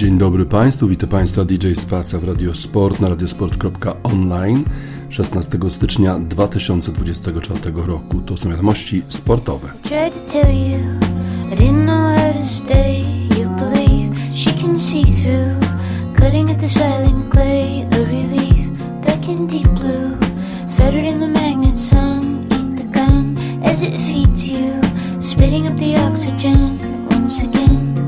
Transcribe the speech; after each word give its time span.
Dzień 0.00 0.18
dobry 0.18 0.46
Państwu, 0.46 0.88
witam 0.88 1.08
Państwa 1.08 1.44
DJ 1.44 1.72
Spaca 1.74 2.18
w 2.18 2.24
Radio 2.24 2.54
Sport 2.54 3.00
na 3.00 3.08
radiosport.online 3.08 4.64
16 5.08 5.58
stycznia 5.68 6.18
2024 6.18 7.60
roku. 7.74 8.20
To 8.20 8.36
są 8.36 8.50
wiadomości 8.50 9.02
sportowe. 9.08 9.72
Spitting 25.20 25.66
up 25.66 25.78
the 25.78 25.96
oxygen 26.06 26.78
once 27.10 27.44
again. 27.44 27.99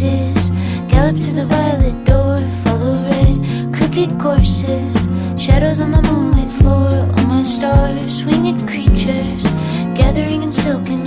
Horses 0.00 0.50
gallop 0.88 1.16
through 1.16 1.34
the 1.34 1.46
violet 1.46 2.04
door, 2.04 2.38
follow 2.64 2.94
red, 3.08 3.74
crooked 3.74 4.18
courses, 4.20 4.94
shadows 5.40 5.80
on 5.80 5.90
the 5.90 6.02
moonlit 6.02 6.50
floor. 6.50 6.90
All 7.16 7.26
my 7.26 7.42
stars, 7.42 8.24
winged 8.24 8.68
creatures, 8.68 9.42
gathering 9.94 10.42
in 10.42 10.50
silken 10.50 11.06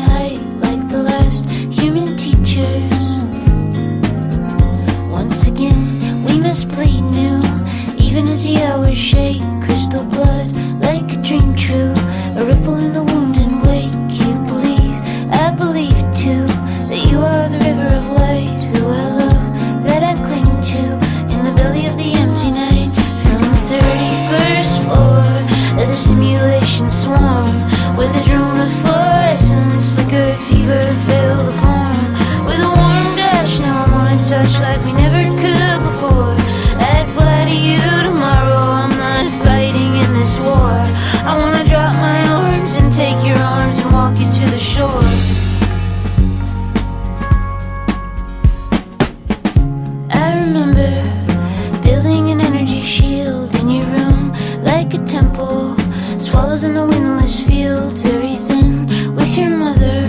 like 54.90 55.02
a 55.02 55.06
temple 55.06 55.76
Swallows 56.20 56.64
in 56.64 56.74
the 56.74 56.86
windless 56.86 57.46
field, 57.46 57.94
very 58.00 58.36
thin 58.36 58.88
with 59.16 59.38
your 59.38 59.50
mother. 59.50 60.08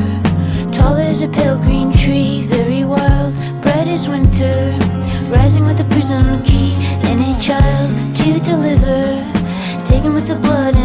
Tall 0.72 0.96
as 0.96 1.22
a 1.22 1.28
pale 1.28 1.58
green 1.58 1.92
tree, 1.92 2.42
very 2.42 2.84
wild, 2.84 3.34
bright 3.62 3.86
as 3.86 4.08
winter. 4.08 4.76
Rising 5.30 5.64
with 5.66 5.80
a 5.80 5.84
prism 5.84 6.42
key 6.42 6.72
and 7.08 7.20
a 7.20 7.40
child 7.40 7.90
to 8.16 8.40
deliver. 8.40 9.02
Taken 9.86 10.14
with 10.14 10.26
the 10.26 10.36
blood 10.36 10.79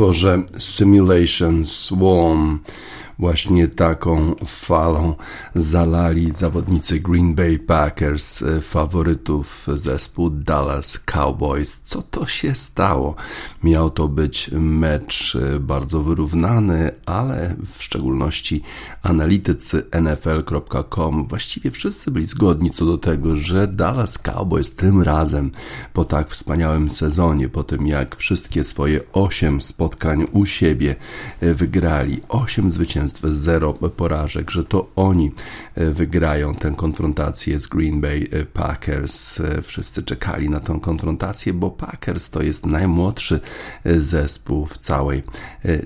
utworze 0.00 0.42
Simulation 0.58 1.64
Swarm. 1.64 2.60
Właśnie 3.20 3.68
taką 3.68 4.34
falą 4.46 5.14
zalali 5.54 6.34
zawodnicy 6.34 7.00
Green 7.00 7.34
Bay 7.34 7.58
Packers, 7.58 8.42
e, 8.42 8.60
faworytów 8.60 9.66
zespół 9.74 10.30
Dallas 10.30 10.98
Cowboys. 10.98 11.80
Co 11.84 12.02
to 12.02 12.26
się 12.26 12.54
stało? 12.54 13.14
Miał 13.62 13.90
to 13.90 14.08
być 14.08 14.50
mecz 14.52 15.36
e, 15.36 15.60
bardzo 15.60 16.02
wyrównany, 16.02 16.90
ale 17.06 17.56
w 17.74 17.82
szczególności 17.82 18.62
analitycy 19.02 19.86
NFL.com 20.02 21.28
właściwie 21.28 21.70
wszyscy 21.70 22.10
byli 22.10 22.26
zgodni 22.26 22.70
co 22.70 22.86
do 22.86 22.98
tego, 22.98 23.36
że 23.36 23.68
Dallas 23.68 24.18
Cowboys 24.18 24.74
tym 24.74 25.02
razem 25.02 25.50
po 25.92 26.04
tak 26.04 26.30
wspaniałym 26.30 26.90
sezonie, 26.90 27.48
po 27.48 27.64
tym 27.64 27.86
jak 27.86 28.16
wszystkie 28.16 28.64
swoje 28.64 29.00
8 29.12 29.60
spotkań 29.60 30.26
u 30.32 30.46
siebie 30.46 30.96
e, 31.40 31.54
wygrali, 31.54 32.20
8 32.28 32.70
zwycięstw, 32.70 33.09
zero 33.24 33.72
porażek, 33.72 34.50
że 34.50 34.64
to 34.64 34.90
oni 34.96 35.32
e, 35.74 35.90
wygrają 35.90 36.54
tę 36.54 36.72
konfrontację 36.76 37.60
z 37.60 37.66
Green 37.66 38.00
Bay 38.00 38.28
e, 38.30 38.44
Packers. 38.44 39.42
Wszyscy 39.62 40.02
czekali 40.02 40.50
na 40.50 40.60
tę 40.60 40.78
konfrontację, 40.82 41.54
bo 41.54 41.70
Packers 41.70 42.30
to 42.30 42.42
jest 42.42 42.66
najmłodszy 42.66 43.40
zespół 43.84 44.66
w 44.66 44.78
całej 44.78 45.22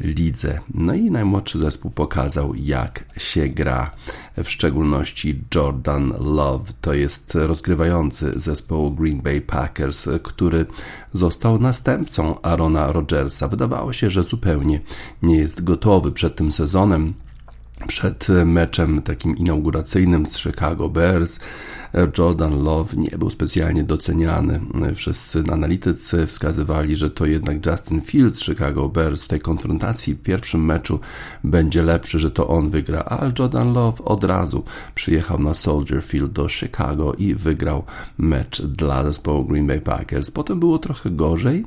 lidze. 0.01 0.61
No 0.75 0.95
i 0.95 1.11
najmłodszy 1.11 1.59
zespół 1.59 1.91
pokazał, 1.91 2.55
jak 2.55 3.05
się 3.17 3.49
gra. 3.49 3.91
W 4.37 4.51
szczególności 4.51 5.45
Jordan 5.55 6.13
Love 6.21 6.73
to 6.81 6.95
jest 6.95 7.35
rozgrywający 7.35 8.33
zespołu 8.37 8.91
Green 8.91 9.23
Bay 9.23 9.41
Packers, 9.41 10.09
który 10.23 10.67
został 11.13 11.59
następcą 11.59 12.41
Arona 12.43 12.93
Rodgersa. 12.93 13.49
Wydawało 13.49 13.93
się, 13.93 14.11
że 14.11 14.25
zupełnie 14.25 14.81
nie 15.23 15.37
jest 15.37 15.65
gotowy 15.65 16.13
przed 16.13 16.37
tym 16.37 16.53
sezonem 16.53 17.14
przed 17.87 18.29
meczem 18.45 19.03
takim 19.03 19.37
inauguracyjnym 19.37 20.27
z 20.27 20.39
Chicago 20.39 20.89
Bears 20.89 21.41
Jordan 22.19 22.63
Love 22.63 22.97
nie 22.97 23.19
był 23.19 23.31
specjalnie 23.31 23.85
doceniany. 23.85 24.61
Wszyscy 24.95 25.45
analitycy 25.53 26.27
wskazywali, 26.27 26.97
że 26.97 27.11
to 27.11 27.27
jednak 27.27 27.67
Justin 27.67 28.01
Fields 28.01 28.41
Chicago 28.41 28.89
Bears 28.89 29.25
w 29.25 29.29
tej 29.29 29.41
konfrontacji 29.41 30.15
w 30.15 30.23
pierwszym 30.23 30.65
meczu 30.65 31.01
będzie 31.45 31.83
lepszy, 31.83 32.19
że 32.19 32.31
to 32.31 32.49
on 32.49 32.71
wygra, 32.71 33.01
ale 33.01 33.33
Jordan 33.39 33.73
Love 33.73 34.05
od 34.05 34.25
razu 34.25 34.65
przyjechał 34.95 35.39
na 35.39 35.55
Soldier 35.55 36.03
Field 36.03 36.33
do 36.33 36.49
Chicago 36.49 37.13
i 37.13 37.35
wygrał 37.35 37.85
mecz 38.19 38.63
dla 38.63 39.05
zespołu 39.05 39.45
Green 39.45 39.67
Bay 39.67 39.81
Packers. 39.81 40.31
Potem 40.31 40.61
było 40.61 40.79
trochę 40.79 41.11
gorzej. 41.11 41.65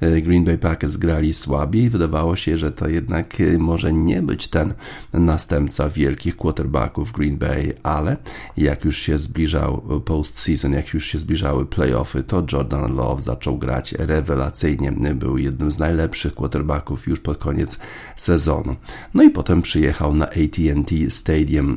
Green 0.00 0.44
Bay 0.44 0.58
Packers 0.58 0.96
grali 0.96 1.34
słabiej. 1.34 1.90
Wydawało 1.90 2.36
się, 2.36 2.56
że 2.56 2.70
to 2.70 2.88
jednak 2.88 3.36
może 3.58 3.92
nie 3.92 4.22
być 4.22 4.48
ten 4.48 4.74
następca 5.12 5.88
wielkich 5.88 6.36
quarterbacków 6.36 7.12
Green 7.12 7.38
Bay, 7.38 7.74
ale 7.82 8.16
jak 8.56 8.84
już 8.84 8.98
się 8.98 9.18
zbliżał 9.18 9.65
postseason, 10.04 10.72
jak 10.72 10.94
już 10.94 11.06
się 11.06 11.18
zbliżały 11.18 11.66
playoffy, 11.66 12.22
to 12.22 12.42
Jordan 12.52 12.94
Love 12.94 13.22
zaczął 13.22 13.58
grać 13.58 13.92
rewelacyjnie. 13.92 14.92
Był 15.14 15.38
jednym 15.38 15.70
z 15.70 15.78
najlepszych 15.78 16.34
quarterbacków 16.34 17.06
już 17.06 17.20
pod 17.20 17.38
koniec 17.38 17.78
sezonu. 18.16 18.76
No 19.14 19.22
i 19.22 19.30
potem 19.30 19.62
przyjechał 19.62 20.14
na 20.14 20.26
AT&T 20.26 21.10
Stadium, 21.10 21.76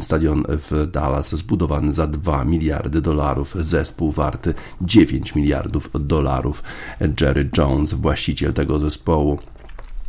stadion 0.00 0.44
w 0.48 0.86
Dallas, 0.92 1.34
zbudowany 1.34 1.92
za 1.92 2.06
2 2.06 2.44
miliardy 2.44 3.00
dolarów, 3.00 3.56
zespół 3.60 4.12
warty 4.12 4.54
9 4.80 5.34
miliardów 5.34 5.90
dolarów. 5.94 6.62
Jerry 7.20 7.50
Jones, 7.58 7.94
właściciel 7.94 8.52
tego 8.52 8.78
zespołu, 8.78 9.38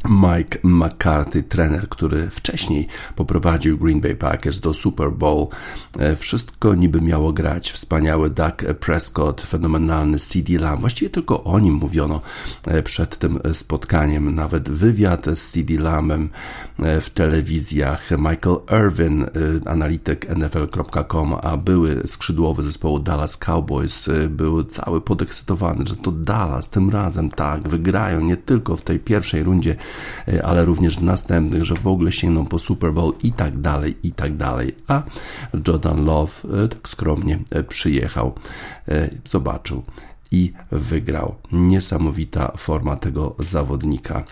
Mike 0.10 0.60
McCarthy, 0.64 1.44
trener, 1.44 1.90
który 1.90 2.30
wcześniej 2.30 2.88
poprowadził 3.16 3.78
Green 3.78 4.02
Bay 4.02 4.16
Packers 4.16 4.60
do 4.60 4.74
Super 4.74 5.12
Bowl. 5.12 5.48
E, 6.00 6.16
wszystko 6.16 6.76
niby 6.76 7.02
miało 7.02 7.34
grać. 7.34 7.72
Wspaniały 7.72 8.30
Doug 8.30 8.56
Prescott, 8.80 9.42
fenomenalny 9.42 10.20
CD 10.20 10.60
Lamb. 10.60 10.82
Właściwie 10.82 11.10
tylko 11.10 11.44
o 11.44 11.60
nim 11.60 11.74
mówiono 11.74 12.22
e, 12.68 12.84
przed 12.84 13.18
tym 13.18 13.40
spotkaniem. 13.54 14.36
Nawet 14.36 14.70
wywiad 14.70 15.26
z 15.36 15.50
CD 15.50 15.74
Lambem 15.84 16.30
e, 16.80 17.02
w 17.02 17.10
telewizjach. 17.10 18.12
Michael 18.12 18.58
Irvin, 18.86 19.26
analityk 19.66 20.36
NFL.com, 20.36 21.36
a 21.44 21.58
były 21.58 22.04
skrzydłowy 22.08 22.64
zespołu 22.64 23.00
Dallas 23.00 23.38
Cowboys, 23.38 24.10
był 24.30 24.64
cały 24.64 25.02
podekscytowany, 25.02 25.88
że 25.88 25.96
to 25.96 26.12
Dallas 26.12 26.70
tym 26.70 26.90
razem 26.90 27.32
tak 27.32 27.70
wygrają 27.70 28.22
nie 28.22 28.38
tylko 28.38 28.78
w 28.78 28.82
tej 28.82 29.00
pierwszej 29.00 29.44
rundzie 29.44 29.76
ale 30.44 30.66
również 30.66 30.98
w 30.98 31.04
następnych, 31.04 31.64
że 31.64 31.76
w 31.76 31.88
ogóle 31.88 32.12
sięgną 32.12 32.46
po 32.46 32.60
Super 32.60 32.94
Bowl 32.94 33.14
i 33.24 33.32
tak 33.32 33.60
dalej, 33.60 33.98
i 34.04 34.12
tak 34.12 34.38
dalej. 34.38 34.76
A 34.88 35.04
Jordan 35.68 36.06
Love 36.06 36.32
e, 36.64 36.68
tak 36.68 36.90
skromnie 36.90 37.40
e, 37.52 37.64
przyjechał, 37.64 38.34
zobaczył 39.26 39.84
i 40.32 40.54
wygrał. 40.72 41.36
Niesamowita 41.52 42.52
forma 42.58 42.96
tego 42.96 43.36
zawodnika 43.40 44.24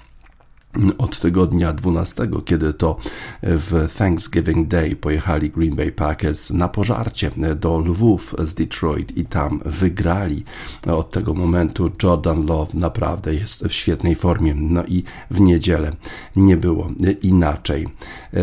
od 0.98 1.20
tygodnia 1.20 1.74
12, 1.74 2.28
kiedy 2.46 2.74
to 2.74 2.98
w 3.44 3.94
Thanksgiving 3.98 4.68
Day 4.68 4.96
pojechali 4.96 5.50
Green 5.50 5.76
Bay 5.76 5.92
Packers 5.92 6.50
na 6.50 6.68
pożarcie 6.68 7.32
do 7.56 7.80
Lwów 7.80 8.36
z 8.44 8.54
Detroit 8.54 9.18
i 9.18 9.26
tam 9.26 9.60
wygrali. 9.66 10.44
Od 10.88 11.12
tego 11.12 11.34
momentu 11.34 11.92
Jordan 12.04 12.46
Love 12.46 12.72
naprawdę 12.74 13.36
jest 13.36 13.64
w 13.64 13.74
świetnej 13.74 14.16
formie. 14.16 14.56
No 14.56 14.84
i 14.86 15.04
w 15.32 15.42
niedzielę 15.42 15.92
nie 16.36 16.58
było 16.58 16.90
inaczej. 17.22 17.88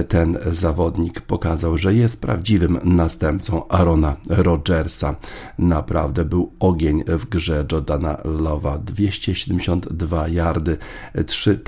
Ten 0.09 0.39
zawodnik 0.53 1.21
pokazał, 1.21 1.79
że 1.79 1.95
jest 1.95 2.21
prawdziwym 2.21 2.79
następcą 2.85 3.69
Arona 3.69 4.17
Rodgersa. 4.29 5.17
Naprawdę 5.59 6.25
był 6.25 6.53
ogień 6.61 7.05
w 7.07 7.27
grze 7.27 7.67
Jordana 7.73 8.15
Love'a. 8.15 8.79
272 8.79 10.29
yardy, 10.29 10.79
3 11.27 11.59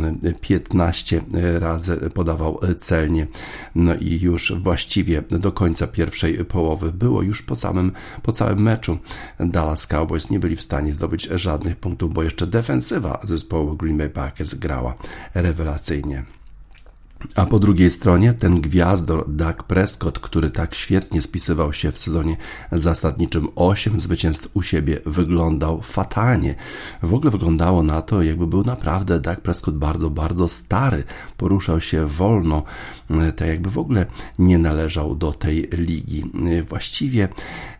touchdowny 0.00 0.34
15 0.40 1.22
razy 1.58 2.10
podawał 2.14 2.60
celnie. 2.78 3.26
No 3.74 3.94
i 3.94 4.20
już 4.20 4.52
właściwie 4.52 5.22
do 5.22 5.52
końca 5.52 5.86
pierwszej 5.86 6.44
połowy 6.44 6.92
było 6.92 7.22
już 7.22 7.42
po 7.42 7.56
samym, 7.56 7.92
po 8.22 8.32
całym 8.32 8.62
meczu. 8.62 8.98
Dallas 9.40 9.86
Cowboys 9.86 10.30
nie 10.30 10.40
byli 10.40 10.56
w 10.56 10.62
stanie 10.62 10.94
zdobyć 10.94 11.22
żadnych 11.22 11.76
punktów, 11.76 12.12
bo 12.12 12.22
jeszcze 12.22 12.46
defensywa 12.46 13.20
zespołu 13.24 13.76
Green 13.76 13.98
Bay 13.98 14.10
Packers 14.10 14.54
grała 14.54 14.94
rewelacyjnie. 15.34 16.39
A 17.34 17.46
po 17.46 17.58
drugiej 17.58 17.90
stronie 17.90 18.34
ten 18.34 18.60
gwiazdor 18.60 19.24
Doug 19.28 19.62
Prescott, 19.62 20.18
który 20.18 20.50
tak 20.50 20.74
świetnie 20.74 21.22
spisywał 21.22 21.72
się 21.72 21.92
w 21.92 21.98
sezonie 21.98 22.36
zasadniczym 22.72 23.48
8 23.56 24.00
zwycięstw 24.00 24.48
u 24.54 24.62
siebie, 24.62 25.00
wyglądał 25.06 25.82
fatalnie. 25.82 26.54
W 27.02 27.14
ogóle 27.14 27.30
wyglądało 27.30 27.82
na 27.82 28.02
to, 28.02 28.22
jakby 28.22 28.46
był 28.46 28.64
naprawdę 28.64 29.20
Doug 29.20 29.40
Prescott 29.40 29.76
bardzo, 29.76 30.10
bardzo 30.10 30.48
stary. 30.48 31.04
Poruszał 31.36 31.80
się 31.80 32.06
wolno, 32.06 32.62
tak 33.36 33.48
jakby 33.48 33.70
w 33.70 33.78
ogóle 33.78 34.06
nie 34.38 34.58
należał 34.58 35.14
do 35.14 35.32
tej 35.32 35.68
ligi. 35.72 36.24
Właściwie 36.68 37.28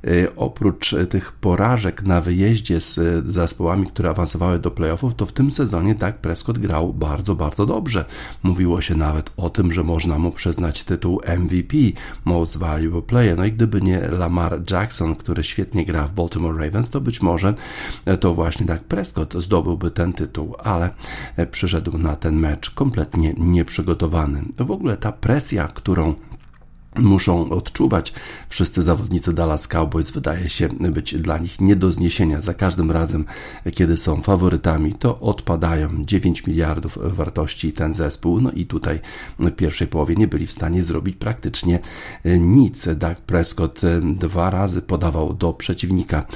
e, 0.05 0.37
oprócz 0.37 0.95
tych 1.11 1.33
porażek 1.33 2.03
na 2.03 2.21
wyjeździe 2.21 2.81
z 2.81 3.27
zespołami, 3.27 3.87
które 3.87 4.11
awansowały 4.11 4.59
do 4.59 4.71
playoffów, 4.71 5.15
to 5.15 5.27
w 5.27 5.33
tym 5.33 5.51
sezonie 5.51 5.95
Doug 5.95 6.15
Prescott 6.15 6.59
grał 6.59 6.95
bardzo, 6.95 7.35
bardzo 7.35 7.67
dobrze. 7.67 8.05
Mówiło 8.43 8.81
się 8.81 8.95
nawet 8.95 9.30
o 9.37 9.51
tym, 9.51 9.73
że 9.73 9.85
można 9.85 10.19
mu 10.19 10.33
przyznać 10.33 10.85
tytuł 10.85 11.21
MVP, 11.39 11.77
Most 12.25 12.57
Valuable 12.57 13.03
Player. 13.03 13.37
No 13.37 13.45
i 13.45 13.53
gdyby 13.53 13.81
nie 13.81 14.01
Lamar 14.01 14.63
Jackson, 14.71 15.17
który 15.17 15.45
świetnie 15.45 15.85
gra 15.85 16.07
w 16.09 16.13
Baltimore 16.13 16.65
Ravens, 16.65 16.91
to 16.91 17.01
być 17.01 17.23
może 17.23 17.55
to 18.21 18.35
właśnie 18.35 18.67
tak 18.67 18.85
Prescott 18.85 19.35
zdobyłby 19.35 19.91
ten 19.91 20.13
tytuł, 20.13 20.55
ale 20.65 20.91
przyszedł 21.51 21.99
na 21.99 22.17
ten 22.17 22.37
mecz 22.37 22.71
kompletnie 22.71 23.35
nieprzygotowany. 23.39 24.43
W 24.59 24.71
ogóle 24.71 24.97
ta 24.97 25.13
presja, 25.13 25.69
którą 25.69 26.15
muszą 26.97 27.51
odczuwać. 27.51 28.13
Wszyscy 28.49 28.83
zawodnicy 28.83 29.33
Dallas 29.33 29.69
Cowboys 29.69 30.11
wydaje 30.11 30.49
się 30.49 30.69
być 30.69 31.15
dla 31.15 31.39
nich 31.39 31.61
nie 31.61 31.77
do 31.77 31.93
zniesienia. 31.93 32.41
Za 32.41 32.55
każdym 32.55 32.91
razem, 32.91 33.25
kiedy 33.73 33.97
są 33.97 34.23
faworytami, 34.23 34.95
to 34.95 35.21
odpadają 35.21 36.05
9 36.05 36.47
miliardów 36.47 36.99
wartości 37.03 37.73
ten 37.73 37.95
zespół. 37.95 38.41
No 38.41 38.51
i 38.51 38.67
tutaj 38.67 39.01
w 39.39 39.51
pierwszej 39.51 39.87
połowie 39.87 40.15
nie 40.15 40.29
byli 40.29 40.47
w 40.47 40.53
stanie 40.53 40.85
zrobić 40.85 41.17
praktycznie 41.17 41.79
nic. 42.25 42.89
Doug 42.97 43.17
Prescott 43.17 43.81
dwa 44.03 44.51
razy 44.51 44.83
podawał 44.83 45.35
do 45.35 45.53
przeciwnika. 45.53 46.27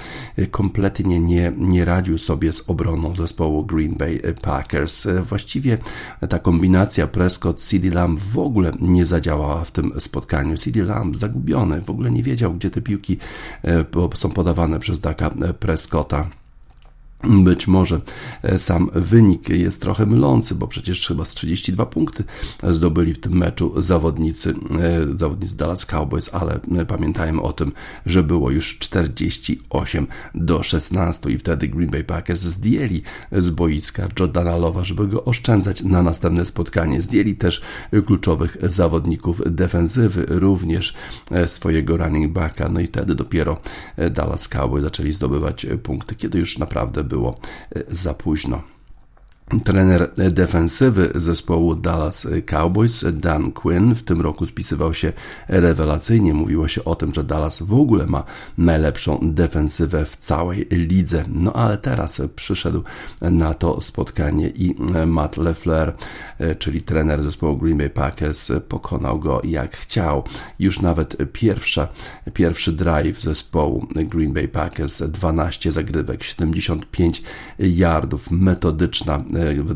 Kompletnie 0.51 1.21
nie, 1.21 1.53
nie 1.59 1.85
radził 1.85 2.19
sobie 2.19 2.53
z 2.53 2.71
obroną 2.71 3.17
zespołu 3.17 3.65
Green 3.65 3.95
Bay 3.95 4.21
Packers. 4.43 5.07
Właściwie 5.29 5.79
ta 6.29 6.39
kombinacja 6.39 7.07
Prescott-CD 7.07 7.91
Lamb 7.91 8.21
w 8.21 8.39
ogóle 8.39 8.73
nie 8.81 9.07
zadziałała 9.07 9.65
w 9.65 9.71
tym 9.71 9.93
spotkaniu 9.99 10.44
spotkaniu. 10.45 10.57
CD 10.57 10.83
Lamb 10.83 11.17
zagubiony, 11.17 11.81
w 11.81 11.91
ogóle 11.91 12.11
nie 12.11 12.23
wiedział, 12.23 12.55
gdzie 12.55 12.71
te 12.71 12.81
piłki 12.81 13.19
e, 13.65 13.85
są 14.15 14.31
podawane 14.31 14.79
przez 14.79 15.01
Daka 15.01 15.27
e, 15.29 15.55
Prescotta. 15.55 16.31
Być 17.23 17.67
może 17.67 18.01
e, 18.43 18.59
sam 18.59 18.91
wynik 18.95 19.49
jest 19.49 19.81
trochę 19.81 20.07
mylący, 20.07 20.55
bo 20.55 20.69
przecież 20.69 21.09
chyba 21.09 21.25
z 21.25 21.35
32 21.35 21.87
punkty 21.87 22.25
zdobyli 22.71 23.15
w 23.15 23.21
tym 23.21 23.33
meczu 23.33 23.83
zawodnicy, 23.83 24.55
e, 24.81 25.19
zawodnicy 25.19 25.57
Dallas 25.57 25.87
Cowboys, 25.87 26.31
ale 26.33 26.61
pamiętajmy 26.89 27.43
o 27.43 27.53
tym, 27.53 27.73
że 28.07 28.23
było 28.23 28.51
już 28.51 28.79
48 28.79 30.07
do 30.35 30.63
16 30.63 31.31
i 31.31 31.39
wtedy 31.39 31.69
Green 31.69 31.91
Bay 31.91 32.05
Packers 32.05 32.41
zdjęli 32.41 33.03
z 33.33 33.51
boiska 33.51 34.09
Jordana 34.21 34.57
Lowa, 34.57 34.85
żeby 34.85 35.07
go 35.07 35.25
oszczędzać 35.25 35.83
na 35.83 36.03
następne 36.03 36.47
spotkanie. 36.47 37.03
Zdjęli 37.03 37.35
też 37.35 37.63
kluczowych 38.07 38.57
zawodników 38.63 39.43
defensywy, 39.47 40.27
również 40.29 40.95
e, 41.31 41.49
swojego 41.49 41.97
running 41.97 42.33
backa, 42.33 42.69
no 42.69 42.81
i 42.81 42.87
wtedy 42.87 43.15
dopiero 43.15 43.61
Dallas 44.11 44.49
Cowboys 44.49 44.85
zaczęli 44.85 45.13
zdobywać 45.13 45.67
punkty, 45.83 46.15
kiedy 46.15 46.39
już 46.39 46.59
naprawdę 46.59 47.05
e, 47.23 47.35
za 47.89 48.15
późno. 48.15 48.74
Trener 49.65 50.13
defensywy 50.31 51.11
zespołu 51.15 51.75
Dallas 51.75 52.29
Cowboys, 52.47 53.05
Dan 53.13 53.53
Quinn, 53.53 53.95
w 53.95 54.03
tym 54.03 54.21
roku 54.21 54.47
spisywał 54.47 54.95
się 54.95 55.13
rewelacyjnie. 55.49 56.35
Mówiło 56.35 56.69
się 56.69 56.85
o 56.85 56.95
tym, 56.95 57.15
że 57.15 57.25
Dallas 57.25 57.63
w 57.63 57.75
ogóle 57.75 58.07
ma 58.07 58.25
najlepszą 58.59 59.21
defensywę 59.23 60.05
w 60.07 60.17
całej 60.17 60.67
lidze. 60.71 61.25
No 61.29 61.53
ale 61.53 61.79
teraz 61.79 62.23
przyszedł 62.37 62.83
na 63.21 63.55
to 63.55 63.81
spotkanie 63.81 64.49
i 64.49 64.75
Matt 65.07 65.37
LeFleur, 65.37 65.95
czyli 66.59 66.83
trener 66.83 67.23
zespołu 67.23 67.57
Green 67.57 67.79
Bay 67.79 67.91
Packers, 67.91 68.53
pokonał 68.69 69.19
go 69.19 69.41
jak 69.45 69.77
chciał. 69.77 70.25
Już 70.59 70.81
nawet 70.81 71.17
pierwsza, 71.33 71.89
pierwszy 72.35 72.73
drive 72.73 73.21
zespołu 73.21 73.87
Green 73.95 74.33
Bay 74.33 74.49
Packers, 74.49 75.03
12 75.03 75.73
zagrywek, 75.73 76.23
75 76.23 77.23
yardów, 77.59 78.31
metodyczna 78.31 79.25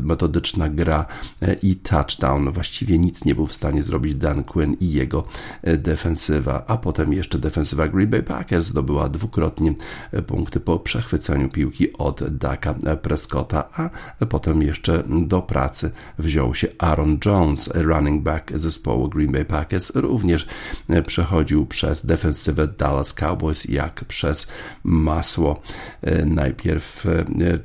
metodyczna 0.01 0.69
gra 0.69 1.05
i 1.61 1.75
touchdown. 1.75 2.51
Właściwie 2.51 2.99
nic 2.99 3.25
nie 3.25 3.35
był 3.35 3.47
w 3.47 3.53
stanie 3.53 3.83
zrobić 3.83 4.15
Dan 4.15 4.43
Quinn 4.43 4.77
i 4.79 4.91
jego 4.91 5.23
defensywa, 5.77 6.63
a 6.67 6.77
potem 6.77 7.13
jeszcze 7.13 7.39
defensywa 7.39 7.87
Green 7.87 8.09
Bay 8.09 8.23
Packers 8.23 8.65
zdobyła 8.65 9.09
dwukrotnie 9.09 9.73
punkty 10.27 10.59
po 10.59 10.79
przechwyceniu 10.79 11.49
piłki 11.49 11.93
od 11.93 12.37
Daka 12.37 12.75
Prescotta, 13.01 13.69
a 13.73 13.89
potem 14.25 14.61
jeszcze 14.61 15.03
do 15.07 15.41
pracy 15.41 15.91
wziął 16.19 16.55
się 16.55 16.67
Aaron 16.77 17.17
Jones, 17.25 17.69
running 17.73 18.23
back 18.23 18.51
zespołu 18.55 19.09
Green 19.09 19.31
Bay 19.31 19.45
Packers, 19.45 19.91
również 19.95 20.47
przechodził 21.07 21.65
przez 21.65 22.05
defensywę 22.05 22.67
Dallas 22.67 23.13
Cowboys 23.13 23.65
jak 23.65 24.05
przez 24.05 24.47
masło. 24.83 25.61
Najpierw 26.25 27.05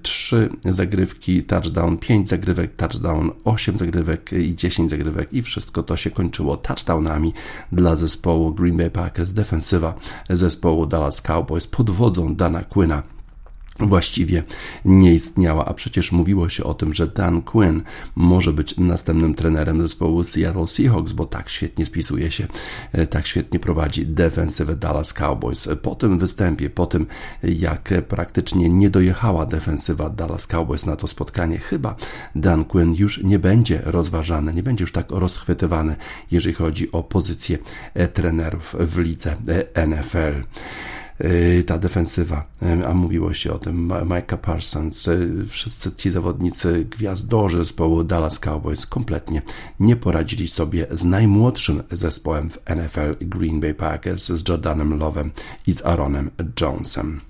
trzy 0.02 0.48
zagrywki 0.64 1.42
touchdown, 1.42 1.83
pięć 2.00 2.28
zagrywek 2.28 2.76
touchdown, 2.76 3.30
osiem 3.44 3.78
zagrywek 3.78 4.32
i 4.32 4.54
dziesięć 4.54 4.90
zagrywek 4.90 5.32
i 5.32 5.42
wszystko 5.42 5.82
to 5.82 5.96
się 5.96 6.10
kończyło 6.10 6.56
touchdownami 6.56 7.32
dla 7.72 7.96
zespołu 7.96 8.54
Green 8.54 8.76
Bay 8.76 8.90
Packers, 8.90 9.32
defensywa 9.32 9.94
zespołu 10.30 10.86
Dallas 10.86 11.22
Cowboys 11.22 11.66
pod 11.66 11.90
wodzą 11.90 12.34
Dana 12.34 12.64
Quinna 12.64 13.13
właściwie 13.81 14.43
nie 14.85 15.14
istniała, 15.14 15.64
a 15.64 15.75
przecież 15.75 16.12
mówiło 16.12 16.49
się 16.49 16.64
o 16.64 16.75
tym, 16.75 16.95
że 16.95 17.07
Dan 17.07 17.43
Quinn 17.43 17.83
może 18.16 18.52
być 18.52 18.76
następnym 18.76 19.35
trenerem 19.35 19.81
zespołu 19.83 20.25
Seattle 20.25 20.66
Seahawks, 20.66 21.12
bo 21.12 21.26
tak 21.26 21.49
świetnie 21.49 21.87
spisuje 21.87 22.31
się, 22.31 22.47
e, 22.93 23.07
tak 23.07 23.26
świetnie 23.26 23.59
prowadzi 23.59 24.07
defensywę 24.07 24.76
Dallas 24.76 25.12
Cowboys. 25.12 25.69
Po 25.83 25.95
tym 25.95 26.19
występie, 26.19 26.71
po 26.71 26.87
tym 26.87 27.07
jak 27.43 27.93
praktycznie 28.09 28.69
nie 28.69 28.90
dojechała 28.90 29.47
defensywa 29.47 30.11
Dallas 30.11 30.47
Cowboys 30.47 30.87
na 30.87 30.97
to 30.97 31.09
spotkanie, 31.09 31.59
chyba 31.59 31.97
Dan 32.35 32.64
Quinn 32.64 32.95
już 32.95 33.23
nie 33.23 33.38
będzie 33.38 33.83
rozważany, 33.85 34.54
nie 34.54 34.62
będzie 34.62 34.83
już 34.83 34.93
tak 34.93 35.11
rozchwytywany, 35.11 35.97
jeżeli 36.31 36.54
chodzi 36.54 36.93
o 36.93 37.02
pozycję 37.02 37.59
e, 37.95 38.09
trenerów 38.09 38.76
w 38.78 38.99
lidze 38.99 39.37
e, 39.75 39.87
NFL. 39.87 40.43
Y, 41.21 41.64
ta 41.66 41.78
defensywa, 41.78 42.44
y, 42.62 42.87
a 42.87 42.94
mówiło 42.94 43.35
się 43.35 43.52
o 43.52 43.59
tym, 43.59 43.92
Micah 44.04 44.40
Parsons, 44.40 45.09
wszyscy 45.49 45.92
ci 45.92 46.11
zawodnicy, 46.11 46.87
gwiazdorzy 46.90 47.56
zespołu 47.56 48.04
Dallas 48.04 48.38
Cowboys 48.38 48.87
kompletnie 48.87 49.42
nie 49.80 49.97
poradzili 49.97 50.49
sobie 50.49 50.87
z 50.90 51.04
najmłodszym 51.04 51.83
zespołem 51.90 52.50
w 52.50 52.59
NFL 52.76 53.16
Green 53.21 53.61
Bay 53.61 53.75
Packers, 53.75 54.26
z 54.28 54.49
Jordanem 54.49 54.99
Lovem 54.99 55.30
i 55.66 55.75
z 55.75 55.87
Aaronem 55.87 56.30
Jonesem. 56.61 57.21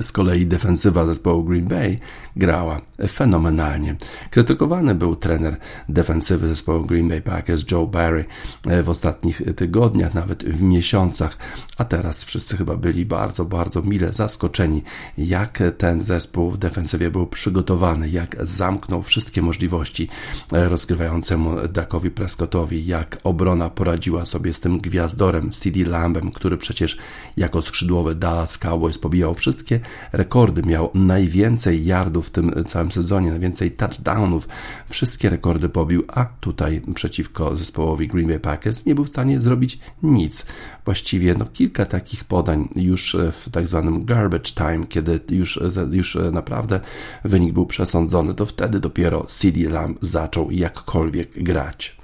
Z 0.00 0.12
kolei 0.12 0.46
defensywa 0.46 1.06
zespołu 1.06 1.44
Green 1.44 1.68
Bay 1.68 1.96
grała 2.36 2.80
fenomenalnie. 3.08 3.96
Krytykowany 4.30 4.94
był 4.94 5.16
trener 5.16 5.56
defensywy 5.88 6.48
zespołu 6.48 6.84
Green 6.84 7.08
Bay 7.08 7.22
Packers 7.22 7.64
Joe 7.70 7.86
Barry 7.86 8.24
e, 8.66 8.82
w 8.82 8.88
ostatnich 8.88 9.42
tygodniach, 9.56 10.14
nawet 10.14 10.44
w 10.44 10.62
miesiącach, 10.62 11.38
a 11.78 11.84
teraz 11.84 12.24
wszyscy 12.24 12.56
chyba 12.56 12.76
byli 12.76 13.06
bardzo, 13.06 13.44
bardzo 13.44 13.82
mile 13.82 14.12
zaskoczeni, 14.12 14.82
jak 15.18 15.62
ten 15.78 16.02
zespół 16.02 16.50
w 16.50 16.58
defensywie 16.58 17.10
był 17.10 17.26
przygotowany, 17.26 18.08
jak 18.08 18.36
zamknął 18.40 19.02
wszystkie 19.02 19.42
możliwości 19.42 20.08
e, 20.52 20.68
rozgrywającemu 20.68 21.68
Dakowi 21.68 22.10
Prescottowi, 22.10 22.86
jak 22.86 23.18
obrona 23.24 23.70
poradziła 23.70 24.26
sobie 24.26 24.54
z 24.54 24.60
tym 24.60 24.78
gwiazdorem 24.78 25.50
CD 25.50 25.84
Lambem, 25.84 26.30
który 26.30 26.56
przecież 26.56 26.98
jako 27.36 27.62
skrzydłowy 27.62 28.14
Dallas 28.14 28.58
Cowboys 28.58 28.98
pobijał 28.98 29.34
wszystkie 29.34 29.81
rekordy, 30.12 30.62
miał 30.62 30.90
najwięcej 30.94 31.84
yardów 31.84 32.26
w 32.26 32.30
tym 32.30 32.64
całym 32.66 32.92
sezonie, 32.92 33.30
najwięcej 33.30 33.70
touchdownów, 33.70 34.48
wszystkie 34.88 35.30
rekordy 35.30 35.68
pobił, 35.68 36.04
a 36.08 36.24
tutaj 36.24 36.82
przeciwko 36.94 37.56
zespołowi 37.56 38.08
Green 38.08 38.28
Bay 38.28 38.40
Packers 38.40 38.86
nie 38.86 38.94
był 38.94 39.04
w 39.04 39.08
stanie 39.08 39.40
zrobić 39.40 39.78
nic. 40.02 40.46
Właściwie 40.84 41.34
no, 41.34 41.46
kilka 41.52 41.86
takich 41.86 42.24
podań 42.24 42.68
już 42.76 43.16
w 43.32 43.50
tak 43.50 43.68
zwanym 43.68 44.04
garbage 44.04 44.50
time, 44.54 44.86
kiedy 44.88 45.20
już, 45.30 45.60
już 45.90 46.18
naprawdę 46.32 46.80
wynik 47.24 47.52
był 47.52 47.66
przesądzony, 47.66 48.34
to 48.34 48.46
wtedy 48.46 48.80
dopiero 48.80 49.24
CD 49.24 49.70
Lamb 49.70 49.98
zaczął 50.00 50.50
jakkolwiek 50.50 51.42
grać. 51.42 51.96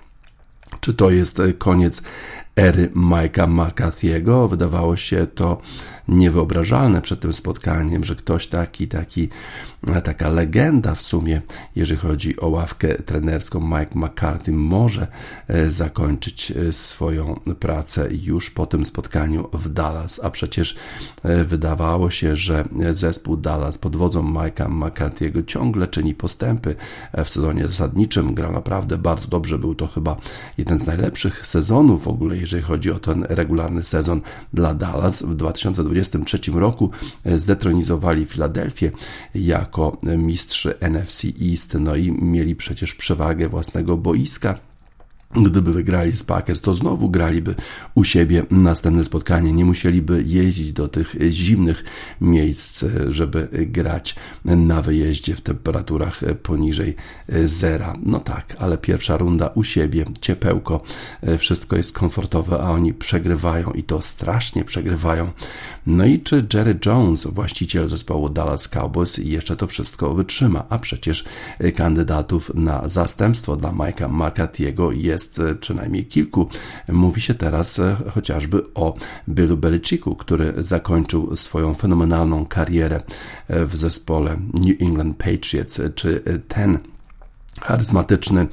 Czy 0.81 0.95
to 0.95 1.11
jest 1.11 1.43
koniec 1.59 2.03
ery 2.59 2.91
Mike'a 2.95 3.47
McCarthy'ego? 3.47 4.51
Wydawało 4.51 4.97
się 4.97 5.27
to 5.27 5.61
niewyobrażalne 6.09 7.03
przed 7.03 7.21
tym 7.21 7.33
spotkaniem, 7.33 8.05
że 8.05 8.15
ktoś 8.15 8.47
taki, 8.47 8.89
taki, 8.89 9.29
taka 10.05 10.29
legenda 10.29 10.95
w 10.95 11.03
sumie, 11.03 11.43
jeżeli 11.77 12.01
chodzi 12.01 12.41
o 12.41 12.49
ławkę 12.49 12.95
trenerską, 12.95 13.61
Mike 13.61 13.99
McCarthy 13.99 14.53
może 14.53 15.07
e, 15.49 15.71
zakończyć 15.71 16.51
e, 16.51 16.73
swoją 16.73 17.41
pracę 17.61 18.09
już 18.23 18.51
po 18.51 18.67
tym 18.67 18.87
spotkaniu 18.87 19.49
w 19.53 19.69
Dallas, 19.69 20.21
a 20.25 20.31
przecież 20.31 20.77
e, 21.23 21.45
wydawało 21.45 22.11
się, 22.11 22.37
że 22.37 22.65
zespół 22.91 23.37
Dallas 23.37 23.79
pod 23.79 23.97
wodzą 23.97 24.23
Mike'a 24.23 24.69
McCarthy'ego 24.69 25.45
ciągle 25.45 25.89
czyni 25.89 26.15
postępy 26.15 26.75
w 27.25 27.29
sezonie 27.29 27.67
zasadniczym, 27.67 28.35
grał 28.35 28.53
naprawdę 28.53 28.99
bardzo 28.99 29.29
dobrze, 29.29 29.59
był 29.59 29.75
to 29.75 29.87
chyba 29.87 30.17
jeden 30.59 30.79
z 30.79 30.87
najlepszych 30.87 31.47
sezonów 31.47 32.05
w 32.05 32.09
ogóle, 32.09 32.37
jeżeli 32.49 32.63
chodzi 32.63 32.91
o 32.91 32.99
ten 32.99 33.27
regularny 33.29 33.83
sezon 33.83 34.21
dla 34.53 34.75
Dallas. 34.75 35.23
W 35.23 35.35
2020 35.35 36.09
1923 36.09 36.61
roku 36.61 36.91
e, 37.25 37.39
zdetronizowali 37.39 38.27
Filadelfię 38.27 38.91
jako 39.35 39.99
mistrz 40.05 40.69
NFC 40.81 41.25
East, 41.51 41.75
no 41.81 41.97
i 41.97 42.13
mieli 42.13 42.57
przecież 42.57 42.95
przewagę 42.95 43.49
własnego 43.49 43.97
boiska 43.97 44.68
Gdyby 45.37 45.73
wygrali 45.73 46.17
z 46.17 46.25
Packers, 46.25 46.61
to 46.61 46.75
znowu 46.75 47.11
graliby 47.11 47.55
u 47.95 48.05
siebie 48.05 48.45
następne 48.51 49.05
spotkanie. 49.05 49.53
Nie 49.53 49.65
musieliby 49.65 50.25
jeździć 50.27 50.73
do 50.73 50.89
tych 50.89 51.17
zimnych 51.31 51.85
miejsc, 52.21 52.85
żeby 53.09 53.49
grać 53.53 54.17
na 54.45 54.83
wyjeździe 54.83 55.37
w 55.37 55.41
temperaturach 55.41 56.21
poniżej 56.43 56.97
zera. 57.45 57.97
No 58.03 58.21
tak, 58.21 58.57
ale 58.59 58.79
pierwsza 58.79 59.17
runda 59.17 59.47
u 59.55 59.65
siebie, 59.65 60.05
ciepełko, 60.21 60.83
wszystko 61.39 61.77
jest 61.77 61.93
komfortowe, 61.93 62.63
a 62.63 62.71
oni 62.71 62.95
przegrywają 62.95 63.71
i 63.71 63.83
to 63.83 64.03
strasznie 64.03 64.65
przegrywają. 64.65 65.31
No 65.87 66.07
i 66.07 66.21
czy 66.21 66.47
Jerry 66.55 66.79
Jones, 66.87 67.27
właściciel 67.27 67.89
zespołu 67.89 68.29
Dallas 68.29 68.69
Cowboys, 68.69 69.19
jeszcze 69.19 69.57
to 69.57 69.67
wszystko 69.67 70.15
wytrzyma? 70.15 70.65
A 70.69 70.79
przecież 70.79 71.25
kandydatów 71.77 72.51
na 72.55 72.89
zastępstwo 72.89 73.57
dla 73.57 73.73
Mike'a 73.73 74.11
McCarthy'ego 74.11 74.91
jest 74.97 75.18
jest 75.19 75.39
e, 75.39 75.55
przynajmniej 75.55 76.07
kilku. 76.07 76.49
Mówi 76.89 77.21
się 77.21 77.35
teraz 77.35 77.79
e, 77.79 77.97
chociażby 78.11 78.63
o 78.75 78.95
Billu 79.29 79.57
Belichicku, 79.57 80.17
który 80.17 80.53
zakończył 80.57 81.37
swoją 81.37 81.75
fenomenalną 81.75 82.47
karierę 82.47 83.01
e, 83.49 83.67
w 83.67 83.77
zespole 83.77 84.37
New 84.55 84.83
England 84.83 85.17
Patriots. 85.17 85.81
Czy 85.95 86.23
ten 86.49 86.79
charyzmatyczny 87.63 88.47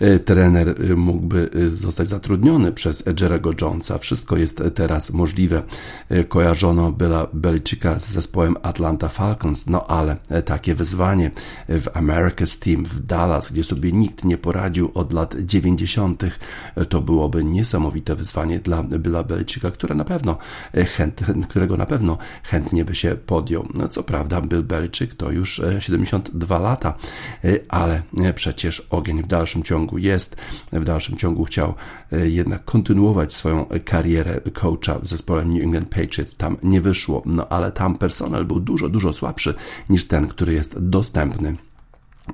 e, 0.00 0.18
trener 0.18 0.68
e, 0.68 0.94
mógłby 0.94 1.50
e, 1.66 1.70
zostać 1.70 2.08
zatrudniony 2.08 2.72
przez 2.72 3.02
Jerego 3.20 3.50
Jonesa. 3.60 3.98
Wszystko 3.98 4.36
jest 4.36 4.62
teraz 4.74 5.12
możliwe. 5.12 5.62
Kojarzono 6.28 6.92
Bela 6.92 7.26
Beliczyka 7.32 7.98
z 7.98 8.10
zespołem 8.10 8.56
Atlanta 8.62 9.08
Falcons, 9.08 9.66
no 9.66 9.86
ale 9.86 10.16
takie 10.44 10.74
wyzwanie 10.74 11.30
w 11.68 11.86
America's 11.86 12.64
Team 12.64 12.84
w 12.84 13.00
Dallas, 13.00 13.52
gdzie 13.52 13.64
sobie 13.64 13.92
nikt 13.92 14.24
nie 14.24 14.38
poradził 14.38 14.90
od 14.94 15.12
lat 15.12 15.34
90., 15.38 16.22
to 16.88 17.02
byłoby 17.02 17.44
niesamowite 17.44 18.16
wyzwanie 18.16 18.58
dla 18.58 18.82
Bela 18.82 19.24
Beliczyka, 19.24 19.70
które 19.70 19.94
na 19.94 20.04
pewno 20.04 20.38
chęt, 20.96 21.20
którego 21.50 21.76
na 21.76 21.86
pewno 21.86 22.18
chętnie 22.42 22.84
by 22.84 22.94
się 22.94 23.16
podjął. 23.26 23.68
No, 23.74 23.88
co 23.88 24.02
prawda 24.02 24.40
Bill 24.40 24.62
Beliczyk 24.62 25.14
to 25.14 25.30
już 25.30 25.62
72 25.78 26.58
lata, 26.58 26.94
ale 27.68 28.02
przed 28.34 28.45
przecież 28.46 28.86
ogień 28.90 29.22
w 29.22 29.26
dalszym 29.26 29.62
ciągu 29.62 29.98
jest. 29.98 30.36
W 30.72 30.84
dalszym 30.84 31.16
ciągu 31.16 31.44
chciał 31.44 31.74
e, 32.12 32.28
jednak 32.28 32.64
kontynuować 32.64 33.32
swoją 33.32 33.66
karierę 33.84 34.40
coacha 34.54 34.98
w 34.98 35.06
zespole 35.06 35.44
New 35.44 35.62
England 35.62 35.88
Patriots. 35.88 36.36
Tam 36.36 36.56
nie 36.62 36.80
wyszło, 36.80 37.22
no 37.26 37.48
ale 37.48 37.72
tam 37.72 37.98
personel 37.98 38.44
był 38.44 38.60
dużo, 38.60 38.88
dużo 38.88 39.12
słabszy 39.12 39.54
niż 39.88 40.06
ten, 40.06 40.28
który 40.28 40.54
jest 40.54 40.78
dostępny 40.78 41.56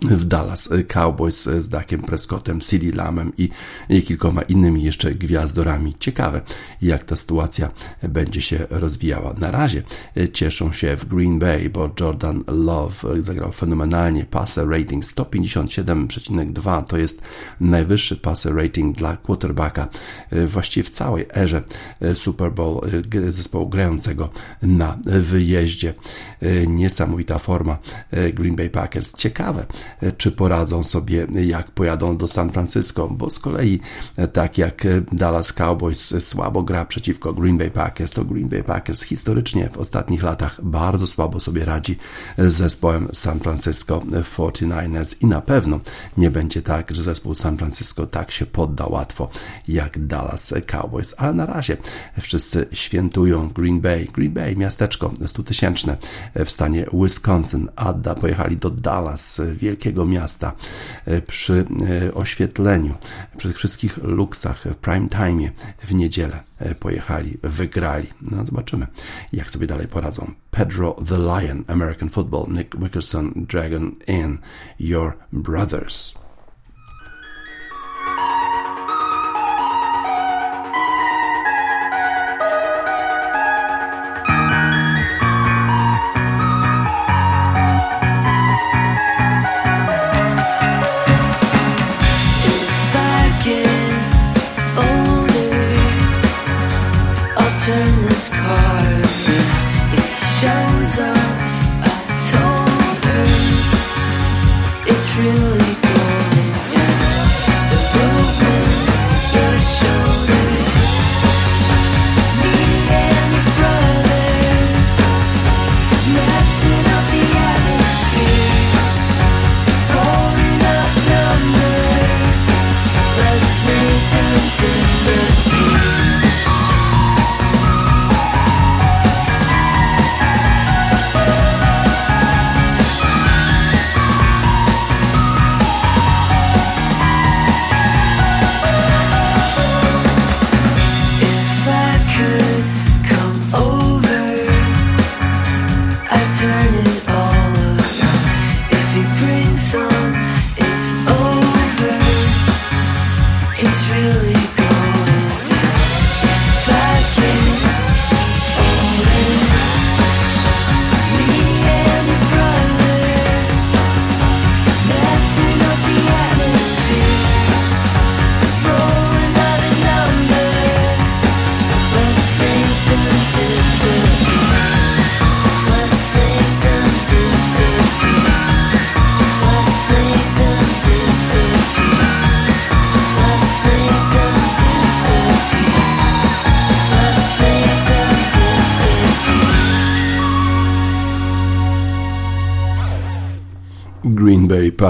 w 0.00 0.24
Dallas 0.24 0.70
Cowboys 0.88 1.42
z 1.42 1.68
Dakiem 1.68 2.02
Prescottem, 2.02 2.60
CD 2.60 2.86
Lamem 2.92 3.32
i, 3.38 3.48
i 3.88 4.02
kilkoma 4.02 4.42
innymi 4.42 4.82
jeszcze 4.82 5.14
gwiazdorami. 5.14 5.94
Ciekawe, 5.98 6.40
jak 6.82 7.04
ta 7.04 7.16
sytuacja 7.16 7.70
będzie 8.02 8.42
się 8.42 8.66
rozwijała. 8.70 9.34
Na 9.38 9.50
razie 9.50 9.82
cieszą 10.32 10.72
się 10.72 10.96
w 10.96 11.04
Green 11.04 11.38
Bay, 11.38 11.70
bo 11.70 11.90
Jordan 12.00 12.44
Love 12.46 13.22
zagrał 13.22 13.52
fenomenalnie. 13.52 14.24
Passer 14.24 14.68
rating 14.68 15.04
157,2 15.04 16.84
to 16.84 16.96
jest 16.96 17.22
najwyższy 17.60 18.16
passer 18.16 18.54
rating 18.54 18.96
dla 18.96 19.16
quarterbacka 19.16 19.88
właściwie 20.46 20.84
w 20.84 20.90
całej 20.90 21.26
erze 21.36 21.62
Super 22.14 22.52
Bowl 22.52 22.80
zespołu 23.30 23.68
grającego 23.68 24.28
na 24.62 24.98
wyjeździe. 25.04 25.94
Niesamowita 26.66 27.38
forma 27.38 27.78
Green 28.34 28.56
Bay 28.56 28.70
Packers. 28.70 29.14
Ciekawe, 29.16 29.66
czy 30.16 30.32
poradzą 30.32 30.84
sobie, 30.84 31.26
jak 31.44 31.70
pojadą 31.70 32.16
do 32.16 32.28
San 32.28 32.52
Francisco, 32.52 33.08
bo 33.08 33.30
z 33.30 33.38
kolei 33.38 33.80
tak 34.32 34.58
jak 34.58 34.86
Dallas 35.12 35.52
Cowboys 35.52 36.14
słabo 36.24 36.62
gra 36.62 36.84
przeciwko 36.84 37.32
Green 37.32 37.58
Bay 37.58 37.70
Packers, 37.70 38.12
to 38.12 38.24
Green 38.24 38.48
Bay 38.48 38.64
Packers 38.64 39.02
historycznie 39.02 39.68
w 39.72 39.78
ostatnich 39.78 40.22
latach 40.22 40.60
bardzo 40.62 41.06
słabo 41.06 41.40
sobie 41.40 41.64
radzi 41.64 41.98
z 42.38 42.54
zespołem 42.54 43.08
San 43.12 43.40
Francisco 43.40 43.98
49ers 43.98 45.16
i 45.20 45.26
na 45.26 45.40
pewno 45.40 45.80
nie 46.16 46.30
będzie 46.30 46.62
tak, 46.62 46.94
że 46.94 47.02
zespół 47.02 47.34
San 47.34 47.58
Francisco 47.58 48.06
tak 48.06 48.30
się 48.30 48.46
podda 48.46 48.86
łatwo 48.86 49.28
jak 49.68 50.06
Dallas 50.06 50.54
Cowboys, 50.66 51.14
ale 51.18 51.34
na 51.34 51.46
razie 51.46 51.76
wszyscy 52.20 52.66
świętują 52.72 53.48
w 53.48 53.52
Green 53.52 53.80
Bay. 53.80 54.08
Green 54.12 54.32
Bay, 54.32 54.56
miasteczko 54.56 55.12
100 55.26 55.42
tysięczne 55.42 55.96
w 56.34 56.50
stanie 56.50 56.86
Wisconsin. 56.92 57.68
Adda 57.76 58.14
pojechali 58.14 58.56
do 58.56 58.70
Dallas, 58.70 59.42
wielkiego 59.72 60.06
miasta, 60.06 60.52
przy 61.26 61.64
oświetleniu, 62.14 62.94
przy 63.36 63.48
tych 63.48 63.56
wszystkich 63.56 63.96
luksach, 63.96 64.64
w 64.64 64.76
prime 64.76 65.08
time 65.08 65.50
w 65.78 65.94
niedzielę 65.94 66.42
pojechali, 66.80 67.38
wygrali. 67.42 68.08
No 68.22 68.46
zobaczymy, 68.46 68.86
jak 69.32 69.50
sobie 69.50 69.66
dalej 69.66 69.88
poradzą. 69.88 70.32
Pedro 70.50 70.96
the 71.08 71.18
Lion, 71.18 71.64
American 71.66 72.10
Football, 72.10 72.46
Nick 72.48 72.76
Wickerson, 72.76 73.32
Dragon 73.36 73.94
in 74.06 74.38
Your 74.80 75.16
Brothers. 75.32 76.21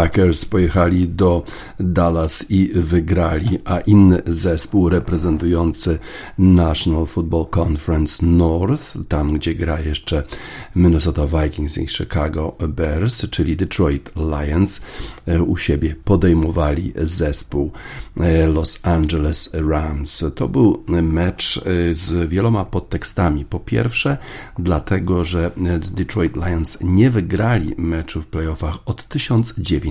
Packers 0.03 0.45
pojechali 0.45 1.09
do 1.09 1.45
Dallas 1.81 2.51
i 2.51 2.71
wygrali, 2.75 3.59
a 3.65 3.81
inny 3.81 4.23
zespół 4.27 4.89
reprezentujący 4.89 5.99
National 6.39 7.07
Football 7.07 7.47
Conference 7.57 8.27
North, 8.27 8.97
tam 9.09 9.35
gdzie 9.35 9.55
gra 9.55 9.81
jeszcze 9.81 10.23
Minnesota 10.77 11.27
Vikings 11.27 11.79
i 11.79 11.89
Chicago 11.89 12.57
Bears, 12.69 13.31
czyli 13.31 13.57
Detroit 13.57 14.11
Lions, 14.17 14.81
e, 15.27 15.43
u 15.43 15.57
siebie 15.57 15.97
podejmowali 16.05 16.93
zespół 16.97 17.73
e, 18.21 18.47
Los 18.47 18.81
Angeles 18.83 19.51
Rams. 19.53 20.25
To 20.35 20.49
był 20.49 20.85
mecz 21.03 21.57
e, 21.59 21.95
z 21.95 22.29
wieloma 22.29 22.65
podtekstami. 22.65 23.45
Po 23.45 23.61
pierwsze, 23.61 24.19
dlatego, 24.59 25.25
że 25.25 25.51
Detroit 25.93 26.37
Lions 26.37 26.79
nie 26.81 27.11
wygrali 27.11 27.75
meczu 27.79 28.23
w 28.23 28.27
playoffach 28.27 28.79
od 28.87 29.09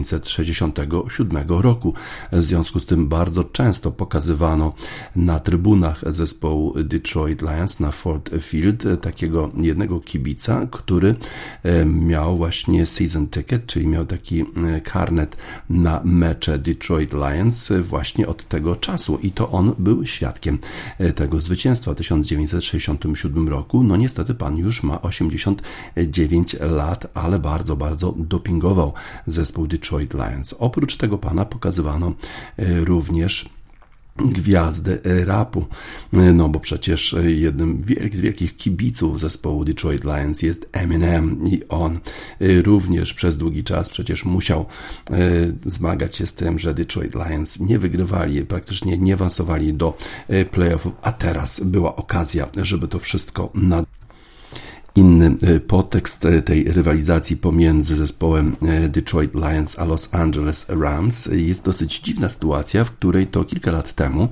1967 0.04 1.38
roku. 1.48 1.94
W 2.32 2.44
związku 2.44 2.80
z 2.80 2.86
tym 2.86 3.08
bardzo 3.08 3.44
często 3.44 3.92
pokazywano 3.92 4.74
na 5.16 5.40
trybunach 5.40 6.14
zespołu 6.14 6.84
Detroit 6.84 7.42
Lions 7.42 7.80
na 7.80 7.92
Ford 7.92 8.32
Field 8.42 8.84
takiego 9.02 9.52
jednego 9.58 10.00
kibica, 10.00 10.68
który 10.72 11.16
e, 11.64 11.86
miał 11.86 12.38
właśnie 12.38 12.86
season 12.86 13.28
ticket, 13.28 13.66
czyli 13.66 13.88
miał 13.88 14.06
taki 14.06 14.42
e, 14.42 14.82
karnet 14.82 15.38
na 15.70 16.02
mecze 16.04 16.60
Detroit 16.60 17.14
Lions 17.14 17.72
właśnie 17.82 18.28
od 18.28 18.48
tego 18.48 18.76
czasu 18.76 19.20
i 19.22 19.32
to 19.32 19.52
on 19.52 19.76
był 19.80 20.06
świadkiem 20.06 20.60
e, 21.00 21.12
tego 21.12 21.42
zwycięstwa 21.42 21.94
w 21.94 21.96
1967 21.96 23.50
roku. 23.50 23.84
No 23.84 23.98
niestety 23.98 24.34
pan 24.34 24.58
już 24.58 24.84
ma 24.84 25.02
89 25.02 26.56
lat, 26.60 27.08
ale 27.14 27.40
bardzo, 27.40 27.76
bardzo 27.76 28.14
dopingował 28.18 28.94
zespół 29.28 29.68
Detroit 29.68 29.91
Lions. 30.00 30.56
Oprócz 30.60 30.98
tego 30.98 31.18
pana 31.18 31.46
pokazywano 31.46 32.14
e, 32.58 32.80
również 32.80 33.50
gwiazdę 34.18 34.98
rapu, 35.26 35.66
e, 36.14 36.34
no 36.34 36.50
bo 36.50 36.60
przecież 36.60 37.16
jednym 37.26 37.84
z 38.14 38.22
wielkich 38.22 38.56
kibiców 38.56 39.20
zespołu 39.20 39.66
Detroit 39.66 40.04
Lions 40.04 40.42
jest 40.42 40.70
Eminem 40.72 41.48
i 41.48 41.62
on 41.70 42.00
e, 42.42 42.62
również 42.62 43.14
przez 43.14 43.38
długi 43.38 43.64
czas 43.64 43.90
przecież 43.90 44.26
musiał 44.26 44.66
zmagać 45.66 46.16
się 46.16 46.26
z 46.26 46.34
tym, 46.34 46.60
że 46.60 46.74
Detroit 46.74 47.16
Lions 47.16 47.60
nie 47.60 47.80
wygrywali, 47.80 48.46
praktycznie 48.46 48.98
nie 48.98 49.14
awansowali 49.14 49.74
do 49.74 49.98
playoffów, 50.52 50.94
a 51.02 51.12
teraz 51.12 51.64
była 51.64 51.96
okazja, 51.96 52.50
żeby 52.62 52.88
to 52.88 53.00
wszystko 53.00 53.50
nad 53.54 53.86
inny 54.96 55.36
e, 55.42 55.60
podtekst 55.60 56.26
e, 56.26 56.42
tej 56.42 56.64
rywalizacji 56.64 57.38
pomiędzy 57.38 57.96
zespołem 57.96 58.56
e, 58.62 58.90
Detroit 58.90 59.36
Lions 59.36 59.80
a 59.80 59.86
Los 59.86 60.14
Angeles 60.14 60.66
Rams 60.70 61.26
jest 61.26 61.64
dosyć 61.64 62.00
dziwna 62.00 62.30
sytuacja, 62.30 62.84
w 62.84 62.92
której 62.92 63.28
to 63.28 63.44
kilka 63.44 63.72
lat 63.72 63.94
temu 63.94 64.28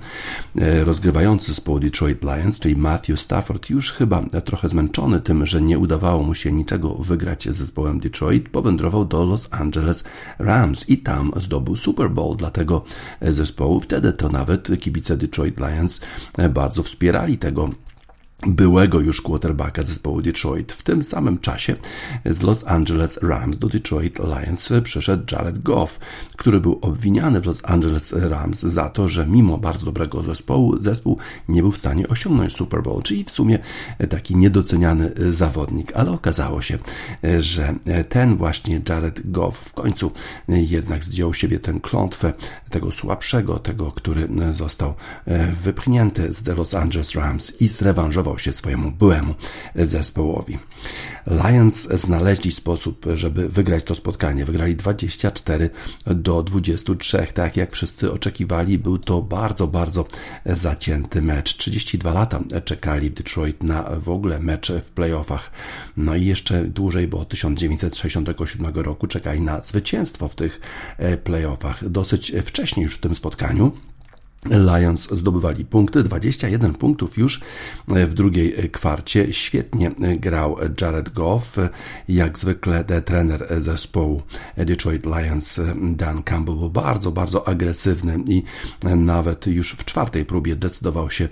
rozgrywający 0.84 1.48
zespoł 1.48 1.80
Detroit 1.80 2.22
Lions, 2.24 2.60
czyli 2.60 2.76
Matthew 2.76 3.20
Stafford, 3.20 3.70
już 3.70 3.92
chyba 3.92 4.22
trochę 4.46 4.70
zmęczony 4.70 5.20
tym, 5.20 5.46
że 5.46 5.62
nie 5.62 5.80
udawało 5.80 6.24
mu 6.24 6.36
się 6.36 6.52
niczego 6.52 6.96
wygrać 6.96 7.44
z 7.44 7.56
zespołem 7.56 8.00
Detroit, 8.00 8.50
powędrował 8.50 9.06
do 9.06 9.26
Los 9.26 9.48
Angeles 9.52 10.04
Rams 10.40 10.90
i 10.90 10.98
tam 10.98 11.32
zdobył 11.38 11.76
Super 11.76 12.12
Bowl 12.12 12.38
dla 12.38 12.52
tego 12.52 12.84
zespołu. 13.22 13.80
Wtedy 13.80 14.14
to 14.14 14.30
nawet 14.30 14.80
kibice 14.80 15.18
Detroit 15.18 15.56
Lions 15.60 16.02
bardzo 16.50 16.84
wspierali 16.84 17.38
tego 17.38 17.70
byłego 18.48 19.00
już 19.00 19.22
quarterbacka 19.22 19.84
zespołu 19.84 20.22
Detroit. 20.22 20.72
W 20.72 20.84
tym 20.84 21.04
samym 21.04 21.38
czasie 21.38 21.76
z 22.26 22.42
Los 22.42 22.64
Angeles 22.68 23.20
Rams 23.22 23.58
do 23.58 23.68
Detroit 23.68 24.20
Lions 24.20 24.70
przyszedł 24.84 25.24
Jared 25.32 25.60
Goff, 25.60 26.00
który 26.38 26.60
był 26.60 26.80
obwiniany 26.82 27.42
w 27.42 27.46
Los 27.46 27.62
Angeles 27.64 28.14
Rams 28.14 28.60
za 28.60 28.90
to, 28.90 29.08
że 29.08 29.28
mimo 29.28 29.58
bardzo 29.58 29.86
dobrego 29.86 30.24
zespołu, 30.24 30.82
zespół 30.82 31.18
nie 31.48 31.62
był 31.62 31.72
w 31.72 31.78
stanie 31.78 32.08
osiągnąć 32.08 32.56
Super 32.56 32.84
Bowl, 32.84 33.02
czyli 33.04 33.24
w 33.24 33.32
sumie 33.32 33.60
taki 34.10 34.36
niedoceniany 34.36 35.12
zawodnik, 35.30 35.92
ale 35.96 36.12
okazało 36.12 36.62
się, 36.62 36.78
że 37.40 37.76
ten 38.10 38.38
właśnie 38.38 38.82
Jared 38.90 39.32
Goff 39.32 39.58
w 39.58 39.74
końcu 39.74 40.12
jednak 40.48 41.04
zdjął 41.04 41.34
siebie 41.34 41.60
tę 41.60 41.80
klątwę 41.82 42.34
tego 42.70 42.92
słabszego, 42.92 43.60
tego, 43.60 43.92
który 43.92 44.30
został 44.52 44.94
wypchnięty 45.64 46.34
z 46.34 46.48
Los 46.48 46.74
Angeles 46.74 47.16
Rams 47.16 47.62
i 47.62 47.68
zrewanżował 47.68 48.29
się 48.38 48.54
swojemu 48.54 48.92
byłemu 48.92 49.36
zespołowi. 49.76 50.58
Lions 51.28 51.88
znaleźli 51.94 52.52
sposób, 52.52 53.06
żeby 53.16 53.50
wygrać 53.50 53.84
to 53.84 53.96
spotkanie. 53.96 54.46
Wygrali 54.46 54.76
24 54.76 55.70
do 56.06 56.44
23. 56.44 57.28
Tak 57.34 57.58
jak 57.58 57.74
wszyscy 57.74 58.12
oczekiwali, 58.12 58.80
był 58.80 58.98
to 58.98 59.22
bardzo, 59.22 59.68
bardzo 59.68 60.06
zacięty 60.46 61.22
mecz. 61.22 61.58
32 61.58 62.14
lata 62.14 62.40
czekali 62.66 63.10
w 63.10 63.14
Detroit 63.14 63.64
na 63.64 63.84
w 63.84 64.10
ogóle 64.10 64.40
mecz 64.40 64.72
w 64.72 64.90
playoffach. 64.90 65.52
No 65.98 66.16
i 66.16 66.26
jeszcze 66.26 66.64
dłużej, 66.64 67.08
bo 67.08 67.20
od 67.20 67.30
1967 67.30 68.74
roku 68.76 69.08
czekali 69.08 69.42
na 69.42 69.62
zwycięstwo 69.62 70.28
w 70.28 70.36
tych 70.36 70.62
playoffach. 71.24 71.90
Dosyć 71.90 72.32
wcześnie 72.46 72.84
już 72.84 72.96
w 72.96 73.02
tym 73.02 73.16
spotkaniu. 73.16 73.72
Lions 74.46 75.08
zdobywali 75.12 75.66
punkty, 75.66 76.04
21 76.04 76.74
punktów 76.74 77.18
już 77.18 77.42
w 77.88 78.14
drugiej 78.14 78.70
kwarcie. 78.72 79.34
Świetnie 79.34 79.92
grał 80.20 80.58
Jared 80.82 81.10
Goff, 81.10 81.58
jak 82.08 82.40
zwykle 82.40 82.84
trener 83.06 83.48
zespołu 83.58 84.22
Detroit 84.58 85.06
Lions 85.06 85.60
Dan 85.82 86.24
Campbell 86.24 86.56
był 86.56 86.70
bardzo, 86.70 87.12
bardzo 87.12 87.48
agresywny 87.48 88.20
i 88.28 88.44
nawet 88.98 89.48
już 89.48 89.74
w 89.74 89.86
czwartej 89.86 90.26
próbie 90.26 90.56
decydował 90.56 91.12
się, 91.12 91.28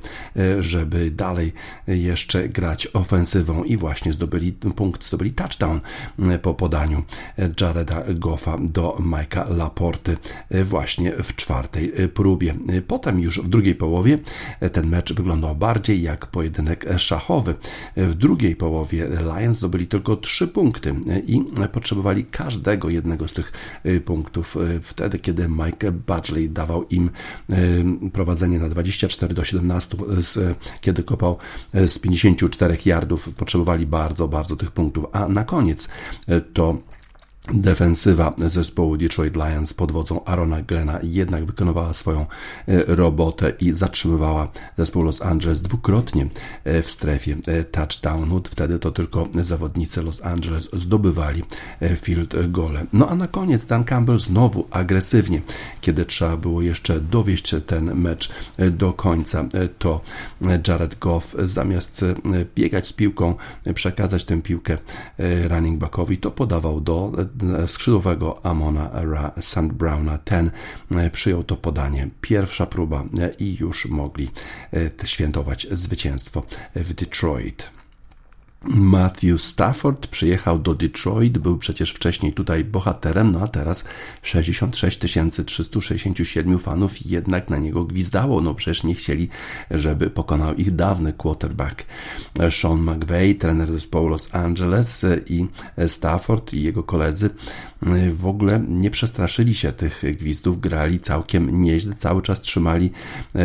żeby 0.59 1.11
dalej 1.11 1.53
jeszcze 1.87 2.49
grać 2.49 2.87
ofensywą 2.93 3.63
i 3.63 3.77
właśnie 3.77 4.13
zdobyli 4.13 4.53
punkt, 4.53 5.07
zdobyli 5.07 5.31
touchdown 5.31 5.79
po 6.41 6.53
podaniu 6.53 7.03
Jareda 7.61 8.03
Goffa 8.13 8.57
do 8.59 8.97
Mike'a 8.99 9.57
Laporty 9.57 10.17
właśnie 10.65 11.11
w 11.23 11.35
czwartej 11.35 11.93
próbie. 12.13 12.55
Po 12.87 12.96
Potem 12.97 13.19
już 13.19 13.39
w 13.39 13.47
drugiej 13.47 13.75
połowie 13.75 14.17
ten 14.71 14.87
mecz 14.87 15.13
wyglądał 15.13 15.55
bardziej 15.55 16.01
jak 16.01 16.25
pojedynek 16.25 16.85
szachowy. 16.97 17.55
W 17.97 18.15
drugiej 18.15 18.55
połowie 18.55 19.07
Lions 19.23 19.57
zdobyli 19.57 19.87
tylko 19.87 20.15
trzy 20.15 20.47
punkty 20.47 20.95
i 21.27 21.43
potrzebowali 21.71 22.25
każdego 22.25 22.89
jednego 22.89 23.27
z 23.27 23.33
tych 23.33 23.51
punktów 24.05 24.57
wtedy, 24.83 25.19
kiedy 25.19 25.49
Mike 25.49 25.91
Badgley 25.91 26.49
dawał 26.49 26.87
im 26.87 27.09
prowadzenie 28.13 28.59
na 28.59 28.69
24 28.69 29.33
do 29.33 29.43
17, 29.43 29.97
kiedy 30.81 31.03
kopał 31.03 31.37
z 31.73 31.99
54 31.99 32.77
yardów. 32.85 33.29
Potrzebowali 33.29 33.87
bardzo, 33.87 34.27
bardzo 34.27 34.55
tych 34.55 34.71
punktów, 34.71 35.05
a 35.11 35.27
na 35.27 35.43
koniec 35.43 35.89
to 36.53 36.77
Defensywa 37.53 38.33
zespołu 38.47 38.97
Detroit 38.97 39.35
Lions 39.35 39.73
pod 39.73 39.91
wodzą 39.91 40.23
Arona 40.23 40.61
Glena 40.61 40.99
jednak 41.03 41.45
wykonywała 41.45 41.93
swoją 41.93 42.21
e, 42.21 42.25
robotę 42.95 43.53
i 43.59 43.73
zatrzymywała 43.73 44.47
zespół 44.77 45.03
Los 45.03 45.21
Angeles 45.21 45.61
dwukrotnie 45.61 46.27
e, 46.63 46.83
w 46.83 46.91
strefie 46.91 47.37
e, 47.47 47.63
touchdownu. 47.63 48.41
Wtedy 48.49 48.79
to 48.79 48.91
tylko 48.91 49.27
zawodnicy 49.41 50.01
Los 50.03 50.21
Angeles 50.23 50.69
zdobywali 50.73 51.43
field 52.01 52.51
gole. 52.51 52.85
No 52.93 53.09
a 53.09 53.15
na 53.15 53.27
koniec 53.27 53.65
Dan 53.65 53.83
Campbell 53.83 54.19
znowu 54.19 54.67
agresywnie, 54.71 55.41
kiedy 55.81 56.05
trzeba 56.05 56.37
było 56.37 56.61
jeszcze 56.61 56.99
dowieść 56.99 57.55
ten 57.67 57.95
mecz 57.95 58.29
do 58.71 58.93
końca, 58.93 59.45
to 59.79 60.01
Jared 60.67 60.99
Goff 60.99 61.35
zamiast 61.45 62.05
biegać 62.55 62.87
z 62.87 62.93
piłką, 62.93 63.35
przekazać 63.73 64.25
tę 64.25 64.41
piłkę 64.41 64.77
running 65.47 65.79
backowi, 65.79 66.17
to 66.17 66.31
podawał 66.31 66.81
do 66.81 67.11
skrzydłowego 67.67 68.45
Amona 68.45 68.89
Ra 68.93 69.31
St. 69.41 69.67
Browna. 69.73 70.17
Ten 70.17 70.51
e, 70.91 71.09
przyjął 71.09 71.43
to 71.43 71.57
podanie. 71.57 72.09
Pierwsza 72.21 72.65
próba 72.65 73.03
e, 73.19 73.33
i 73.39 73.57
już 73.59 73.85
mogli 73.85 74.29
e, 74.73 75.07
świętować 75.07 75.67
zwycięstwo 75.71 76.43
w 76.75 76.93
Detroit. 76.93 77.76
Matthew 78.63 79.41
Stafford 79.41 80.07
przyjechał 80.07 80.59
do 80.59 80.75
Detroit, 80.75 81.37
był 81.37 81.57
przecież 81.57 81.91
wcześniej 81.91 82.33
tutaj 82.33 82.63
bohaterem, 82.63 83.31
no 83.31 83.41
a 83.41 83.47
teraz 83.47 83.83
66 84.21 84.99
367 85.45 86.59
fanów 86.59 87.05
jednak 87.05 87.49
na 87.49 87.57
niego 87.57 87.85
gwizdało. 87.85 88.41
No 88.41 88.53
przecież 88.53 88.83
nie 88.83 88.95
chcieli, 88.95 89.29
żeby 89.71 90.09
pokonał 90.09 90.55
ich 90.55 90.75
dawny 90.75 91.13
quarterback. 91.13 91.85
Sean 92.49 92.81
McVay, 92.81 93.35
trener 93.35 93.71
zespołu 93.71 94.07
Los 94.07 94.35
Angeles 94.35 95.05
i 95.29 95.45
Stafford 95.87 96.53
i 96.53 96.63
jego 96.63 96.83
koledzy 96.83 97.29
w 98.13 98.27
ogóle 98.27 98.63
nie 98.67 98.91
przestraszyli 98.91 99.55
się 99.55 99.71
tych 99.71 100.03
gwizdów, 100.17 100.59
grali 100.59 100.99
całkiem 100.99 101.61
nieźle, 101.61 101.95
cały 101.95 102.21
czas 102.21 102.41
trzymali 102.41 102.91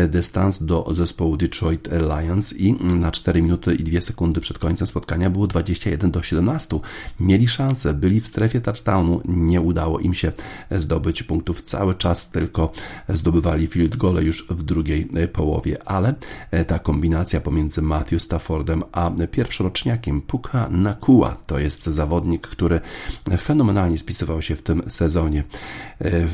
dystans 0.07 0.63
do 0.63 0.87
zespołu 0.91 1.37
Detroit 1.37 1.89
Lions 1.91 2.53
i 2.53 2.73
na 2.73 3.11
4 3.11 3.41
minuty 3.41 3.75
i 3.75 3.83
2 3.83 4.01
sekundy 4.01 4.41
przed 4.41 4.57
końcem 4.57 4.87
spotkania 4.87 5.29
było 5.29 5.47
21 5.47 6.11
do 6.11 6.23
17. 6.23 6.79
Mieli 7.19 7.47
szansę, 7.47 7.93
byli 7.93 8.21
w 8.21 8.27
strefie 8.27 8.61
touchdownu, 8.61 9.21
nie 9.25 9.61
udało 9.61 9.99
im 9.99 10.13
się 10.13 10.31
zdobyć 10.71 11.23
punktów 11.23 11.61
cały 11.61 11.95
czas, 11.95 12.31
tylko 12.31 12.71
zdobywali 13.09 13.67
field 13.67 13.95
gole 13.95 14.23
już 14.23 14.47
w 14.49 14.63
drugiej 14.63 15.09
połowie, 15.33 15.87
ale 15.87 16.13
ta 16.67 16.79
kombinacja 16.79 17.41
pomiędzy 17.41 17.81
Matthew 17.81 18.21
Staffordem 18.21 18.83
a 18.91 19.11
pierwszoroczniakiem 19.31 20.21
Puka 20.21 20.69
Nakua 20.69 21.37
to 21.45 21.59
jest 21.59 21.83
zawodnik, 21.83 22.47
który 22.47 22.81
fenomenalnie 23.37 23.99
się 24.41 24.55
w 24.55 24.61
tym 24.61 24.81
sezonie. 24.87 25.43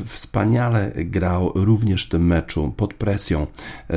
Wspaniale 0.06 0.92
grał 0.96 1.52
również 1.56 2.06
w 2.06 2.10
tym 2.10 2.26
meczu 2.26 2.74
pod 2.78 2.94
presją 2.94 3.48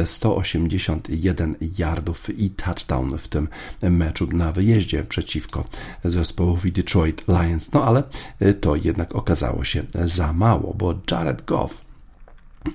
181 0.04 1.56
yardów 1.78 2.38
i 2.38 2.50
touchdown 2.50 3.18
w 3.18 3.28
tym 3.28 3.48
meczu 3.82 4.26
na 4.32 4.52
wyjeździe 4.52 5.04
przeciwko 5.04 5.64
zespołowi 6.04 6.72
Detroit 6.72 7.24
Lions. 7.28 7.72
No 7.72 7.84
ale 7.84 8.02
y, 8.42 8.54
to 8.54 8.76
jednak 8.76 9.14
okazało 9.14 9.64
się 9.64 9.82
za 10.04 10.32
mało, 10.32 10.74
bo 10.74 10.94
Jared 11.10 11.44
Goff 11.44 11.91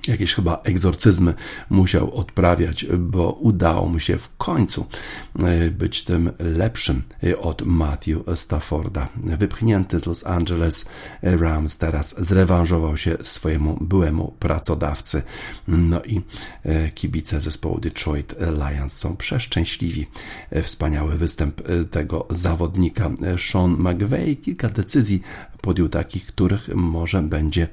jakieś 0.08 0.34
chyba 0.34 0.60
egzorcyzmy 0.64 1.34
musiał 1.70 2.14
odprawiać, 2.14 2.86
bo 2.98 3.32
udało 3.32 3.88
mu 3.88 4.00
się 4.00 4.18
w 4.18 4.36
końcu 4.36 4.86
e, 5.38 5.70
być 5.70 6.04
tym 6.04 6.30
lepszym 6.38 7.02
e, 7.24 7.38
od 7.38 7.62
Matthew 7.62 8.18
Stafforda. 8.34 9.08
Wypchnięty 9.16 10.00
z 10.00 10.06
Los 10.06 10.26
Angeles 10.26 10.86
Rams 11.22 11.78
teraz 11.78 12.24
zrewanżował 12.24 12.96
się 12.96 13.16
swojemu 13.22 13.78
byłemu 13.80 14.34
pracodawcy. 14.38 15.22
No 15.68 16.02
i 16.02 16.20
e, 16.64 16.90
kibice 16.90 17.40
zespołu 17.40 17.80
Detroit 17.80 18.34
Lions 18.40 18.92
są 18.92 19.16
przeszczęśliwi. 19.16 20.06
Wspaniały 20.62 21.18
występ 21.18 21.62
tego 21.90 22.26
zawodnika. 22.30 23.10
Sean 23.50 23.76
McVay 23.78 24.36
kilka 24.36 24.68
decyzji 24.68 25.22
podjął 25.60 25.88
takich, 25.88 26.26
których 26.26 26.68
może 26.74 27.22
będzie 27.22 27.68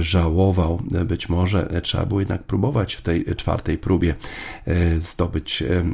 żałował. 0.00 0.82
Być 1.06 1.28
może 1.28 1.38
może 1.38 1.80
trzeba 1.82 2.06
było 2.06 2.20
jednak 2.20 2.42
próbować 2.42 2.94
w 2.94 3.02
tej 3.02 3.24
czwartej 3.36 3.78
próbie 3.78 4.14
e, 4.66 5.00
zdobyć 5.00 5.62
e, 5.62 5.84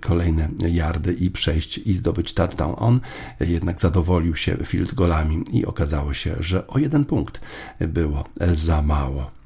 kolejne 0.00 0.48
yardy 0.68 1.12
i 1.12 1.30
przejść 1.30 1.78
i 1.78 1.94
zdobyć 1.94 2.34
touchdown. 2.34 2.74
On 2.78 3.00
jednak 3.40 3.80
zadowolił 3.80 4.36
się 4.36 4.56
field 4.64 4.94
golami 4.94 5.44
i 5.52 5.66
okazało 5.66 6.14
się, 6.14 6.36
że 6.40 6.66
o 6.66 6.78
jeden 6.78 7.04
punkt 7.04 7.40
było 7.80 8.24
za 8.52 8.82
mało. 8.82 9.43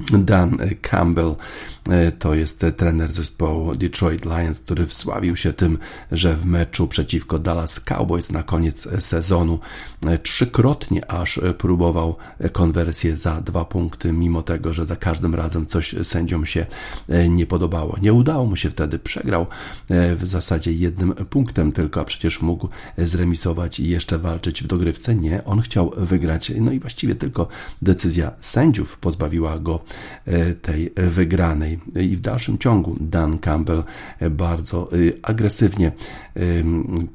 Dan 0.00 0.58
Campbell 0.82 1.36
e, 1.90 2.12
to 2.12 2.34
jest 2.34 2.66
trener 2.76 3.12
zespołu 3.12 3.76
Detroit 3.76 4.24
Lions, 4.24 4.60
który 4.60 4.86
wsławił 4.86 5.36
się 5.36 5.52
tym, 5.52 5.78
że 6.12 6.36
w 6.36 6.46
meczu 6.46 6.88
przeciwko 6.88 7.38
Dallas 7.38 7.80
Cowboys 7.80 8.30
na 8.30 8.42
koniec 8.42 8.88
sezonu 9.04 9.58
e, 10.06 10.18
trzykrotnie 10.18 11.10
aż 11.10 11.40
próbował 11.58 12.16
konwersję 12.52 13.16
za 13.16 13.40
dwa 13.40 13.64
punkty, 13.64 14.12
mimo 14.12 14.42
tego, 14.42 14.72
że 14.72 14.86
za 14.86 14.96
każdym 14.96 15.34
razem 15.34 15.66
coś 15.66 15.94
sędziom 16.02 16.46
się 16.46 16.66
e, 17.08 17.28
nie 17.28 17.46
podobało. 17.46 17.96
Nie 18.02 18.12
udało 18.12 18.46
mu 18.46 18.56
się 18.56 18.70
wtedy, 18.70 18.98
przegrał 18.98 19.46
w 19.90 20.26
zasadzie 20.26 20.72
jednym 20.72 21.14
punktem 21.14 21.72
tylko, 21.72 22.00
a 22.00 22.04
przecież 22.04 22.42
mógł 22.42 22.68
zremisować 22.98 23.80
i 23.80 23.88
jeszcze 23.88 24.18
walczyć 24.18 24.62
w 24.62 24.66
dogrywce. 24.66 25.14
Nie, 25.14 25.44
on 25.44 25.60
chciał 25.60 25.92
wygrać, 25.96 26.52
no 26.60 26.72
i 26.72 26.80
właściwie 26.80 27.14
tylko 27.14 27.48
decyzja 27.82 28.32
sędziów 28.40 28.98
pozbawiła 28.98 29.58
go 29.58 29.83
tej 30.62 30.92
wygranej. 30.96 31.78
I 32.00 32.16
w 32.16 32.20
dalszym 32.20 32.58
ciągu 32.58 32.96
Dan 33.00 33.38
Campbell 33.38 33.84
bardzo 34.30 34.88
agresywnie 35.22 35.92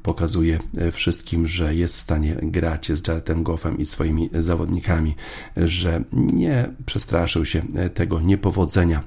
pokazuje 0.02 0.58
wszystkim, 0.92 1.46
że 1.46 1.74
jest 1.74 1.96
w 1.96 2.00
stanie 2.00 2.36
grać 2.42 2.92
z 2.92 3.08
Jaredem 3.08 3.42
Goffem 3.42 3.78
i 3.78 3.86
swoimi 3.86 4.30
zawodnikami, 4.38 5.14
że 5.56 6.04
nie 6.12 6.70
przestraszył 6.86 7.44
się 7.44 7.62
tego 7.94 8.20
niepowodzenia 8.20 9.02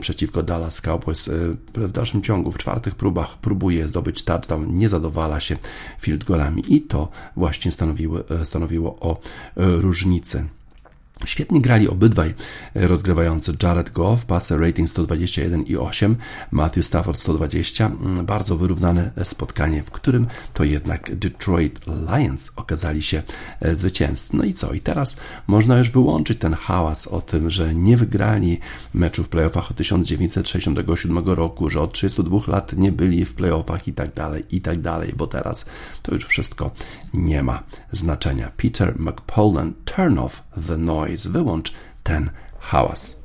przeciwko 0.00 0.42
Dallas 0.42 0.80
Cowboys. 0.80 1.30
W 1.74 1.92
dalszym 1.92 2.22
ciągu, 2.22 2.52
w 2.52 2.58
czwartych 2.58 2.94
próbach 2.94 3.38
próbuje 3.38 3.88
zdobyć 3.88 4.24
touchdown, 4.24 4.76
nie 4.76 4.88
zadowala 4.88 5.40
się 5.40 5.56
field 6.00 6.24
golami 6.24 6.74
i 6.74 6.80
to 6.80 7.08
właśnie 7.36 7.72
stanowiło, 7.72 8.18
stanowiło 8.44 8.98
o 9.00 9.20
różnicę. 9.56 10.44
Świetnie 11.26 11.60
grali 11.60 11.88
obydwaj 11.88 12.34
rozgrywający 12.74 13.52
Jared 13.62 13.90
Goff, 13.90 14.24
passer 14.24 14.60
rating 14.60 14.88
121,8, 14.88 16.14
Matthew 16.50 16.86
Stafford 16.86 17.18
120. 17.18 17.86
Mm, 17.86 18.26
bardzo 18.26 18.56
wyrównane 18.56 19.10
spotkanie, 19.24 19.82
w 19.82 19.90
którym 19.90 20.26
to 20.54 20.64
jednak 20.64 21.16
Detroit 21.16 21.80
Lions 21.86 22.52
okazali 22.56 23.02
się 23.02 23.22
e, 23.60 23.76
zwycięzcy. 23.76 24.36
No 24.36 24.44
i 24.44 24.54
co? 24.54 24.72
I 24.72 24.80
teraz 24.80 25.16
można 25.46 25.78
już 25.78 25.90
wyłączyć 25.90 26.38
ten 26.38 26.54
hałas 26.54 27.06
o 27.06 27.20
tym, 27.20 27.50
że 27.50 27.74
nie 27.74 27.96
wygrali 27.96 28.58
meczu 28.94 29.24
w 29.24 29.28
playoffach 29.28 29.70
od 29.70 29.76
1967 29.76 31.18
roku, 31.18 31.70
że 31.70 31.80
od 31.80 31.92
32 31.92 32.38
lat 32.46 32.72
nie 32.72 32.92
byli 32.92 33.24
w 33.24 33.34
playoffach 33.34 33.88
i 33.88 33.92
tak 33.92 34.14
dalej, 34.14 34.44
i 34.50 34.60
tak 34.60 34.80
dalej, 34.80 35.12
bo 35.16 35.26
teraz 35.26 35.66
to 36.02 36.14
już 36.14 36.24
wszystko 36.24 36.70
nie 37.14 37.42
ma 37.42 37.62
znaczenia. 37.92 38.50
Peter 38.56 38.94
McPolan, 38.98 39.72
turn 39.84 40.18
off 40.18 40.42
the 40.66 40.76
noise, 40.76 41.15
wyłącz 41.24 41.72
ten 42.02 42.30
hałas. 42.60 43.22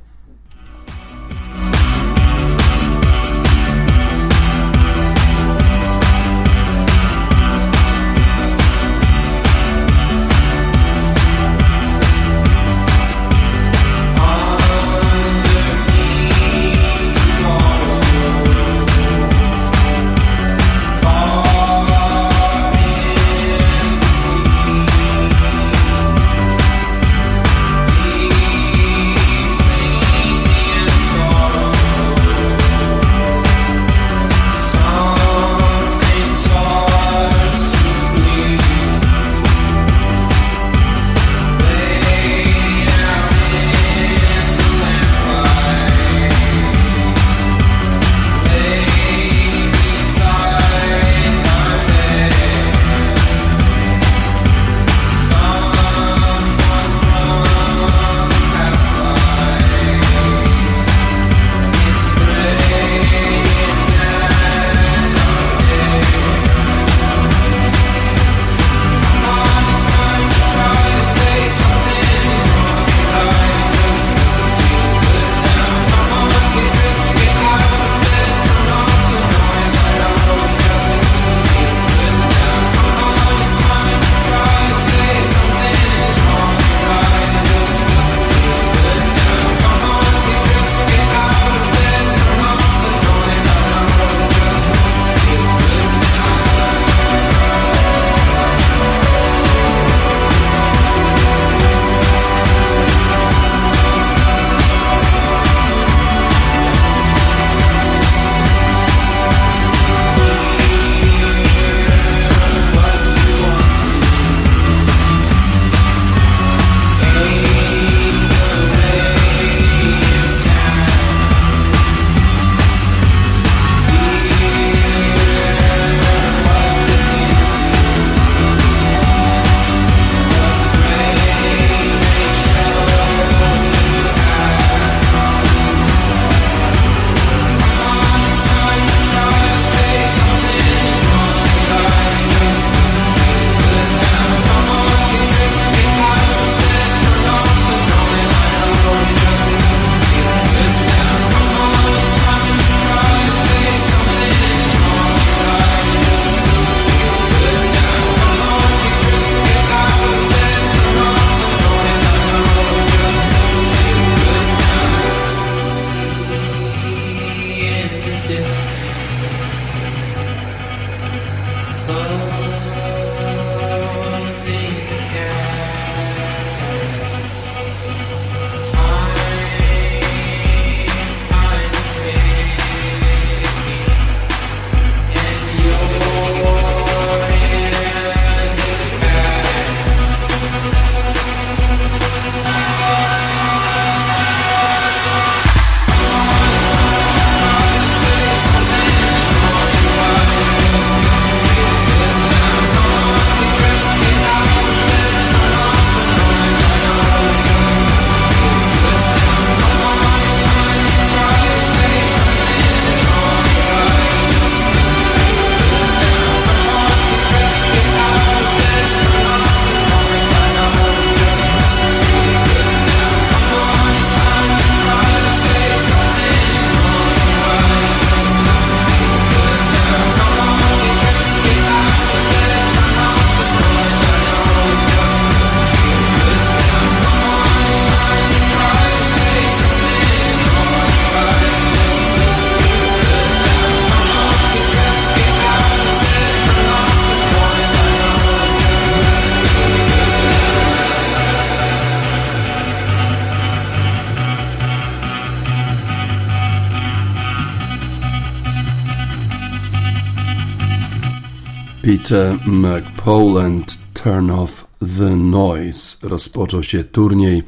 Peter 262.11 262.39
McPoland 262.45 263.77
Turn 263.93 264.29
Off 264.29 264.67
the 264.97 265.15
Noise. 265.15 265.97
Rozpoczął 266.03 266.63
się 266.63 266.83
turniej 266.83 267.43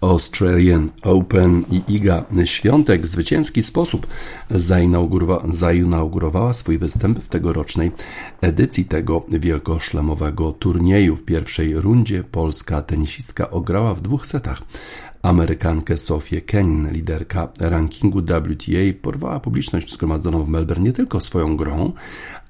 Australian 0.00 0.90
Open 1.02 1.64
i 1.70 1.82
Iga 1.88 2.24
Świątek 2.44 3.02
w 3.02 3.08
zwycięski 3.08 3.62
sposób 3.62 4.06
zainaugurowała, 5.52 6.54
swój 6.54 6.78
występ 6.78 7.18
w 7.18 7.28
tegorocznej 7.28 7.92
edycji 8.40 8.84
tego 8.84 9.26
wielkoszlemowego 9.28 10.52
turnieju. 10.52 11.16
W 11.16 11.24
pierwszej 11.24 11.80
rundzie 11.80 12.24
polska 12.24 12.82
tenisistka 12.82 13.50
ograła 13.50 13.94
w 13.94 14.00
dwóch 14.00 14.26
setach 14.26 14.62
Amerykankę 15.28 15.98
Sofię 15.98 16.40
Kenin, 16.40 16.90
liderka 16.92 17.48
rankingu 17.60 18.20
WTA, 18.20 18.78
porwała 19.02 19.40
publiczność 19.40 19.92
zgromadzoną 19.92 20.44
w 20.44 20.48
Melbourne 20.48 20.84
nie 20.84 20.92
tylko 20.92 21.20
swoją 21.20 21.56
grą, 21.56 21.92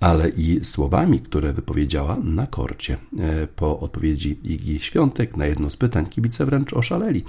ale 0.00 0.28
i 0.28 0.64
słowami, 0.64 1.20
które 1.20 1.52
wypowiedziała 1.52 2.16
na 2.22 2.46
korcie. 2.46 2.96
E, 3.18 3.46
po 3.46 3.80
odpowiedzi 3.80 4.38
Igi 4.44 4.80
Świątek 4.80 5.36
na 5.36 5.46
jedno 5.46 5.70
z 5.70 5.76
pytań 5.76 6.06
kibice 6.06 6.46
wręcz 6.46 6.72
oszaleli, 6.72 7.24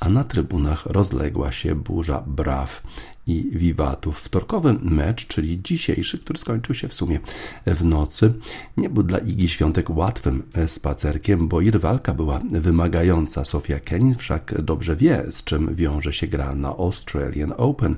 a 0.00 0.08
na 0.08 0.24
trybunach 0.24 0.86
rozległa 0.86 1.52
się 1.52 1.74
burza 1.74 2.24
braw 2.26 2.82
i 3.28 3.50
wiwatów. 3.52 4.18
Wtorkowy 4.18 4.76
mecz, 4.82 5.26
czyli 5.26 5.62
dzisiejszy, 5.62 6.18
który 6.18 6.38
skończył 6.38 6.74
się 6.74 6.88
w 6.88 6.94
sumie 6.94 7.20
w 7.66 7.84
nocy, 7.84 8.34
nie 8.76 8.90
był 8.90 9.02
dla 9.02 9.18
Igi 9.18 9.48
Świątek 9.48 9.90
łatwym 9.90 10.42
spacerkiem, 10.66 11.48
bo 11.48 11.60
i 11.60 11.70
rywalka 11.70 12.14
była 12.14 12.40
wymagająca. 12.50 13.44
Sofia 13.44 13.80
Kenin 13.80 14.14
wszak 14.14 14.62
dobrze 14.62 14.96
wie, 14.96 15.24
z 15.30 15.44
czym 15.44 15.74
wiąże 15.74 16.12
się 16.12 16.26
gra 16.26 16.54
na 16.54 16.68
Australian 16.68 17.54
Open, 17.56 17.96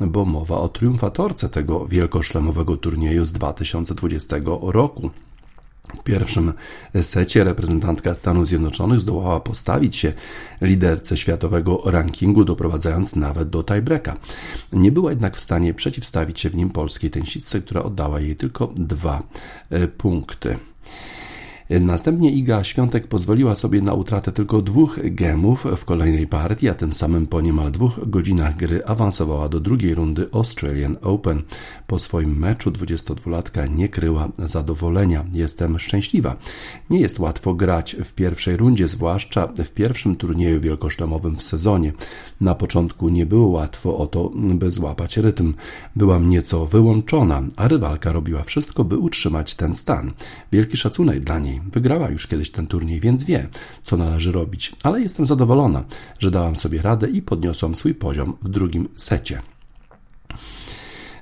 bo 0.00 0.24
mowa 0.24 0.56
o 0.56 0.68
triumfatorce 0.68 1.48
tego 1.48 1.86
wielkoszlemowego 1.86 2.76
turnieju 2.76 3.24
z 3.24 3.32
2020 3.32 4.36
roku. 4.62 5.10
W 5.94 6.02
pierwszym 6.02 6.52
secie 7.02 7.44
reprezentantka 7.44 8.14
Stanów 8.14 8.46
Zjednoczonych 8.46 9.00
zdołała 9.00 9.40
postawić 9.40 9.96
się 9.96 10.12
liderce 10.60 11.16
światowego 11.16 11.82
rankingu, 11.84 12.44
doprowadzając 12.44 13.16
nawet 13.16 13.50
do 13.50 13.64
tiebreaka. 13.64 14.16
Nie 14.72 14.92
była 14.92 15.10
jednak 15.10 15.36
w 15.36 15.40
stanie 15.40 15.74
przeciwstawić 15.74 16.40
się 16.40 16.50
w 16.50 16.56
nim 16.56 16.70
polskiej 16.70 17.10
tenisistce, 17.10 17.60
która 17.60 17.82
oddała 17.82 18.20
jej 18.20 18.36
tylko 18.36 18.66
dwa 18.76 19.22
e, 19.70 19.88
punkty. 19.88 20.58
Następnie 21.70 22.30
Iga 22.30 22.64
Świątek 22.64 23.06
pozwoliła 23.06 23.54
sobie 23.54 23.82
na 23.82 23.92
utratę 23.92 24.32
tylko 24.32 24.62
dwóch 24.62 24.98
gemów 25.02 25.64
w 25.76 25.84
kolejnej 25.84 26.26
partii, 26.26 26.68
a 26.68 26.74
tym 26.74 26.92
samym 26.92 27.26
po 27.26 27.40
niemal 27.40 27.72
dwóch 27.72 28.10
godzinach 28.10 28.56
gry 28.56 28.84
awansowała 28.84 29.48
do 29.48 29.60
drugiej 29.60 29.94
rundy 29.94 30.28
Australian 30.32 30.96
Open. 31.02 31.42
Po 31.86 31.98
swoim 31.98 32.38
meczu 32.38 32.70
22-latka 32.70 33.70
nie 33.70 33.88
kryła 33.88 34.28
zadowolenia. 34.38 35.24
Jestem 35.32 35.78
szczęśliwa. 35.78 36.36
Nie 36.90 37.00
jest 37.00 37.18
łatwo 37.18 37.54
grać 37.54 37.96
w 38.04 38.12
pierwszej 38.12 38.56
rundzie, 38.56 38.88
zwłaszcza 38.88 39.48
w 39.64 39.70
pierwszym 39.70 40.16
turnieju 40.16 40.60
wielkoszlemowym 40.60 41.36
w 41.36 41.42
sezonie. 41.42 41.92
Na 42.40 42.54
początku 42.54 43.08
nie 43.08 43.26
było 43.26 43.48
łatwo 43.48 43.98
o 43.98 44.06
to, 44.06 44.30
by 44.34 44.70
złapać 44.70 45.16
rytm. 45.16 45.54
Byłam 45.96 46.28
nieco 46.28 46.66
wyłączona, 46.66 47.42
a 47.56 47.68
rywalka 47.68 48.12
robiła 48.12 48.42
wszystko, 48.42 48.84
by 48.84 48.98
utrzymać 48.98 49.54
ten 49.54 49.76
stan. 49.76 50.12
Wielki 50.52 50.76
szacunek 50.76 51.20
dla 51.20 51.38
niej. 51.38 51.55
Wygrała 51.72 52.10
już 52.10 52.26
kiedyś 52.26 52.50
ten 52.50 52.66
turniej, 52.66 53.00
więc 53.00 53.24
wie, 53.24 53.48
co 53.82 53.96
należy 53.96 54.32
robić, 54.32 54.72
ale 54.82 55.00
jestem 55.00 55.26
zadowolona, 55.26 55.84
że 56.18 56.30
dałam 56.30 56.56
sobie 56.56 56.82
radę 56.82 57.10
i 57.10 57.22
podniosłam 57.22 57.74
swój 57.74 57.94
poziom 57.94 58.36
w 58.42 58.48
drugim 58.48 58.88
secie. 58.96 59.42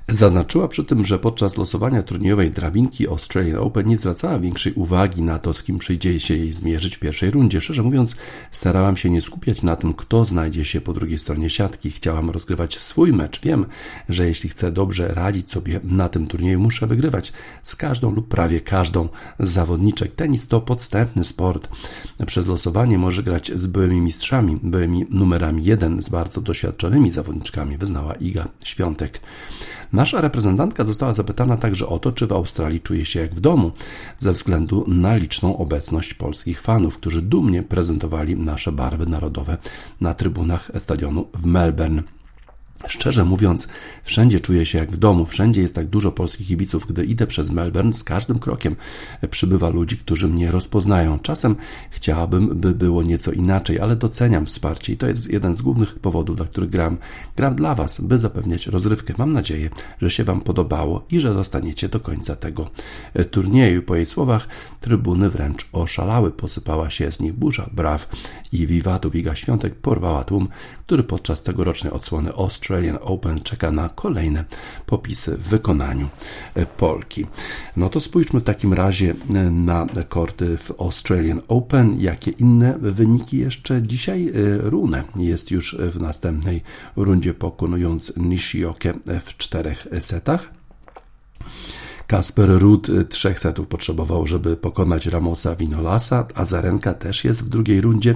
Zaznaczyła 0.09 0.67
przy 0.67 0.83
tym, 0.83 1.05
że 1.05 1.19
podczas 1.19 1.57
losowania 1.57 2.03
turniejowej 2.03 2.51
drabinki 2.51 3.07
Australian 3.07 3.57
Open 3.57 3.87
nie 3.87 3.97
zwracała 3.97 4.39
większej 4.39 4.73
uwagi 4.73 5.21
na 5.21 5.39
to, 5.39 5.53
z 5.53 5.63
kim 5.63 5.79
przyjdzie 5.79 6.19
się 6.19 6.33
jej 6.33 6.53
zmierzyć 6.53 6.95
w 6.95 6.99
pierwszej 6.99 7.31
rundzie. 7.31 7.61
Szczerze 7.61 7.83
mówiąc, 7.83 8.15
starałam 8.51 8.97
się 8.97 9.09
nie 9.09 9.21
skupiać 9.21 9.61
na 9.61 9.75
tym, 9.75 9.93
kto 9.93 10.25
znajdzie 10.25 10.65
się 10.65 10.81
po 10.81 10.93
drugiej 10.93 11.17
stronie 11.17 11.49
siatki. 11.49 11.91
Chciałam 11.91 12.29
rozgrywać 12.29 12.79
swój 12.81 13.13
mecz. 13.13 13.41
Wiem, 13.41 13.65
że 14.09 14.27
jeśli 14.27 14.49
chcę 14.49 14.71
dobrze 14.71 15.07
radzić 15.07 15.51
sobie 15.51 15.79
na 15.83 16.09
tym 16.09 16.27
turnieju, 16.27 16.59
muszę 16.59 16.87
wygrywać 16.87 17.33
z 17.63 17.75
każdą 17.75 18.11
lub 18.11 18.27
prawie 18.27 18.61
każdą 18.61 19.09
z 19.39 19.49
zawodniczek. 19.49 20.15
Tenis 20.15 20.47
to 20.47 20.61
podstępny 20.61 21.25
sport. 21.25 21.67
Przez 22.25 22.47
losowanie 22.47 22.97
może 22.97 23.23
grać 23.23 23.51
z 23.55 23.67
byłymi 23.67 24.01
mistrzami, 24.01 24.59
byłymi 24.63 25.05
numerami 25.09 25.63
jeden, 25.63 26.01
z 26.01 26.09
bardzo 26.09 26.41
doświadczonymi 26.41 27.11
zawodniczkami, 27.11 27.77
wyznała 27.77 28.13
Iga 28.13 28.47
Świątek. 28.63 29.19
Nasza 29.95 30.21
reprezentantka 30.21 30.85
została 30.85 31.13
zapytana 31.13 31.57
także 31.57 31.87
o 31.87 31.99
to, 31.99 32.11
czy 32.11 32.27
w 32.27 32.31
Australii 32.31 32.81
czuje 32.81 33.05
się 33.05 33.19
jak 33.19 33.35
w 33.35 33.39
domu, 33.39 33.71
ze 34.19 34.31
względu 34.31 34.85
na 34.87 35.15
liczną 35.15 35.57
obecność 35.57 36.13
polskich 36.13 36.61
fanów, 36.61 36.97
którzy 36.97 37.21
dumnie 37.21 37.63
prezentowali 37.63 38.35
nasze 38.35 38.71
barwy 38.71 39.05
narodowe 39.05 39.57
na 40.01 40.13
trybunach 40.13 40.71
stadionu 40.79 41.27
w 41.33 41.45
Melbourne. 41.45 42.03
Szczerze 42.87 43.25
mówiąc, 43.25 43.67
wszędzie 44.03 44.39
czuję 44.39 44.65
się 44.65 44.77
jak 44.77 44.91
w 44.91 44.97
domu, 44.97 45.25
wszędzie 45.25 45.61
jest 45.61 45.75
tak 45.75 45.87
dużo 45.87 46.11
polskich 46.11 46.47
kibiców. 46.47 46.87
Gdy 46.87 47.05
idę 47.05 47.27
przez 47.27 47.51
Melbourne, 47.51 47.93
z 47.93 48.03
każdym 48.03 48.39
krokiem 48.39 48.75
przybywa 49.29 49.69
ludzi, 49.69 49.97
którzy 49.97 50.27
mnie 50.27 50.51
rozpoznają. 50.51 51.19
Czasem 51.19 51.55
chciałabym, 51.89 52.59
by 52.59 52.75
było 52.75 53.03
nieco 53.03 53.31
inaczej, 53.31 53.79
ale 53.79 53.95
doceniam 53.95 54.45
wsparcie 54.45 54.93
i 54.93 54.97
to 54.97 55.07
jest 55.07 55.29
jeden 55.29 55.55
z 55.55 55.61
głównych 55.61 55.99
powodów, 55.99 56.35
dla 56.35 56.45
których 56.45 56.69
gram. 56.69 56.97
Gram 57.35 57.55
dla 57.55 57.75
Was, 57.75 58.01
by 58.01 58.19
zapewniać 58.19 58.67
rozrywkę. 58.67 59.13
Mam 59.17 59.33
nadzieję, 59.33 59.69
że 60.01 60.09
się 60.09 60.23
Wam 60.23 60.41
podobało 60.41 61.05
i 61.11 61.19
że 61.19 61.33
zostaniecie 61.33 61.89
do 61.89 61.99
końca 61.99 62.35
tego 62.35 62.69
turnieju. 63.31 63.81
Po 63.81 63.95
jej 63.95 64.05
słowach 64.05 64.47
trybuny 64.81 65.29
wręcz 65.29 65.67
oszalały, 65.71 66.31
posypała 66.31 66.89
się 66.89 67.11
z 67.11 67.19
nich 67.19 67.33
burza 67.33 67.69
braw 67.73 68.09
i 68.51 68.67
wiwatów. 68.67 69.15
Iga 69.15 69.35
Świątek 69.35 69.75
porwała 69.75 70.23
tłum, 70.23 70.47
który 70.85 71.03
podczas 71.03 71.43
tegorocznej 71.43 71.93
odsłony 71.93 72.35
Ostrzy 72.35 72.74
Australian 72.75 72.97
Open 73.01 73.39
czeka 73.39 73.71
na 73.71 73.89
kolejne 73.89 74.45
popisy 74.85 75.37
w 75.37 75.41
wykonaniu 75.41 76.09
e, 76.55 76.65
Polki. 76.65 77.25
No 77.77 77.89
to 77.89 77.99
spójrzmy 77.99 78.39
w 78.39 78.43
takim 78.43 78.73
razie 78.73 79.15
e, 79.33 79.33
na 79.49 79.87
korty 80.09 80.57
w 80.57 80.71
Australian 80.79 81.41
Open. 81.47 82.01
Jakie 82.01 82.31
inne 82.31 82.77
wyniki 82.79 83.37
jeszcze 83.37 83.81
dzisiaj? 83.81 84.27
E, 84.29 84.31
Rune 84.69 85.03
jest 85.15 85.51
już 85.51 85.75
w 85.79 86.01
następnej 86.01 86.61
rundzie 86.95 87.33
pokonując 87.33 88.13
Nishiokę 88.17 88.93
w 89.25 89.37
czterech 89.37 89.87
setach. 89.99 90.49
Kasper 92.07 92.49
Rudd 92.49 92.91
trzech 93.09 93.39
setów 93.39 93.67
potrzebował, 93.67 94.27
żeby 94.27 94.57
pokonać 94.57 95.05
Ramosa 95.05 95.55
Vinolasa. 95.55 96.27
Azarenka 96.35 96.93
też 96.93 97.23
jest 97.23 97.43
w 97.43 97.49
drugiej 97.49 97.81
rundzie. 97.81 98.15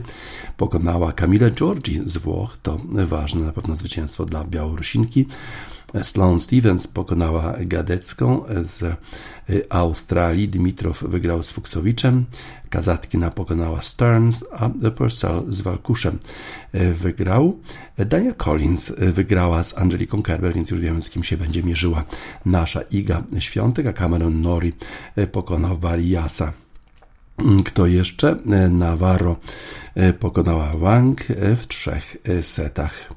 Pokonała 0.57 1.11
Camille 1.11 1.51
Giorgi 1.51 2.01
z 2.05 2.17
Włoch. 2.17 2.57
To 2.63 2.77
ważne 3.05 3.45
na 3.45 3.51
pewno 3.51 3.75
zwycięstwo 3.75 4.25
dla 4.25 4.43
Białorusinki. 4.43 5.25
Sloane 6.01 6.39
Stevens 6.39 6.87
pokonała 6.87 7.53
Gadecką 7.59 8.43
z 8.63 8.83
y, 9.49 9.69
Australii. 9.69 10.49
Dimitrow 10.49 11.03
wygrał 11.03 11.43
z 11.43 11.51
Fuksowiczem. 11.51 12.25
Kazatkina 12.69 13.31
pokonała 13.31 13.81
Stearns, 13.81 14.45
a 14.51 14.69
Purcell 14.91 15.43
z 15.49 15.61
Walkuszem 15.61 16.19
y, 16.75 16.93
wygrał. 16.93 17.59
Daniel 17.97 18.35
Collins 18.35 18.93
wygrała 18.97 19.63
z 19.63 19.77
Angeliką 19.77 20.23
Kerber, 20.23 20.53
więc 20.53 20.71
już 20.71 20.79
wiemy 20.79 21.01
z 21.01 21.09
kim 21.09 21.23
się 21.23 21.37
będzie 21.37 21.63
mierzyła 21.63 22.03
nasza 22.45 22.81
Iga 22.81 23.23
Świątek, 23.39 23.85
a 23.85 23.93
Cameron 23.93 24.41
Nori 24.41 24.73
y, 25.17 25.27
pokonał 25.27 25.77
Variasa. 25.77 26.53
Kto 27.65 27.85
jeszcze? 27.85 28.35
Navarro 28.69 29.35
pokonała 30.19 30.71
Wang 30.77 31.23
w 31.57 31.67
trzech 31.67 32.17
setach. 32.41 33.13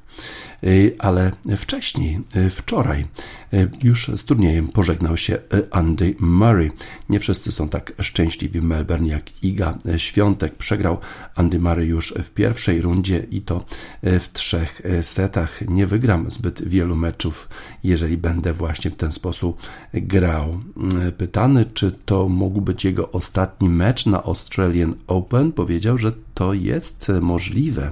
Y, 0.63 0.95
ale 0.99 1.31
wcześniej, 1.57 2.19
y, 2.35 2.49
wczoraj, 2.49 3.05
y, 3.53 3.69
już 3.83 4.11
z 4.15 4.23
turniejem 4.23 4.67
pożegnał 4.67 5.17
się 5.17 5.37
Andy 5.71 6.15
Murray. 6.19 6.71
Nie 7.09 7.19
wszyscy 7.19 7.51
są 7.51 7.69
tak 7.69 7.93
szczęśliwi 7.99 8.59
w 8.59 8.63
Melbourne 8.63 9.07
jak 9.07 9.43
Iga 9.43 9.77
Świątek. 9.97 10.55
Przegrał 10.55 10.97
Andy 11.35 11.59
Murray 11.59 11.87
już 11.87 12.13
w 12.23 12.31
pierwszej 12.31 12.81
rundzie 12.81 13.25
i 13.31 13.41
to 13.41 13.65
w 14.03 14.29
trzech 14.33 14.81
setach. 15.01 15.61
Nie 15.67 15.87
wygram 15.87 16.31
zbyt 16.31 16.67
wielu 16.67 16.95
meczów, 16.95 17.49
jeżeli 17.83 18.17
będę 18.17 18.53
właśnie 18.53 18.91
w 18.91 18.95
ten 18.95 19.11
sposób 19.11 19.61
grał. 19.93 20.61
Pytany, 21.17 21.65
czy 21.73 21.91
to 22.05 22.29
mógł 22.29 22.61
być 22.61 22.85
jego 22.85 23.11
ostatni 23.11 23.69
mecz 23.69 24.05
na 24.05 24.23
Australian 24.23 24.95
Open, 25.07 25.51
powiedział, 25.51 25.97
że 25.97 26.11
to 26.33 26.53
jest 26.53 27.11
możliwe. 27.21 27.91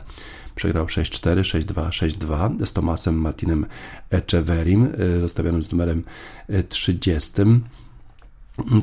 Przegrał 0.55 0.85
6-4, 0.85 1.41
6-2, 1.41 1.89
6-2 1.89 2.65
z 2.65 2.73
Tomasem 2.73 3.15
Martinem 3.15 3.65
Echeverim, 4.09 4.91
rozstawionym 5.21 5.63
z 5.63 5.71
numerem 5.71 6.03
30. 6.69 7.31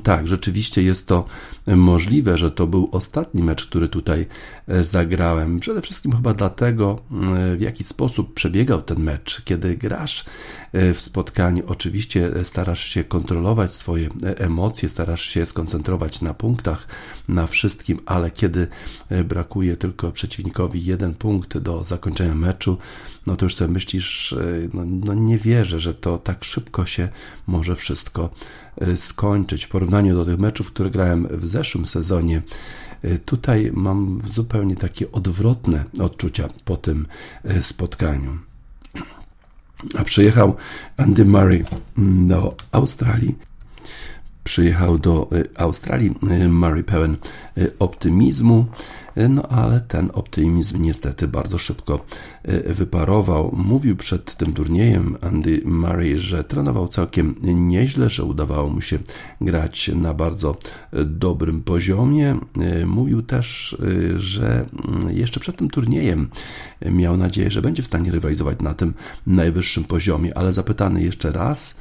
Tak, 0.03 0.29
rzeczywiście 0.29 0.83
jest 0.83 1.07
to 1.07 1.25
możliwe, 1.66 2.39
że 2.39 2.51
to 2.51 2.66
był 2.66 2.89
ostatni 2.93 3.43
mecz, 3.43 3.66
który 3.66 3.89
tutaj 3.89 4.27
e, 4.69 4.85
zagrałem. 4.85 5.61
Przede 5.61 5.83
wszystkim 5.83 6.12
chyba 6.12 6.35
dlatego, 6.35 6.99
e, 7.11 7.57
w 7.57 7.61
jaki 7.61 7.85
sposób 7.85 8.35
przebiegał 8.35 8.83
ten 8.83 9.01
mecz. 9.01 9.43
Kiedy 9.45 9.77
grasz 9.77 10.25
e, 10.73 10.95
w 10.95 11.01
spotkaniu, 11.01 11.64
oczywiście 11.66 12.31
starasz 12.43 12.85
się 12.85 13.05
kontrolować 13.05 13.73
swoje 13.73 14.09
emocje, 14.37 14.89
starasz 14.89 15.23
się 15.23 15.47
skoncentrować 15.47 16.21
na 16.21 16.35
punktach, 16.35 16.87
na 17.29 17.47
wszystkim, 17.47 18.01
ale 18.07 18.31
kiedy 18.31 18.66
brakuje 19.25 19.77
tylko 19.77 20.12
przeciwnikowi 20.12 20.85
jeden 20.85 21.14
punkt 21.14 21.59
do 21.59 21.85
zakończenia 21.85 22.35
meczu, 22.35 22.79
no 23.29 23.37
to 23.37 23.45
już 23.45 23.55
sobie 23.55 23.72
myślisz, 23.72 24.35
no, 24.74 24.83
no 24.85 25.14
nie 25.14 25.39
wierzę, 25.39 25.81
że 25.81 25.95
to 25.95 26.18
tak 26.18 26.45
szybko 26.45 26.87
się 26.87 27.09
może 27.47 27.76
wszystko 27.76 28.31
skończyć. 28.97 29.64
W 29.64 29.68
porównaniu 29.68 30.14
do 30.14 30.24
tych 30.24 30.39
meczów, 30.39 30.66
które 30.72 30.91
grałem 30.91 31.29
w 31.31 31.47
zeszłym 31.47 31.87
sezonie, 31.87 32.43
y, 33.05 33.18
tutaj 33.18 33.70
mam 33.74 34.20
zupełnie 34.33 34.76
takie 34.76 35.12
odwrotne 35.12 35.85
odczucia 36.01 36.49
po 36.64 36.76
tym 36.76 37.07
y, 37.51 37.62
spotkaniu. 37.62 38.39
A 39.99 40.05
przyjechał 40.05 40.57
Andy 40.97 41.24
Murray 41.24 41.64
do 42.29 42.55
Australii. 42.72 43.35
Przyjechał 44.45 44.99
do 44.99 45.31
Australii 45.57 46.14
Murray 46.49 46.85
pełen 46.85 47.16
optymizmu, 47.79 48.66
no 49.29 49.43
ale 49.43 49.81
ten 49.81 50.11
optymizm 50.14 50.83
niestety 50.83 51.29
bardzo 51.29 51.59
szybko 51.59 52.05
e, 52.43 52.75
wyparował. 52.75 53.55
Mówił 53.57 53.97
przed 53.97 54.37
tym 54.37 54.53
turniejem 54.53 55.16
Andy 55.21 55.61
Murray, 55.64 56.19
że 56.19 56.45
trenował 56.45 56.89
całkiem 56.89 57.35
nieźle, 57.43 58.11
że 58.11 58.25
udawało 58.25 58.69
mu 58.71 58.81
się 58.81 58.99
grać 59.41 59.91
na 59.95 60.14
bardzo 60.14 60.57
e, 60.93 61.05
dobrym 61.05 61.62
poziomie. 61.62 62.37
E, 62.61 62.87
mówił 62.87 63.23
też, 63.23 63.77
że 64.16 64.66
mm, 64.89 65.16
jeszcze 65.16 65.41
przed 65.41 65.57
tym 65.57 65.71
turniejem 65.71 66.29
miał 66.91 67.16
nadzieję, 67.16 67.51
że 67.51 67.62
będzie 67.62 67.83
w 67.83 67.87
stanie 67.87 68.11
rywalizować 68.11 68.61
na 68.61 68.75
tym 68.75 68.95
najwyższym 69.27 69.85
poziomie, 69.85 70.39
ale 70.39 70.53
zapytany 70.53 71.03
jeszcze 71.03 71.33
raz, 71.33 71.79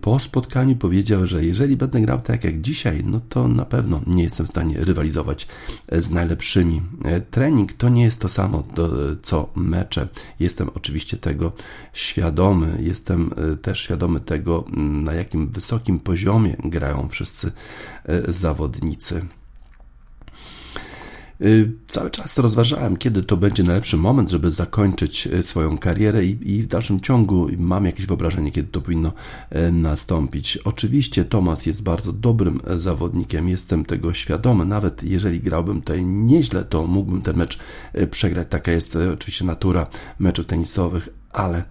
po 0.00 0.18
spotkaniu 0.18 0.76
powiedział, 0.76 1.26
że 1.26 1.44
jeżeli 1.44 1.76
będę 1.76 2.00
grał 2.00 2.20
tak 2.20 2.44
jak 2.44 2.60
dzisiaj, 2.60 3.04
no 3.04 3.20
to 3.28 3.48
na 3.48 3.64
pewno 3.64 4.00
nie 4.06 4.22
jestem 4.22 4.46
w 4.46 4.48
stanie 4.48 4.84
rywalizować 4.84 5.46
z 5.92 6.10
najlepszymi. 6.34 6.82
Trening 7.30 7.72
to 7.72 7.88
nie 7.88 8.04
jest 8.04 8.20
to 8.20 8.28
samo, 8.28 8.64
co 9.22 9.48
mecze. 9.56 10.08
Jestem 10.40 10.70
oczywiście 10.74 11.16
tego 11.16 11.52
świadomy. 11.92 12.78
Jestem 12.80 13.30
e, 13.52 13.56
też 13.56 13.80
świadomy 13.80 14.20
tego, 14.20 14.64
na 14.76 15.12
jakim 15.12 15.48
wysokim 15.48 15.98
poziomie 16.00 16.56
grają 16.64 17.08
wszyscy 17.08 17.52
e, 18.04 18.32
zawodnicy. 18.32 19.26
Y, 21.40 21.72
cały 21.88 22.10
czas 22.10 22.38
rozważałem, 22.38 22.96
kiedy 22.96 23.24
to 23.24 23.36
będzie 23.36 23.62
najlepszy 23.62 23.96
moment, 23.96 24.30
żeby 24.30 24.50
zakończyć 24.50 25.26
y, 25.26 25.42
swoją 25.42 25.78
karierę 25.78 26.24
i, 26.24 26.50
i 26.50 26.62
w 26.62 26.66
dalszym 26.66 27.00
ciągu 27.00 27.48
mam 27.58 27.84
jakieś 27.84 28.06
wyobrażenie, 28.06 28.50
kiedy 28.50 28.68
to 28.68 28.80
powinno 28.80 29.12
y, 29.68 29.72
nastąpić. 29.72 30.56
Oczywiście 30.56 31.24
Tomas 31.24 31.66
jest 31.66 31.82
bardzo 31.82 32.12
dobrym 32.12 32.60
zawodnikiem, 32.76 33.48
jestem 33.48 33.84
tego 33.84 34.14
świadomy. 34.14 34.64
Nawet 34.66 35.02
jeżeli 35.02 35.40
grałbym 35.40 35.80
tutaj 35.80 36.06
nieźle, 36.06 36.64
to 36.64 36.86
mógłbym 36.86 37.22
ten 37.22 37.36
mecz 37.36 37.58
przegrać. 38.10 38.48
Taka 38.50 38.72
jest 38.72 38.98
oczywiście 39.14 39.44
natura 39.44 39.86
meczów 40.18 40.46
tenisowych, 40.46 41.08
ale 41.34 41.64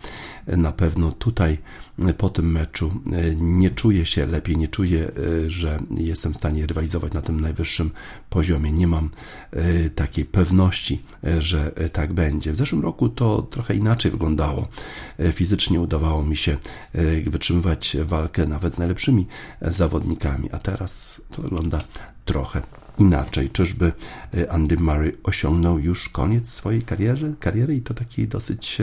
na 0.48 0.72
pewno 0.72 1.12
tutaj 1.12 1.58
po 2.18 2.30
tym 2.30 2.52
meczu 2.52 2.92
e, 3.12 3.36
nie 3.36 3.70
czuję 3.70 4.06
się 4.06 4.26
lepiej, 4.26 4.58
nie 4.58 4.68
czuję, 4.68 5.12
e, 5.46 5.50
że 5.50 5.80
jestem 5.98 6.34
w 6.34 6.38
stanie 6.38 6.68
rywalizować 6.68 7.14
na 7.14 7.22
tym 7.22 7.42
najwyższym 7.42 7.92
poziomie. 8.30 8.72
Nie 8.72 8.88
mam 8.88 9.10
e, 9.52 9.90
takiej 9.90 10.26
pewności, 10.26 11.02
że 11.40 11.72
tak 11.94 12.14
będzie. 12.14 12.54
W 12.54 12.56
zeszłym 12.56 12.82
roku 12.82 13.10
to 13.10 13.42
trochę 13.42 13.76
inaczej 13.76 14.12
wyglądało. 14.12 14.68
Fizycznie 15.32 15.82
udawało 15.82 16.24
mi 16.24 16.36
się 16.36 16.58
wytrzymywać 17.26 17.98
walkę 18.04 18.46
nawet 18.46 18.76
z 18.76 18.78
najlepszymi 18.78 19.28
zawodnikami, 19.62 20.50
a 20.52 20.60
teraz 20.60 21.22
to 21.36 21.42
wygląda 21.42 21.82
trochę 22.26 22.62
inaczej. 23.00 23.50
Czyżby 23.50 23.92
Andy 24.50 24.78
Murray 24.78 25.18
osiągnął 25.24 25.80
już 25.80 26.10
koniec 26.10 26.50
swojej 26.50 26.82
kariery, 26.82 27.36
kariery 27.40 27.76
i 27.76 27.82
to 27.82 27.94
takie 27.94 28.28
dosyć 28.28 28.78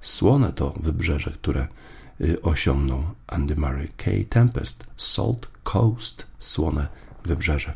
słone 0.00 0.52
to 0.52 0.74
wybrzeże, 0.80 1.30
które 1.30 1.68
Y, 2.20 2.42
osiągnął 2.42 3.02
Andy 3.26 3.56
Murray. 3.56 3.88
K. 3.96 4.10
Tempest, 4.28 4.84
Salt 4.96 5.48
Coast, 5.64 6.26
słone 6.38 6.86
wybrzeże. 7.24 7.74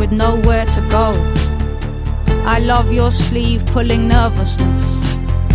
With 0.00 0.12
nowhere 0.12 0.64
to 0.66 0.80
go. 0.90 1.12
I 2.44 2.60
love 2.60 2.92
your 2.92 3.10
sleeve 3.10 3.66
pulling 3.66 4.08
nervousness. 4.08 4.84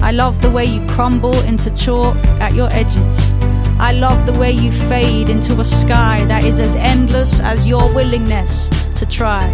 I 0.01 0.11
love 0.11 0.41
the 0.41 0.51
way 0.51 0.65
you 0.65 0.86
crumble 0.88 1.39
into 1.41 1.69
chalk 1.71 2.15
at 2.39 2.53
your 2.53 2.69
edges. 2.71 3.32
I 3.80 3.93
love 3.93 4.26
the 4.26 4.34
way 4.34 4.51
you 4.51 4.71
fade 4.71 5.30
into 5.30 5.59
a 5.59 5.65
sky 5.65 6.26
that 6.26 6.43
is 6.43 6.59
as 6.59 6.76
endless 6.76 7.39
as 7.39 7.67
your 7.67 7.93
willingness 7.95 8.67
to 8.95 9.05
try. 9.05 9.47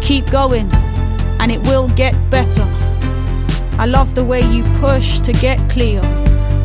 Keep 0.00 0.30
going, 0.30 0.70
and 1.48 1.56
it 1.56 1.66
will 1.70 1.88
get 1.88 2.14
better. 2.28 2.64
I 3.78 3.86
love 3.86 4.14
the 4.14 4.22
way 4.22 4.42
you 4.42 4.62
push 4.80 5.20
to 5.20 5.32
get 5.32 5.58
clear. 5.70 6.02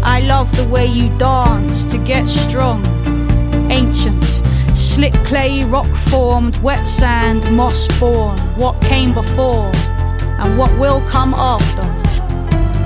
I 0.04 0.20
love 0.20 0.54
the 0.58 0.68
way 0.68 0.86
you 0.86 1.08
dance 1.18 1.86
to 1.86 1.98
get 1.98 2.28
strong. 2.28 2.84
Ancient, 3.72 4.26
Slick 4.76 5.14
clay, 5.24 5.64
rock 5.64 5.88
formed, 5.88 6.58
wet 6.58 6.84
sand, 6.84 7.50
moss 7.56 7.88
born. 7.98 8.38
What 8.58 8.82
came 8.82 9.14
before 9.14 9.72
and 10.42 10.58
what 10.58 10.78
will 10.78 11.00
come 11.08 11.34
after. 11.34 11.88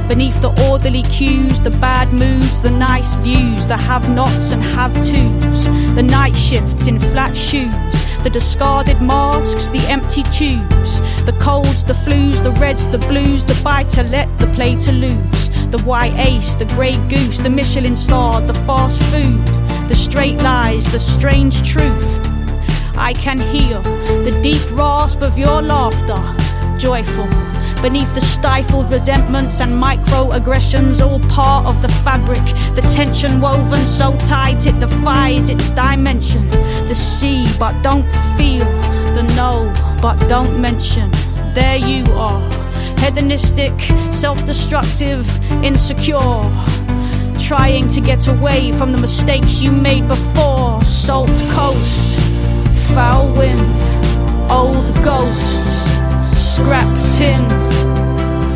Beneath 0.08 0.40
the 0.40 0.54
orderly 0.70 1.02
cues, 1.02 1.60
the 1.62 1.72
bad 1.72 2.14
moods, 2.14 2.62
the 2.62 2.70
nice 2.70 3.16
views, 3.16 3.66
the 3.66 3.76
have 3.76 4.08
nots 4.10 4.52
and 4.52 4.62
have 4.62 4.94
tos, 4.98 5.66
the 5.96 6.04
night 6.04 6.38
shifts 6.38 6.86
in 6.86 7.00
flat 7.00 7.36
shoes, 7.36 7.74
the 8.28 8.34
discarded 8.34 9.02
masks, 9.02 9.70
the 9.70 9.80
empty 9.88 10.22
tubes, 10.24 11.00
the 11.24 11.32
colds, 11.40 11.86
the 11.86 11.94
flus, 11.94 12.44
the 12.44 12.52
reds, 12.60 12.86
the 12.90 12.98
blues, 12.98 13.46
the 13.46 13.58
buy 13.64 13.86
to 13.86 14.04
let, 14.04 14.28
the 14.38 14.48
play 14.48 14.76
to 14.76 14.92
lose, 14.92 15.50
the 15.70 15.82
white 15.86 16.14
ace, 16.18 16.54
the 16.56 16.66
grey 16.66 16.98
goose, 17.08 17.38
the 17.38 17.50
Michelin 17.50 17.96
star, 17.96 18.42
the 18.42 18.54
fast 18.54 19.02
food 19.04 19.42
the 19.88 19.96
straight 19.96 20.36
lies, 20.42 20.92
the 20.92 21.00
strange 21.00 21.62
truth. 21.64 22.20
I 22.98 23.14
can 23.14 23.40
hear 23.40 23.80
the 24.26 24.38
deep 24.44 24.70
rasp 24.74 25.22
of 25.22 25.38
your 25.38 25.62
laughter, 25.62 26.20
joyful. 26.78 27.57
Beneath 27.82 28.14
the 28.14 28.22
stifled 28.22 28.92
resentments 28.92 29.62
and 29.62 29.72
microaggressions, 29.72 31.06
all 31.06 31.20
part 31.30 31.66
of 31.66 31.82
the 31.82 31.90
fabric, 31.90 32.44
the 32.76 32.82
tension 32.94 33.40
woven 33.40 33.86
so 33.86 34.18
tight 34.28 34.66
it 34.66 34.80
defies 34.80 35.50
its 35.50 35.72
dimension. 35.72 36.50
The 36.88 36.96
see 36.96 37.46
but 37.60 37.82
don't 37.84 38.10
feel, 38.36 38.66
the 39.14 39.24
know 39.36 39.74
but 40.02 40.18
don't 40.28 40.60
mention. 40.60 41.12
There 41.54 41.78
you 41.78 42.06
are, 42.14 42.42
hedonistic, 43.00 43.80
self 44.12 44.46
destructive, 44.46 45.26
insecure 45.64 46.52
trying 47.48 47.88
to 47.88 48.02
get 48.02 48.28
away 48.28 48.74
from 48.74 48.92
the 48.92 48.98
mistakes 48.98 49.62
you 49.62 49.72
made 49.72 50.06
before. 50.08 50.84
Salt 50.84 51.30
coast, 51.52 52.20
foul 52.94 53.32
wind, 53.34 53.62
old 54.52 54.94
ghosts, 55.04 55.97
scrap 56.58 56.92
tin, 57.16 57.44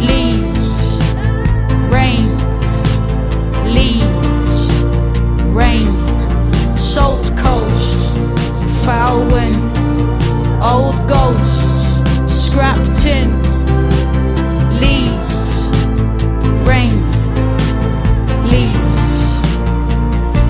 leaves, 0.01 1.13
rain, 1.87 2.35
leaves, 3.71 4.57
rain, 5.53 5.85
salt 6.75 7.25
coast, 7.37 7.99
foul 8.83 9.19
wind, 9.27 9.77
old 10.63 10.97
ghosts, 11.07 12.01
scrap 12.27 12.81
tin, 13.01 13.29
leaves, 14.81 15.37
rain, 16.67 16.97
leaves, 18.49 19.21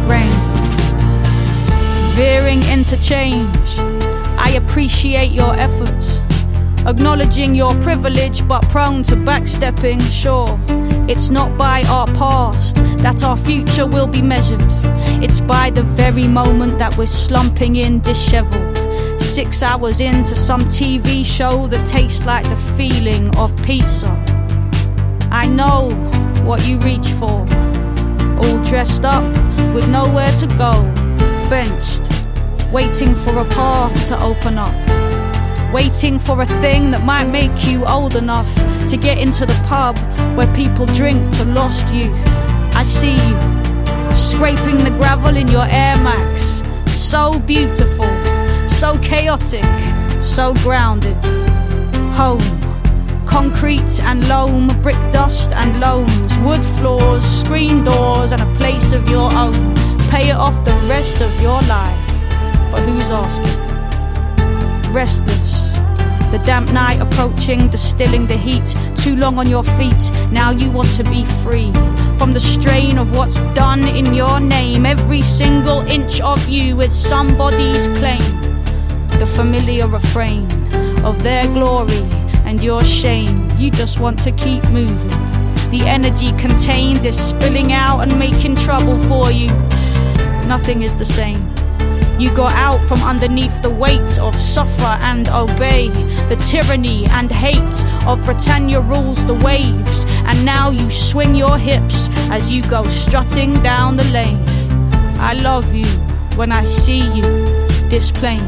rain. 0.09 0.33
Veering 2.15 2.63
interchange, 2.63 3.77
I 4.39 4.53
appreciate 4.55 5.33
your 5.33 5.53
efforts. 5.59 6.10
Acknowledging 6.87 7.53
your 7.53 7.75
privilege 7.81 8.47
but 8.47 8.63
prone 8.69 9.03
to 9.03 9.15
backstepping, 9.15 10.01
sure. 10.01 10.59
It's 11.07 11.29
not 11.29 11.55
by 11.55 11.83
our 11.83 12.07
past 12.07 12.75
that 13.03 13.23
our 13.23 13.37
future 13.37 13.85
will 13.85 14.07
be 14.07 14.21
measured. 14.21 14.61
It's 15.23 15.41
by 15.41 15.69
the 15.69 15.83
very 15.83 16.27
moment 16.27 16.79
that 16.79 16.97
we're 16.97 17.05
slumping 17.05 17.75
in 17.75 18.01
disheveled. 18.01 18.77
Six 19.21 19.61
hours 19.61 20.01
into 20.01 20.35
some 20.35 20.61
TV 20.61 21.23
show 21.23 21.67
that 21.67 21.85
tastes 21.85 22.25
like 22.25 22.49
the 22.49 22.55
feeling 22.55 23.33
of 23.37 23.55
pizza. 23.63 24.09
I 25.31 25.45
know 25.45 25.91
what 26.43 26.67
you 26.67 26.79
reach 26.79 27.09
for. 27.11 27.47
All 28.41 28.63
dressed 28.63 29.05
up 29.05 29.23
with 29.75 29.87
nowhere 29.87 30.31
to 30.37 30.47
go. 30.57 30.83
Benched, 31.47 32.01
waiting 32.71 33.13
for 33.13 33.37
a 33.37 33.45
path 33.45 34.07
to 34.07 34.19
open 34.19 34.57
up. 34.57 35.00
Waiting 35.73 36.19
for 36.19 36.41
a 36.41 36.45
thing 36.45 36.91
that 36.91 37.05
might 37.05 37.29
make 37.29 37.65
you 37.65 37.85
old 37.85 38.17
enough 38.17 38.53
to 38.89 38.97
get 38.97 39.17
into 39.17 39.45
the 39.45 39.53
pub 39.65 39.97
where 40.35 40.53
people 40.53 40.85
drink 40.85 41.19
to 41.37 41.45
lost 41.45 41.93
youth. 41.93 42.27
I 42.75 42.83
see 42.83 43.13
you 43.13 43.61
scraping 44.13 44.83
the 44.83 44.89
gravel 44.97 45.37
in 45.37 45.47
your 45.47 45.65
Air 45.65 45.97
Max. 45.97 46.61
So 46.87 47.39
beautiful, 47.39 48.09
so 48.67 48.97
chaotic, 48.99 49.63
so 50.21 50.53
grounded. 50.55 51.15
Home, 52.15 52.41
concrete 53.25 54.01
and 54.01 54.27
loam, 54.27 54.67
brick 54.81 54.99
dust 55.13 55.53
and 55.53 55.79
loams, 55.79 56.37
wood 56.39 56.65
floors, 56.65 57.23
screen 57.23 57.85
doors, 57.85 58.33
and 58.33 58.41
a 58.41 58.55
place 58.57 58.91
of 58.91 59.07
your 59.07 59.31
own. 59.33 59.73
Pay 60.09 60.31
it 60.31 60.35
off 60.35 60.65
the 60.65 60.73
rest 60.89 61.21
of 61.21 61.31
your 61.39 61.61
life. 61.61 62.11
But 62.71 62.81
who's 62.81 63.09
asking? 63.09 63.71
Restless. 64.93 65.60
The 66.31 66.41
damp 66.45 66.71
night 66.71 67.01
approaching, 67.01 67.67
distilling 67.67 68.25
the 68.25 68.37
heat. 68.37 68.75
Too 68.95 69.17
long 69.17 69.37
on 69.37 69.49
your 69.49 69.63
feet, 69.63 70.11
now 70.31 70.51
you 70.51 70.71
want 70.71 70.87
to 70.95 71.03
be 71.03 71.25
free 71.43 71.71
from 72.17 72.31
the 72.31 72.39
strain 72.39 72.97
of 72.97 73.17
what's 73.17 73.35
done 73.53 73.85
in 73.85 74.13
your 74.13 74.39
name. 74.39 74.85
Every 74.85 75.23
single 75.23 75.81
inch 75.81 76.21
of 76.21 76.47
you 76.47 76.79
is 76.79 76.93
somebody's 76.93 77.87
claim. 77.99 78.21
The 79.19 79.25
familiar 79.25 79.87
refrain 79.87 80.45
of 81.03 81.21
their 81.21 81.45
glory 81.47 82.03
and 82.45 82.63
your 82.63 82.83
shame. 82.85 83.51
You 83.57 83.69
just 83.69 83.99
want 83.99 84.17
to 84.19 84.31
keep 84.31 84.63
moving. 84.69 85.09
The 85.69 85.83
energy 85.85 86.31
contained 86.37 87.05
is 87.05 87.19
spilling 87.19 87.73
out 87.73 87.99
and 87.99 88.17
making 88.17 88.55
trouble 88.55 88.97
for 88.99 89.31
you. 89.31 89.47
Nothing 90.47 90.81
is 90.83 90.95
the 90.95 91.05
same. 91.05 91.60
You 92.21 92.31
got 92.35 92.53
out 92.53 92.79
from 92.87 93.01
underneath 93.01 93.63
the 93.63 93.71
weight 93.71 94.19
of 94.19 94.35
suffer 94.35 94.93
and 95.01 95.27
obey, 95.29 95.87
the 96.29 96.35
tyranny 96.35 97.07
and 97.07 97.31
hate 97.31 97.77
of 98.05 98.23
Britannia 98.23 98.79
rules 98.79 99.25
the 99.25 99.33
waves, 99.33 100.05
and 100.27 100.45
now 100.45 100.69
you 100.69 100.87
swing 100.91 101.33
your 101.33 101.57
hips 101.57 102.09
as 102.29 102.47
you 102.47 102.61
go 102.61 102.87
strutting 102.89 103.59
down 103.63 103.97
the 103.97 104.03
lane. 104.13 104.45
I 105.19 105.33
love 105.33 105.73
you 105.73 105.87
when 106.37 106.51
I 106.51 106.63
see 106.63 107.01
you, 107.11 107.23
this 107.89 108.11
plain, 108.11 108.45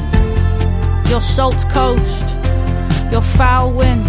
your 1.08 1.22
salt 1.22 1.68
coast, 1.72 2.28
your 3.12 3.24
foul 3.24 3.74
wind. 3.74 4.06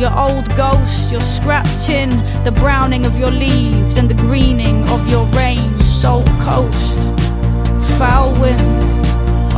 Your 0.00 0.18
old 0.18 0.48
ghost, 0.56 1.12
your 1.12 1.20
scrap 1.20 1.66
tin, 1.84 2.08
the 2.42 2.52
browning 2.52 3.04
of 3.04 3.18
your 3.18 3.30
leaves 3.30 3.98
and 3.98 4.08
the 4.08 4.14
greening 4.14 4.88
of 4.88 5.06
your 5.06 5.26
rain, 5.26 5.76
salt 5.76 6.26
coast 6.48 7.19
foul 8.00 8.32
wind, 8.40 8.62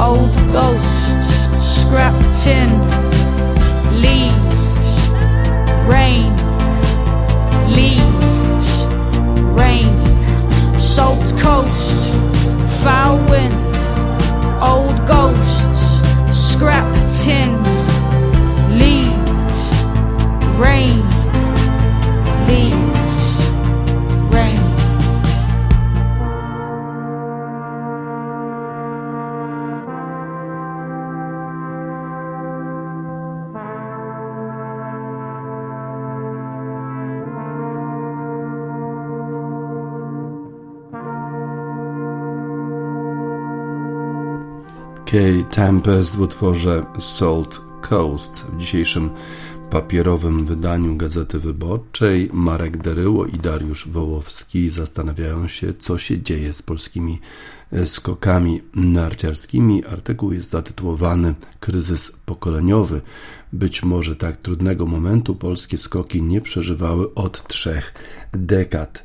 old 0.01 0.35
ghosts, 0.51 1.29
scrap 1.65 2.13
tin, 2.43 2.69
leaves, 4.03 4.91
rain, 5.87 6.35
leaves, 7.71 8.71
rain, 9.55 9.95
salt 10.77 11.23
coast, 11.39 12.03
foul 12.83 13.17
wind, 13.31 13.55
old 14.61 14.99
ghosts, 15.07 15.81
scrap 16.29 16.93
tin, 17.23 17.53
leaves, 18.77 19.65
rain, 20.59 21.12
Kay 45.13 45.45
Tempest 45.51 46.17
w 46.17 46.21
utworze 46.21 46.85
Salt 47.01 47.61
Coast 47.89 48.33
w 48.33 48.57
dzisiejszym 48.57 49.11
papierowym 49.71 50.47
wydaniu 50.47 50.97
Gazety 50.97 51.39
Wyborczej 51.39 52.31
Marek 52.33 52.77
Deryło 52.77 53.27
i 53.27 53.39
Dariusz 53.39 53.89
Wołowski 53.89 54.71
zastanawiają 54.71 55.49
się, 55.49 55.75
co 55.75 55.99
się 55.99 56.23
dzieje 56.23 56.53
z 56.53 56.63
polskimi 56.63 57.21
skokami 57.85 58.61
narciarskimi. 58.75 59.85
Artykuł 59.85 60.33
jest 60.33 60.51
zatytułowany 60.51 61.35
Kryzys 61.61 62.13
pokoleniowy. 62.27 63.01
Być 63.53 63.83
może 63.83 64.17
tak 64.17 64.37
trudnego 64.37 64.87
momentu 64.87 65.35
polskie 65.35 65.79
skoki 65.79 66.23
nie 66.23 66.41
przeżywały 66.41 67.15
od 67.15 67.49
trzech 67.49 67.95
dekad. 68.33 69.05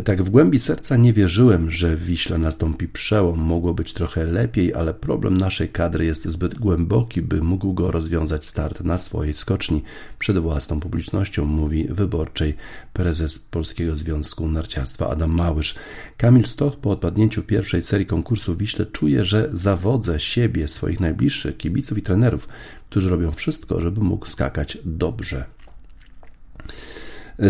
Tak 0.00 0.22
w 0.22 0.30
głębi 0.30 0.60
serca 0.60 0.96
nie 0.96 1.12
wierzyłem, 1.12 1.70
że 1.70 1.96
w 1.96 2.04
Wiśle 2.04 2.38
nastąpi 2.38 2.88
przełom. 2.88 3.40
Mogło 3.40 3.74
być 3.74 3.92
trochę 3.92 4.24
lepiej, 4.24 4.74
ale 4.74 4.94
problem 4.94 5.38
naszej 5.38 5.68
kadry 5.68 6.04
jest 6.04 6.24
zbyt 6.24 6.58
głęboki, 6.58 7.22
by 7.22 7.42
mógł 7.42 7.72
go 7.72 7.90
rozwiązać 7.90 8.46
start 8.46 8.80
na 8.80 8.98
swojej 8.98 9.34
skoczni 9.34 9.82
przed 10.18 10.38
własną 10.38 10.80
publicznością, 10.80 11.44
mówi 11.44 11.86
wyborczej 11.90 12.54
prezes 12.92 13.38
Polskiego 13.38 13.96
Związku 13.96 14.48
Narciarstwa 14.48 15.08
Adam 15.08 15.30
Małysz. 15.30 15.74
Kamil 16.16 16.46
Stoch 16.46 16.76
po 16.76 16.90
odpadnięciu 16.90 17.42
pierwszej 17.42 17.82
serii 17.82 18.06
konkursu 18.06 18.54
w 18.54 18.58
Wiśle 18.58 18.86
czuje, 18.86 19.24
że 19.24 19.50
zawodzę 19.52 20.20
siebie, 20.20 20.68
swoich 20.68 21.00
najbliższych 21.00 21.56
kibiców 21.56 21.98
i 21.98 22.02
trenerów, 22.02 22.48
którzy 22.90 23.08
robią 23.08 23.32
wszystko, 23.32 23.80
żeby 23.80 24.00
mógł 24.00 24.26
skakać 24.26 24.78
dobrze. 24.84 25.44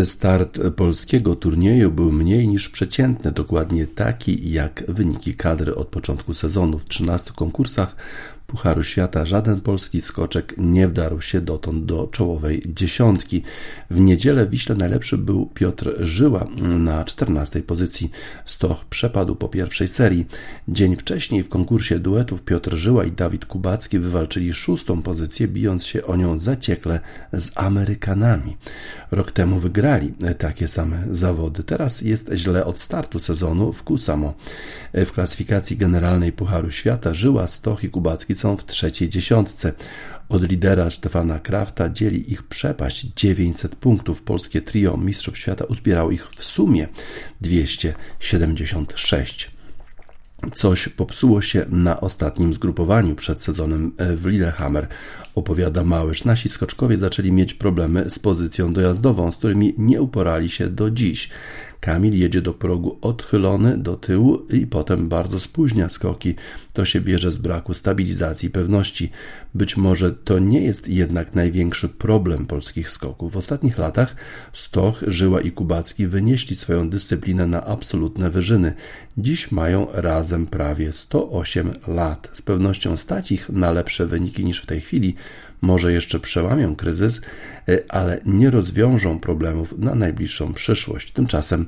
Start 0.05 0.59
polskiego 0.75 1.35
turnieju 1.35 1.91
był 1.91 2.11
mniej 2.11 2.47
niż 2.47 2.69
przeciętny, 2.69 3.31
dokładnie 3.31 3.87
taki 3.87 4.51
jak 4.51 4.83
wyniki 4.87 5.33
kadry 5.33 5.75
od 5.75 5.87
początku 5.87 6.33
sezonu. 6.33 6.79
W 6.79 6.85
13 6.85 7.31
konkursach 7.35 7.95
Pucharu 8.47 8.83
Świata 8.83 9.25
żaden 9.25 9.61
polski 9.61 10.01
skoczek 10.01 10.53
nie 10.57 10.87
wdarł 10.87 11.21
się 11.21 11.41
dotąd 11.41 11.85
do 11.85 12.07
czołowej 12.07 12.61
dziesiątki. 12.65 13.43
W 13.89 13.99
niedzielę 13.99 14.47
Wiśle 14.47 14.75
najlepszy 14.75 15.17
był 15.17 15.45
Piotr 15.45 16.05
Żyła 16.05 16.47
na 16.61 17.03
14 17.03 17.61
pozycji. 17.61 18.11
Stoch 18.45 18.85
przepadł 18.85 19.35
po 19.35 19.49
pierwszej 19.49 19.87
serii. 19.87 20.25
Dzień 20.67 20.95
wcześniej 20.95 21.43
w 21.43 21.49
konkursie 21.49 21.99
duetów 21.99 22.41
Piotr 22.41 22.75
Żyła 22.75 23.03
i 23.03 23.11
Dawid 23.11 23.45
Kubacki 23.45 23.99
wywalczyli 23.99 24.53
szóstą 24.53 25.01
pozycję, 25.01 25.47
bijąc 25.47 25.85
się 25.85 26.03
o 26.03 26.15
nią 26.15 26.39
zaciekle 26.39 26.99
z 27.33 27.51
Amerykanami. 27.55 28.57
Rok 29.11 29.31
temu 29.31 29.59
wygrali 29.59 30.13
takie 30.37 30.67
same 30.67 31.03
zawody. 31.11 31.63
Teraz 31.63 32.01
jest 32.01 32.31
źle 32.33 32.65
od 32.65 32.81
startu 32.81 33.19
sezonu 33.19 33.73
w 33.73 33.83
Kusamo. 33.83 34.33
W 34.93 35.11
klasyfikacji 35.11 35.77
generalnej 35.77 36.31
Pucharu 36.31 36.71
Świata 36.71 37.13
Żyła, 37.13 37.47
Stoch 37.47 37.83
i 37.83 37.89
Kubacki 37.89 38.32
są 38.35 38.57
w 38.57 38.65
trzeciej 38.65 39.09
dziesiątce. 39.09 39.73
Od 40.29 40.49
lidera 40.49 40.89
Stefana 40.89 41.39
Krafta 41.39 41.89
dzieli 41.89 42.31
ich 42.31 42.43
przepaść 42.43 43.07
900 43.15 43.75
punktów. 43.75 44.21
Polskie 44.21 44.61
trio 44.61 44.97
Mistrzów 44.97 45.37
Świata 45.37 45.65
uzbierało 45.65 46.11
ich 46.11 46.27
w 46.27 46.45
sumie 46.45 46.87
276. 47.41 49.51
Coś 50.55 50.89
popsuło 50.89 51.41
się 51.41 51.65
na 51.69 52.01
ostatnim 52.01 52.53
zgrupowaniu 52.53 53.15
przed 53.15 53.43
sezonem 53.43 53.91
w 53.97 54.25
Lillehammer, 54.25 54.87
opowiada 55.35 55.83
Małysz. 55.83 56.23
Nasi 56.23 56.49
skoczkowie 56.49 56.97
zaczęli 56.97 57.31
mieć 57.31 57.53
problemy 57.53 58.09
z 58.09 58.19
pozycją 58.19 58.73
dojazdową, 58.73 59.31
z 59.31 59.37
którymi 59.37 59.73
nie 59.77 60.01
uporali 60.01 60.49
się 60.49 60.69
do 60.69 60.91
dziś. 60.91 61.29
Kamil 61.83 62.19
jedzie 62.19 62.41
do 62.41 62.53
progu 62.53 62.97
odchylony 63.01 63.77
do 63.77 63.95
tyłu 63.95 64.47
i 64.49 64.67
potem 64.67 65.09
bardzo 65.09 65.39
spóźnia 65.39 65.89
skoki. 65.89 66.35
To 66.73 66.85
się 66.85 67.01
bierze 67.01 67.31
z 67.31 67.37
braku 67.37 67.73
stabilizacji 67.73 68.47
i 68.47 68.51
pewności. 68.51 69.11
Być 69.55 69.77
może 69.77 70.11
to 70.11 70.39
nie 70.39 70.61
jest 70.61 70.87
jednak 70.87 71.35
największy 71.35 71.89
problem 71.89 72.45
polskich 72.45 72.89
skoków. 72.89 73.33
W 73.33 73.37
ostatnich 73.37 73.77
latach 73.77 74.15
Stoch, 74.53 75.03
Żyła 75.07 75.41
i 75.41 75.51
Kubacki 75.51 76.07
wynieśli 76.07 76.55
swoją 76.55 76.89
dyscyplinę 76.89 77.47
na 77.47 77.63
absolutne 77.65 78.29
wyżyny. 78.29 78.73
Dziś 79.17 79.51
mają 79.51 79.87
razem 79.93 80.45
prawie 80.45 80.93
108 80.93 81.73
lat. 81.87 82.29
Z 82.33 82.41
pewnością 82.41 82.97
stać 82.97 83.31
ich 83.31 83.49
na 83.49 83.71
lepsze 83.71 84.07
wyniki 84.07 84.45
niż 84.45 84.61
w 84.61 84.65
tej 84.65 84.81
chwili. 84.81 85.15
Może 85.63 85.93
jeszcze 85.93 86.19
przełamią 86.19 86.75
kryzys, 86.75 87.21
y, 87.69 87.83
ale 87.89 88.19
nie 88.25 88.49
rozwiążą 88.49 89.19
problemów 89.19 89.77
na 89.77 89.95
najbliższą 89.95 90.53
przyszłość. 90.53 91.11
Tymczasem 91.11 91.65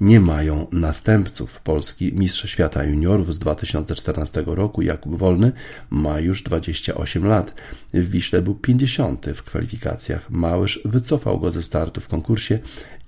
nie 0.00 0.20
mają 0.20 0.66
następców. 0.72 1.60
Polski 1.60 2.12
mistrz 2.12 2.50
świata 2.50 2.84
juniorów 2.84 3.34
z 3.34 3.38
2014 3.38 4.42
roku 4.46 4.82
Jakub 4.82 5.18
Wolny 5.18 5.52
ma 5.90 6.20
już 6.20 6.42
28 6.42 7.26
lat. 7.26 7.54
W 7.94 8.10
Wiśle 8.10 8.42
był 8.42 8.54
50 8.54 9.26
w 9.34 9.42
kwalifikacjach. 9.42 10.30
Małysz 10.30 10.80
wycofał 10.84 11.40
go 11.40 11.52
ze 11.52 11.62
startu 11.62 12.00
w 12.00 12.08
konkursie 12.08 12.58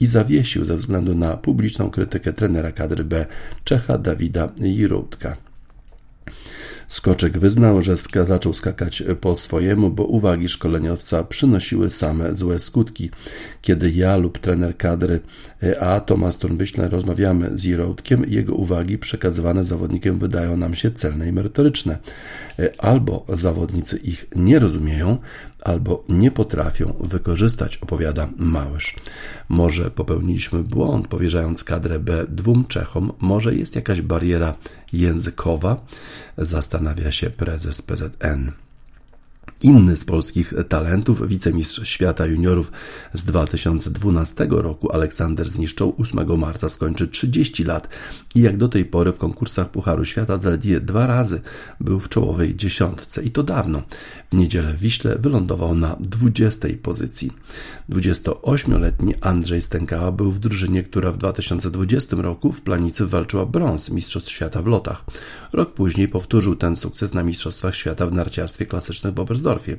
i 0.00 0.06
zawiesił 0.06 0.64
ze 0.64 0.76
względu 0.76 1.14
na 1.14 1.36
publiczną 1.36 1.90
krytykę 1.90 2.32
trenera 2.32 2.72
kadry 2.72 3.04
B 3.04 3.26
Czecha 3.64 3.98
Dawida 3.98 4.48
Jirutka. 4.60 5.49
Skoczek 6.90 7.38
wyznał, 7.38 7.82
że 7.82 7.94
zaczął 8.26 8.54
skakać 8.54 9.02
po 9.20 9.36
swojemu, 9.36 9.90
bo 9.90 10.04
uwagi 10.04 10.48
szkoleniowca 10.48 11.24
przynosiły 11.24 11.90
same 11.90 12.34
złe 12.34 12.60
skutki. 12.60 13.10
Kiedy 13.62 13.90
ja 13.90 14.16
lub 14.16 14.38
trener 14.38 14.76
kadry 14.76 15.20
A 15.80 16.00
Tomasz 16.00 16.36
Turnbyśler 16.36 16.90
rozmawiamy 16.90 17.50
z 17.54 17.64
Jirołtkiem, 17.64 18.24
jego 18.28 18.54
uwagi 18.54 18.98
przekazywane 18.98 19.64
zawodnikiem 19.64 20.18
wydają 20.18 20.56
nam 20.56 20.74
się 20.74 20.90
celne 20.90 21.28
i 21.28 21.32
merytoryczne. 21.32 21.98
Albo 22.78 23.24
zawodnicy 23.28 23.96
ich 23.96 24.26
nie 24.36 24.58
rozumieją, 24.58 25.18
albo 25.64 26.04
nie 26.08 26.30
potrafią 26.30 26.94
wykorzystać, 27.00 27.76
opowiada 27.76 28.28
Małysz. 28.36 28.94
Może 29.48 29.90
popełniliśmy 29.90 30.62
błąd, 30.62 31.08
powierzając 31.08 31.64
kadrę 31.64 31.98
B 31.98 32.24
dwóm 32.28 32.64
Czechom, 32.68 33.12
może 33.20 33.54
jest 33.54 33.76
jakaś 33.76 34.02
bariera 34.02 34.54
językowa, 34.92 35.86
zastanawia 36.38 37.12
się 37.12 37.30
prezes 37.30 37.82
PZN. 37.82 38.52
Inny 39.62 39.96
z 39.96 40.04
polskich 40.04 40.54
talentów, 40.68 41.28
wicemistrz 41.28 41.88
świata 41.88 42.26
juniorów 42.26 42.72
z 43.14 43.24
2012 43.24 44.46
roku, 44.50 44.92
Aleksander 44.92 45.48
Zniszczą 45.48 45.96
8 45.96 46.38
marca 46.38 46.68
skończy 46.68 47.08
30 47.08 47.64
lat 47.64 47.88
i 48.34 48.40
jak 48.40 48.56
do 48.56 48.68
tej 48.68 48.84
pory 48.84 49.12
w 49.12 49.18
konkursach 49.18 49.70
Pucharu 49.70 50.04
Świata 50.04 50.38
zaledwie 50.38 50.80
dwa 50.80 51.06
razy 51.06 51.40
był 51.80 52.00
w 52.00 52.08
czołowej 52.08 52.56
dziesiątce 52.56 53.22
i 53.22 53.30
to 53.30 53.42
dawno. 53.42 53.82
W 54.32 54.36
niedzielę 54.36 54.72
w 54.72 54.78
Wiśle 54.78 55.16
wylądował 55.18 55.74
na 55.74 55.96
20 56.00 56.68
pozycji. 56.82 57.30
28-letni 57.90 59.14
Andrzej 59.20 59.62
Stękała 59.62 60.12
był 60.12 60.32
w 60.32 60.38
drużynie, 60.38 60.82
która 60.82 61.12
w 61.12 61.18
2020 61.18 62.16
roku 62.16 62.52
w 62.52 62.60
Planicy 62.60 63.06
walczyła 63.06 63.46
brąz 63.46 63.90
Mistrzostw 63.90 64.30
Świata 64.30 64.62
w 64.62 64.66
lotach. 64.66 65.04
Rok 65.52 65.74
później 65.74 66.08
powtórzył 66.08 66.56
ten 66.56 66.76
sukces 66.76 67.14
na 67.14 67.22
Mistrzostwach 67.22 67.74
Świata 67.74 68.06
w 68.06 68.12
narciarstwie 68.12 68.66
klasycznym 68.66 69.14
w 69.14 69.20
Oberstdorfie. 69.50 69.76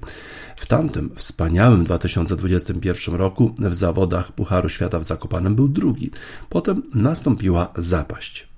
W 0.56 0.68
tamtym 0.68 1.12
wspaniałym 1.16 1.84
2021 1.84 3.16
roku 3.16 3.56
w 3.60 3.76
zawodach 3.76 4.32
Pucharu 4.32 4.70
Świata 4.70 5.00
w 5.00 5.04
Zakopanem 5.04 5.56
był 5.56 5.68
drugi. 5.68 6.12
Potem 6.50 6.84
nastąpiła 6.94 7.74
zapaść 7.76 8.51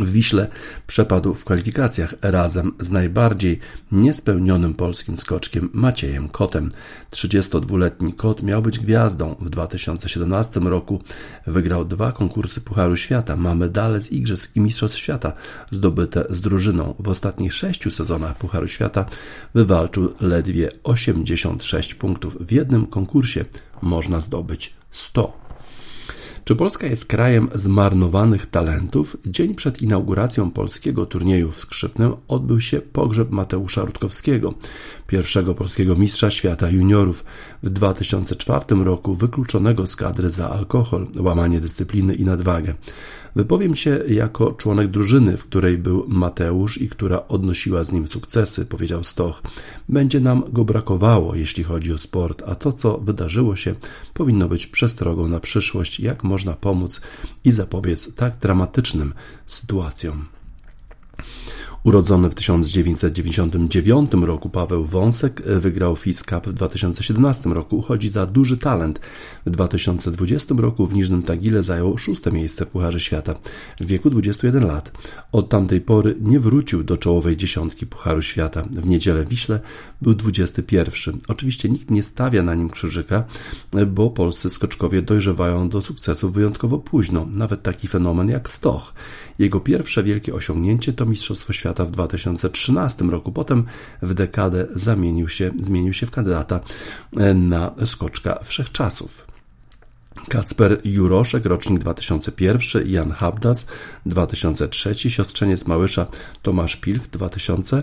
w 0.00 0.12
Wiśle 0.12 0.48
przepadł 0.86 1.34
w 1.34 1.44
kwalifikacjach 1.44 2.14
razem 2.22 2.72
z 2.80 2.90
najbardziej 2.90 3.58
niespełnionym 3.92 4.74
polskim 4.74 5.18
skoczkiem 5.18 5.70
Maciejem 5.72 6.28
Kotem. 6.28 6.72
32-letni 7.10 8.12
Kot 8.12 8.42
miał 8.42 8.62
być 8.62 8.78
gwiazdą. 8.78 9.36
W 9.40 9.50
2017 9.50 10.60
roku 10.60 11.02
wygrał 11.46 11.84
dwa 11.84 12.12
konkursy 12.12 12.60
Pucharu 12.60 12.96
Świata, 12.96 13.36
ma 13.36 13.54
medale 13.54 14.00
z 14.00 14.12
Igrzysk 14.12 14.56
i 14.56 14.60
Mistrzostw 14.60 14.98
Świata 14.98 15.32
zdobyte 15.70 16.24
z 16.30 16.40
drużyną. 16.40 16.94
W 16.98 17.08
ostatnich 17.08 17.54
sześciu 17.54 17.90
sezonach 17.90 18.38
Pucharu 18.38 18.68
Świata 18.68 19.04
wywalczył 19.54 20.14
ledwie 20.20 20.68
86 20.82 21.94
punktów. 21.94 22.36
W 22.40 22.52
jednym 22.52 22.86
konkursie 22.86 23.44
można 23.82 24.20
zdobyć 24.20 24.74
100 24.90 25.45
czy 26.46 26.56
Polska 26.56 26.86
jest 26.86 27.06
krajem 27.06 27.48
zmarnowanych 27.54 28.46
talentów? 28.46 29.16
Dzień 29.26 29.54
przed 29.54 29.82
inauguracją 29.82 30.50
polskiego 30.50 31.06
turnieju 31.06 31.52
w 31.52 31.58
Skrzypnem 31.58 32.12
odbył 32.28 32.60
się 32.60 32.80
pogrzeb 32.80 33.30
Mateusza 33.30 33.84
Rutkowskiego, 33.84 34.54
pierwszego 35.06 35.54
polskiego 35.54 35.96
mistrza 35.96 36.30
świata 36.30 36.70
juniorów. 36.70 37.24
W 37.62 37.70
2004 37.70 38.84
roku 38.84 39.14
wykluczonego 39.14 39.86
z 39.86 39.96
kadry 39.96 40.30
za 40.30 40.50
alkohol, 40.50 41.06
łamanie 41.18 41.60
dyscypliny 41.60 42.14
i 42.14 42.24
nadwagę. 42.24 42.74
Wypowiem 43.36 43.76
się 43.76 44.00
jako 44.08 44.52
członek 44.52 44.90
drużyny, 44.90 45.36
w 45.36 45.44
której 45.44 45.78
był 45.78 46.04
Mateusz 46.08 46.80
i 46.80 46.88
która 46.88 47.28
odnosiła 47.28 47.84
z 47.84 47.92
nim 47.92 48.08
sukcesy, 48.08 48.66
powiedział 48.66 49.04
Stoch. 49.04 49.42
Będzie 49.88 50.20
nam 50.20 50.44
go 50.52 50.64
brakowało, 50.64 51.34
jeśli 51.34 51.64
chodzi 51.64 51.92
o 51.92 51.98
sport, 51.98 52.42
a 52.46 52.54
to, 52.54 52.72
co 52.72 52.98
wydarzyło 52.98 53.56
się, 53.56 53.74
powinno 54.14 54.48
być 54.48 54.66
przestrogą 54.66 55.28
na 55.28 55.40
przyszłość, 55.40 56.00
jak 56.00 56.24
można 56.24 56.52
pomóc 56.52 57.00
i 57.44 57.52
zapobiec 57.52 58.14
tak 58.14 58.38
dramatycznym 58.38 59.12
sytuacjom. 59.46 60.35
Urodzony 61.86 62.30
w 62.30 62.34
1999 62.34 64.12
roku 64.14 64.48
Paweł 64.48 64.84
Wąsek 64.84 65.42
wygrał 65.42 65.96
FIS 65.96 66.22
Cup 66.22 66.46
w 66.46 66.52
2017 66.52 67.50
roku. 67.50 67.76
Uchodzi 67.76 68.08
za 68.08 68.26
duży 68.26 68.58
talent. 68.58 69.00
W 69.46 69.50
2020 69.50 70.54
roku 70.58 70.86
w 70.86 70.94
Niżnym 70.94 71.22
Tagile 71.22 71.62
zajął 71.62 71.98
szóste 71.98 72.32
miejsce 72.32 72.64
w 72.64 72.68
Pucharze 72.68 73.00
Świata 73.00 73.34
w 73.80 73.86
wieku 73.86 74.10
21 74.10 74.66
lat. 74.66 74.92
Od 75.32 75.48
tamtej 75.48 75.80
pory 75.80 76.16
nie 76.20 76.40
wrócił 76.40 76.84
do 76.84 76.96
czołowej 76.96 77.36
dziesiątki 77.36 77.86
Pucharu 77.86 78.22
Świata. 78.22 78.62
W 78.70 78.86
niedzielę 78.86 79.24
w 79.24 79.28
Wiśle 79.28 79.60
był 80.02 80.14
21. 80.14 81.18
Oczywiście 81.28 81.68
nikt 81.68 81.90
nie 81.90 82.02
stawia 82.02 82.42
na 82.42 82.54
nim 82.54 82.70
krzyżyka, 82.70 83.24
bo 83.86 84.10
polscy 84.10 84.50
skoczkowie 84.50 85.02
dojrzewają 85.02 85.68
do 85.68 85.82
sukcesu 85.82 86.30
wyjątkowo 86.30 86.78
późno. 86.78 87.26
Nawet 87.32 87.62
taki 87.62 87.88
fenomen 87.88 88.28
jak 88.28 88.50
Stoch. 88.50 88.94
Jego 89.38 89.60
pierwsze 89.60 90.02
wielkie 90.02 90.34
osiągnięcie 90.34 90.92
to 90.92 91.06
Mistrzostwo 91.06 91.52
Świata 91.52 91.84
w 91.84 91.90
2013 91.90 93.04
roku. 93.04 93.32
Potem 93.32 93.64
w 94.02 94.14
dekadę 94.14 94.66
zamienił 94.74 95.28
się, 95.28 95.50
zmienił 95.62 95.92
się 95.92 96.06
w 96.06 96.10
kandydata 96.10 96.60
na 97.34 97.74
skoczka 97.84 98.38
wszechczasów. 98.44 99.35
Kacper 100.28 100.80
Juroszek, 100.84 101.46
rocznik 101.46 101.78
2001, 101.78 102.88
Jan 102.88 103.10
Habdas 103.10 103.66
2003, 104.06 104.94
siostrzeniec 105.10 105.66
Małysza 105.66 106.06
Tomasz 106.42 106.76
Pilch 106.76 107.10
2000. 107.10 107.82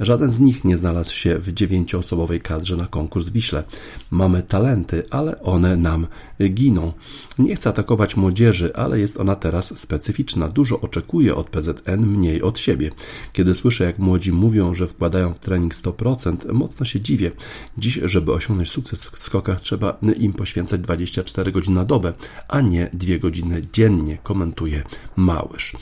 Żaden 0.00 0.30
z 0.30 0.40
nich 0.40 0.64
nie 0.64 0.76
znalazł 0.76 1.14
się 1.14 1.38
w 1.38 1.52
dziewięcioosobowej 1.52 2.40
kadrze 2.40 2.76
na 2.76 2.86
konkurs 2.86 3.28
Wiśle. 3.28 3.64
Mamy 4.10 4.42
talenty, 4.42 5.02
ale 5.10 5.42
one 5.42 5.76
nam 5.76 6.06
giną. 6.50 6.92
Nie 7.38 7.56
chcę 7.56 7.70
atakować 7.70 8.16
młodzieży, 8.16 8.76
ale 8.76 9.00
jest 9.00 9.20
ona 9.20 9.36
teraz 9.36 9.78
specyficzna. 9.78 10.48
Dużo 10.48 10.80
oczekuje 10.80 11.34
od 11.34 11.50
PZN, 11.50 12.06
mniej 12.06 12.42
od 12.42 12.58
siebie. 12.58 12.90
Kiedy 13.32 13.54
słyszę, 13.54 13.84
jak 13.84 13.98
młodzi 13.98 14.32
mówią, 14.32 14.74
że 14.74 14.86
wkładają 14.86 15.34
w 15.34 15.38
trening 15.38 15.74
100%, 15.74 16.52
mocno 16.52 16.86
się 16.86 17.00
dziwię. 17.00 17.30
Dziś, 17.78 18.00
żeby 18.04 18.32
osiągnąć 18.32 18.70
sukces 18.70 19.04
w 19.04 19.22
skokach, 19.22 19.60
trzeba 19.60 19.98
im 20.18 20.32
poświęcać 20.32 20.80
24 20.80 21.52
godziny 21.52 21.83
dobę, 21.84 22.12
a 22.48 22.60
nie 22.60 22.90
dwie 22.92 23.18
godziny 23.18 23.62
dziennie, 23.72 24.18
komentuje 24.22 24.82
Małysz. 25.16 25.72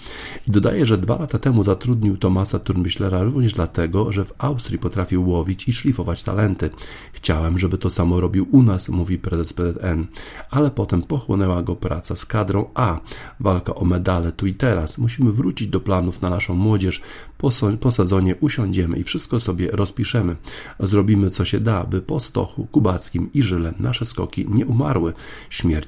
I 0.49 0.51
dodaje, 0.51 0.87
że 0.87 0.99
dwa 0.99 1.19
lata 1.19 1.39
temu 1.39 1.65
zatrudnił 1.65 2.17
Tomasa 2.17 2.59
Turnbichlera 2.59 3.23
również 3.23 3.55
dlatego, 3.55 4.13
że 4.13 4.25
w 4.25 4.33
Austrii 4.39 4.79
potrafił 4.79 5.29
łowić 5.29 5.69
i 5.69 5.73
szlifować 5.73 6.23
talenty. 6.23 6.71
Chciałem, 7.13 7.59
żeby 7.59 7.79
to 7.79 7.91
samo 7.91 8.21
robił 8.21 8.47
u 8.53 8.63
nas, 8.63 8.89
mówi 8.89 9.19
prezes 9.19 9.53
PZN, 9.53 10.07
ale 10.51 10.71
potem 10.71 11.03
pochłonęła 11.03 11.63
go 11.63 11.77
praca 11.77 12.17
z 12.17 12.27
kadrą 12.27 12.71
A, 12.75 13.01
walka 13.41 13.75
o 13.75 13.85
medale 13.85 14.33
tu 14.33 14.47
i 14.47 14.55
teraz. 14.55 14.99
Musimy 14.99 15.33
wrócić 15.33 15.69
do 15.69 15.81
planów 15.81 16.23
na 16.23 16.31
naszą 16.31 16.55
młodzież. 16.55 17.01
Po, 17.39 17.51
po 17.81 17.93
sezonie 17.93 18.37
usiądziemy 18.37 18.99
i 18.99 19.05
wszystko 19.05 19.41
sobie 19.41 19.71
rozpiszemy. 19.71 20.37
Zrobimy 20.81 21.31
co 21.31 21.45
się 21.45 21.61
da, 21.61 21.85
by 21.85 22.03
po 22.03 22.21
Stochu, 22.21 22.67
Kubackim 22.67 23.31
i 23.35 23.43
Żyle 23.43 23.75
nasze 23.79 24.05
skoki 24.05 24.47
nie 24.49 24.67
umarły 24.67 25.13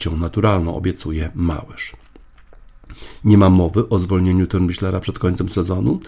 śmiercią 0.04 0.20
naturalną, 0.20 0.74
obiecuje 0.74 1.30
Małysz. 1.34 1.92
Nie 3.24 3.38
ma 3.38 3.50
mowy 3.50 3.88
o 3.88 3.98
zwolnieniu 3.98 4.46
Turnbichlera 4.46 5.00
przed 5.00 5.18
końcem 5.18 5.48
sezonu. 5.48 6.00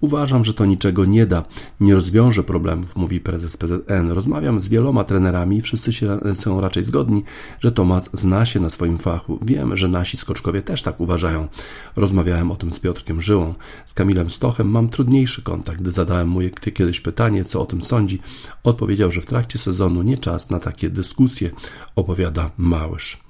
Uważam, 0.00 0.44
że 0.44 0.54
to 0.54 0.64
niczego 0.64 1.04
nie 1.04 1.26
da, 1.26 1.44
nie 1.80 1.94
rozwiąże 1.94 2.44
problemów, 2.44 2.96
mówi 2.96 3.20
prezes 3.20 3.56
PZN. 3.56 4.10
Rozmawiam 4.10 4.60
z 4.60 4.68
wieloma 4.68 5.04
trenerami 5.04 5.56
i 5.56 5.62
wszyscy 5.62 5.92
się 5.92 6.18
są 6.38 6.60
raczej 6.60 6.84
zgodni, 6.84 7.24
że 7.60 7.72
Tomasz 7.72 8.04
zna 8.12 8.46
się 8.46 8.60
na 8.60 8.70
swoim 8.70 8.98
fachu. 8.98 9.38
Wiem, 9.42 9.76
że 9.76 9.88
nasi 9.88 10.16
skoczkowie 10.16 10.62
też 10.62 10.82
tak 10.82 11.00
uważają. 11.00 11.48
Rozmawiałem 11.96 12.50
o 12.50 12.56
tym 12.56 12.72
z 12.72 12.80
Piotrkiem 12.80 13.22
Żyłą. 13.22 13.54
Z 13.86 13.94
Kamilem 13.94 14.30
Stochem 14.30 14.70
mam 14.70 14.88
trudniejszy 14.88 15.42
kontakt. 15.42 15.80
Gdy 15.80 15.92
zadałem 15.92 16.28
mu 16.28 16.40
kiedyś 16.74 17.00
pytanie, 17.00 17.44
co 17.44 17.60
o 17.60 17.66
tym 17.66 17.82
sądzi, 17.82 18.18
odpowiedział, 18.62 19.10
że 19.10 19.20
w 19.20 19.26
trakcie 19.26 19.58
sezonu 19.58 20.02
nie 20.02 20.18
czas 20.18 20.50
na 20.50 20.58
takie 20.58 20.90
dyskusje, 20.90 21.50
opowiada 21.96 22.50
Małysz. 22.58 23.27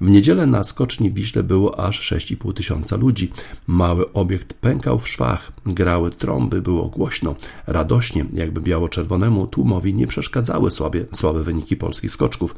W 0.00 0.10
niedzielę 0.10 0.46
na 0.46 0.64
skoczni 0.64 1.12
Wiśle 1.12 1.42
było 1.42 1.80
aż 1.80 2.12
6,5 2.12 2.52
tysiąca 2.52 2.96
ludzi. 2.96 3.30
Mały 3.66 4.12
obiekt 4.12 4.54
pękał 4.54 4.98
w 4.98 5.08
szwach, 5.08 5.52
grały 5.66 6.10
trąby, 6.10 6.62
było 6.62 6.88
głośno, 6.88 7.34
radośnie, 7.66 8.24
jakby 8.34 8.60
biało-czerwonemu 8.60 9.46
tłumowi 9.46 9.94
nie 9.94 10.06
przeszkadzały 10.06 10.70
słabe, 10.70 11.42
wyniki 11.44 11.76
polskich 11.76 12.12
skoczków. 12.12 12.54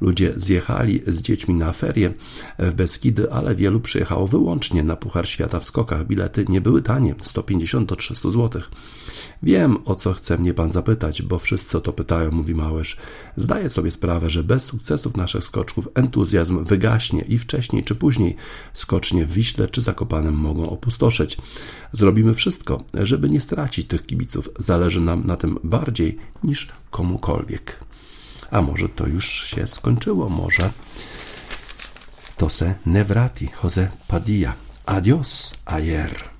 Ludzie 0.00 0.32
zjechali 0.36 1.02
z 1.06 1.22
dziećmi 1.22 1.54
na 1.54 1.72
ferie 1.72 2.12
w 2.58 2.74
Beskidy, 2.74 3.32
ale 3.32 3.54
wielu 3.54 3.80
przyjechało 3.80 4.26
wyłącznie 4.26 4.82
na 4.82 4.96
Puchar 4.96 5.28
Świata 5.28 5.60
w 5.60 5.64
skokach. 5.64 6.06
Bilety 6.06 6.44
nie 6.48 6.60
były 6.60 6.82
tanie, 6.82 7.14
150 7.22 7.88
do 7.88 7.96
300 7.96 8.30
złotych. 8.30 8.70
Wiem, 9.42 9.78
o 9.84 9.94
co 9.94 10.12
chce 10.12 10.38
mnie 10.38 10.54
pan 10.54 10.72
zapytać, 10.72 11.22
bo 11.22 11.38
wszyscy 11.38 11.78
o 11.78 11.80
to 11.80 11.92
pytają, 11.92 12.30
mówi 12.30 12.54
Małysz. 12.54 12.96
Zdaję 13.36 13.70
sobie 13.70 13.90
sprawę, 13.90 14.30
że 14.30 14.44
bez 14.44 14.64
sukcesów 14.64 15.16
naszych 15.16 15.44
skoczków 15.44 15.88
entuzjazm 15.94 16.64
wygaśnie 16.64 17.20
i 17.20 17.38
wcześniej 17.38 17.84
czy 17.84 17.94
później 17.94 18.36
skocznie 18.74 19.26
w 19.26 19.32
Wiśle 19.32 19.68
czy 19.68 19.82
Zakopanem 19.82 20.34
mogą 20.34 20.70
opustoszyć. 20.70 21.36
Zrobimy 21.92 22.34
wszystko, 22.34 22.84
żeby 22.94 23.30
nie 23.30 23.40
stracić 23.40 23.86
tych 23.86 24.06
kibiców. 24.06 24.48
Zależy 24.58 25.00
nam 25.00 25.26
na 25.26 25.36
tym 25.36 25.58
bardziej 25.64 26.18
niż 26.44 26.68
komukolwiek. 26.90 27.80
A 28.50 28.62
może 28.62 28.88
to 28.88 29.06
już 29.06 29.26
się 29.26 29.66
skończyło, 29.66 30.28
może 30.28 30.70
to 32.36 32.50
se 32.50 32.74
nevrati, 32.86 33.48
Jose 33.64 33.90
Padilla. 34.08 34.54
Adios, 34.86 35.54
ayer. 35.64 36.35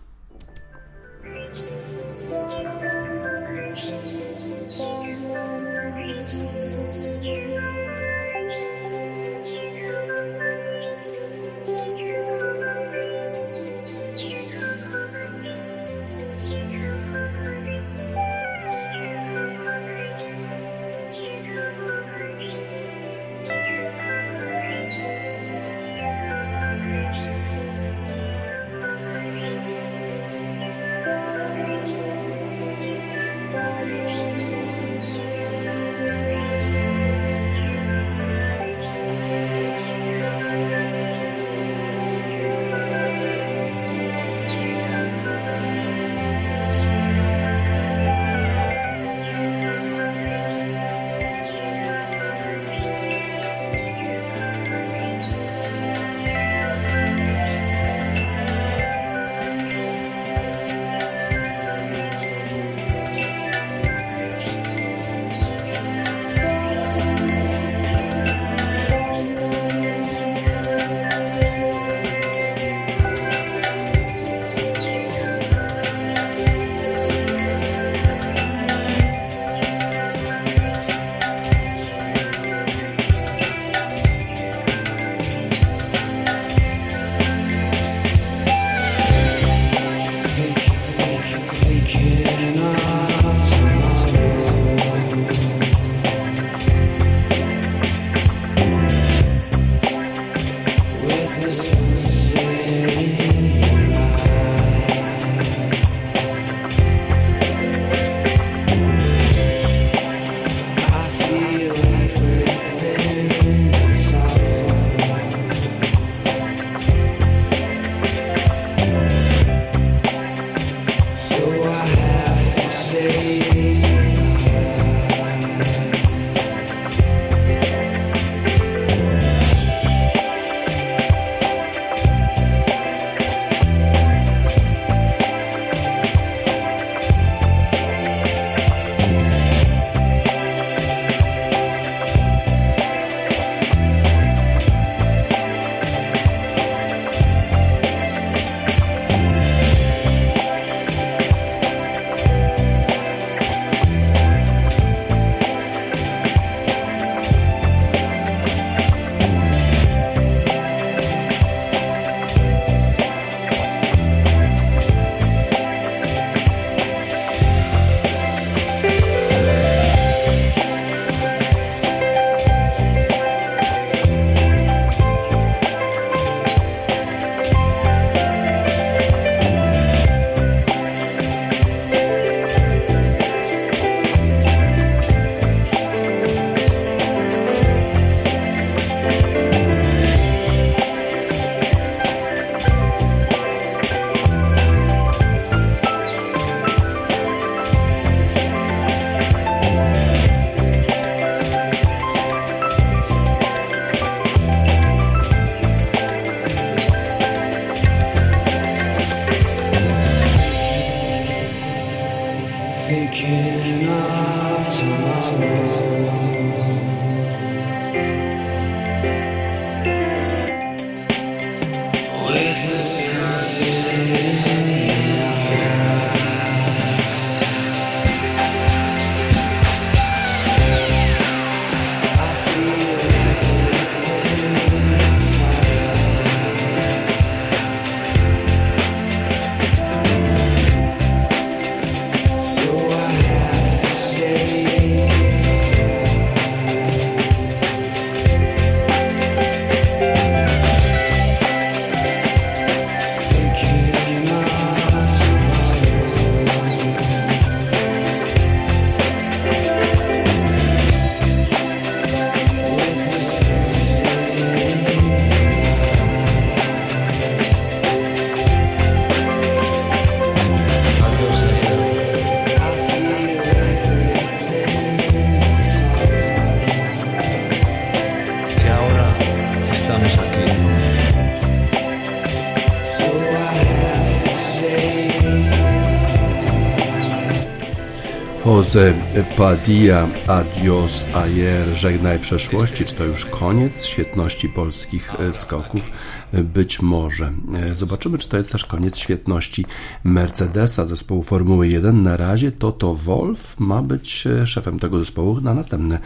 Jose 288.66 288.94
Padilla, 289.36 290.08
adios 290.26 291.04
ayer, 291.14 291.76
żegnaj 291.76 292.18
przeszłości. 292.18 292.84
Czy 292.84 292.94
to 292.94 293.04
już 293.04 293.26
koniec 293.26 293.84
świetności 293.84 294.48
polskich 294.48 295.12
e, 295.20 295.32
skoków? 295.32 295.90
E, 296.32 296.42
być 296.42 296.82
może. 296.82 297.32
E, 297.54 297.74
zobaczymy, 297.74 298.18
czy 298.18 298.28
to 298.28 298.36
jest 298.36 298.52
też 298.52 298.64
koniec 298.64 298.96
świetności 298.96 299.64
Mercedesa, 300.04 300.86
zespołu 300.86 301.22
Formuły 301.22 301.68
1. 301.68 302.02
Na 302.02 302.16
razie 302.16 302.52
Toto 302.52 302.94
Wolf 302.94 303.54
ma 303.58 303.82
być 303.82 304.24
szefem 304.44 304.78
tego 304.78 304.98
zespołu 304.98 305.40
na 305.40 305.54
następne 305.54 305.98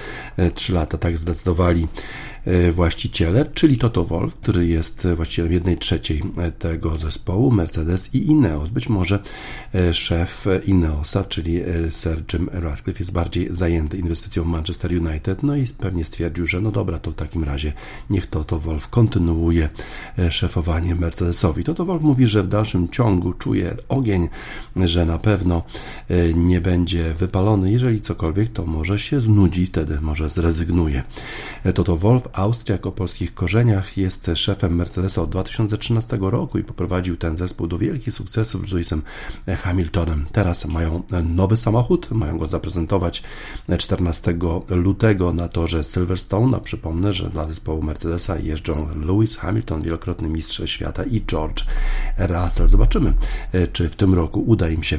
3 0.54 0.72
lata. 0.72 0.98
Tak 0.98 1.18
zdecydowali 1.18 1.88
właściciele, 2.72 3.46
czyli 3.54 3.78
Toto 3.78 4.04
Wolf, 4.04 4.34
który 4.34 4.66
jest 4.66 5.06
właścicielem 5.16 5.52
jednej 5.52 5.78
trzeciej 5.78 6.22
e, 6.36 6.52
tego 6.52 6.98
zespołu, 6.98 7.50
Mercedes 7.50 8.14
i 8.14 8.30
Ineos. 8.30 8.70
Być 8.70 8.88
może 8.88 9.18
e, 9.74 9.94
szef 9.94 10.46
Ineosa, 10.66 11.24
czyli 11.24 11.60
Sir 11.90 12.22
Jim 12.32 12.48
Ratcliffe 12.52 12.98
jest 12.98 13.12
bardziej 13.12 13.48
zajęty 13.50 13.98
inwestycją 13.98 14.44
Manchester 14.44 14.90
United, 14.92 15.42
no 15.42 15.56
i 15.56 15.66
pewnie 15.66 16.04
stwierdził, 16.04 16.46
że 16.46 16.60
no 16.60 16.70
dobra, 16.70 16.98
to 16.98 17.10
w 17.10 17.14
takim 17.14 17.44
razie 17.44 17.72
niech 18.10 18.26
Toto 18.26 18.58
Wolf 18.58 18.88
kontynuuje 18.88 19.68
szefowanie 20.30 20.94
Mercedesowi. 20.94 21.64
Toto 21.64 21.84
Wolf 21.84 22.02
mówi, 22.02 22.26
że 22.26 22.42
w 22.42 22.48
dalszym 22.48 22.88
ciągu 22.88 23.32
czuje 23.32 23.76
ogień, 23.88 24.28
że 24.76 25.06
na 25.06 25.18
pewno 25.18 25.62
nie 26.34 26.60
będzie 26.60 27.14
wypalony. 27.14 27.72
Jeżeli 27.72 28.00
cokolwiek, 28.00 28.48
to 28.48 28.66
może 28.66 28.98
się 28.98 29.20
znudzi, 29.20 29.66
wtedy 29.66 30.00
może 30.00 30.30
zrezygnuje. 30.30 31.02
Toto 31.74 31.96
Wolf 31.96 32.28
Austrii 32.40 32.82
o 32.82 32.92
polskich 32.92 33.34
korzeniach, 33.34 33.96
jest 33.96 34.30
szefem 34.34 34.76
Mercedesa 34.76 35.22
od 35.22 35.30
2013 35.30 36.18
roku 36.20 36.58
i 36.58 36.64
poprowadził 36.64 37.16
ten 37.16 37.36
zespół 37.36 37.66
do 37.66 37.78
wielkich 37.78 38.14
sukcesów 38.14 38.68
z 38.68 38.72
Lewisem 38.72 39.02
Hamiltonem. 39.62 40.26
Teraz 40.32 40.66
mają 40.66 41.02
nowy 41.24 41.56
samochód, 41.56 42.10
mają 42.10 42.38
go 42.38 42.48
zaprezentować 42.48 43.22
14 43.78 44.34
lutego 44.68 45.32
na 45.32 45.48
torze 45.48 45.84
Silverstone. 45.84 46.56
A 46.56 46.60
przypomnę, 46.60 47.12
że 47.12 47.30
dla 47.30 47.44
zespołu 47.44 47.82
Mercedesa 47.82 48.38
jeżdżą 48.38 48.88
Lewis 49.06 49.36
Hamilton, 49.36 49.82
wielokrotny 49.82 50.28
mistrz 50.28 50.62
świata 50.64 51.04
i 51.04 51.22
George 51.26 51.64
Russell. 52.18 52.68
Zobaczymy, 52.68 53.12
czy 53.72 53.88
w 53.88 53.96
tym 53.96 54.14
roku 54.14 54.40
uda 54.40 54.68
im 54.68 54.82
się 54.82 54.98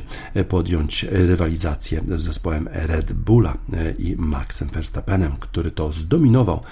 podjąć 0.49 1.03
rywalizację 1.03 2.03
z 2.15 2.21
zespołem 2.21 2.69
Red 2.71 3.13
Bulla 3.13 3.57
i 3.99 4.15
Maxem 4.17 4.67
Verstappenem, 4.67 5.31
który 5.39 5.71
to 5.71 5.91
zdominował 5.91 6.63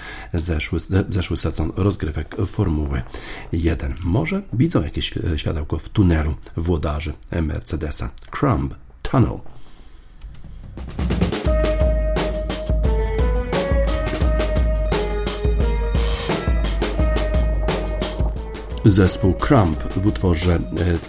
zeszły, 0.50 0.80
zeszły 1.08 1.38
sezon 1.38 1.72
rozgrywek 1.76 2.36
Formuły 2.48 3.02
1. 3.52 3.96
Może 4.04 4.42
widzą 4.54 4.84
jakieś 4.84 5.14
światełko 5.36 5.78
w 5.80 5.90
tunelu 5.90 6.36
włodarzy 6.58 7.14
Mercedesa. 7.42 8.10
Crumb 8.32 8.76
Tunnel. 9.02 9.40
Zespół 18.86 19.34
Crump 19.34 19.84
w 19.96 20.08
utworze 20.08 20.54
e, 20.56 20.60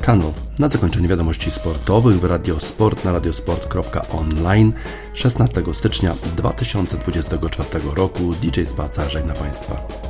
Tunnel. 0.04 0.32
Na 0.58 0.68
zakończenie 0.68 1.08
wiadomości 1.08 1.50
sportowych 1.50 2.20
w 2.20 2.24
Radiosport 2.24 3.04
na 3.04 3.12
radiosport.online 3.12 4.72
16 5.14 5.62
stycznia 5.72 6.14
2024 6.36 7.68
roku 7.94 8.34
DJ 8.42 8.60
Spaca 8.66 9.08
żegna 9.08 9.34
Państwa. 9.34 10.09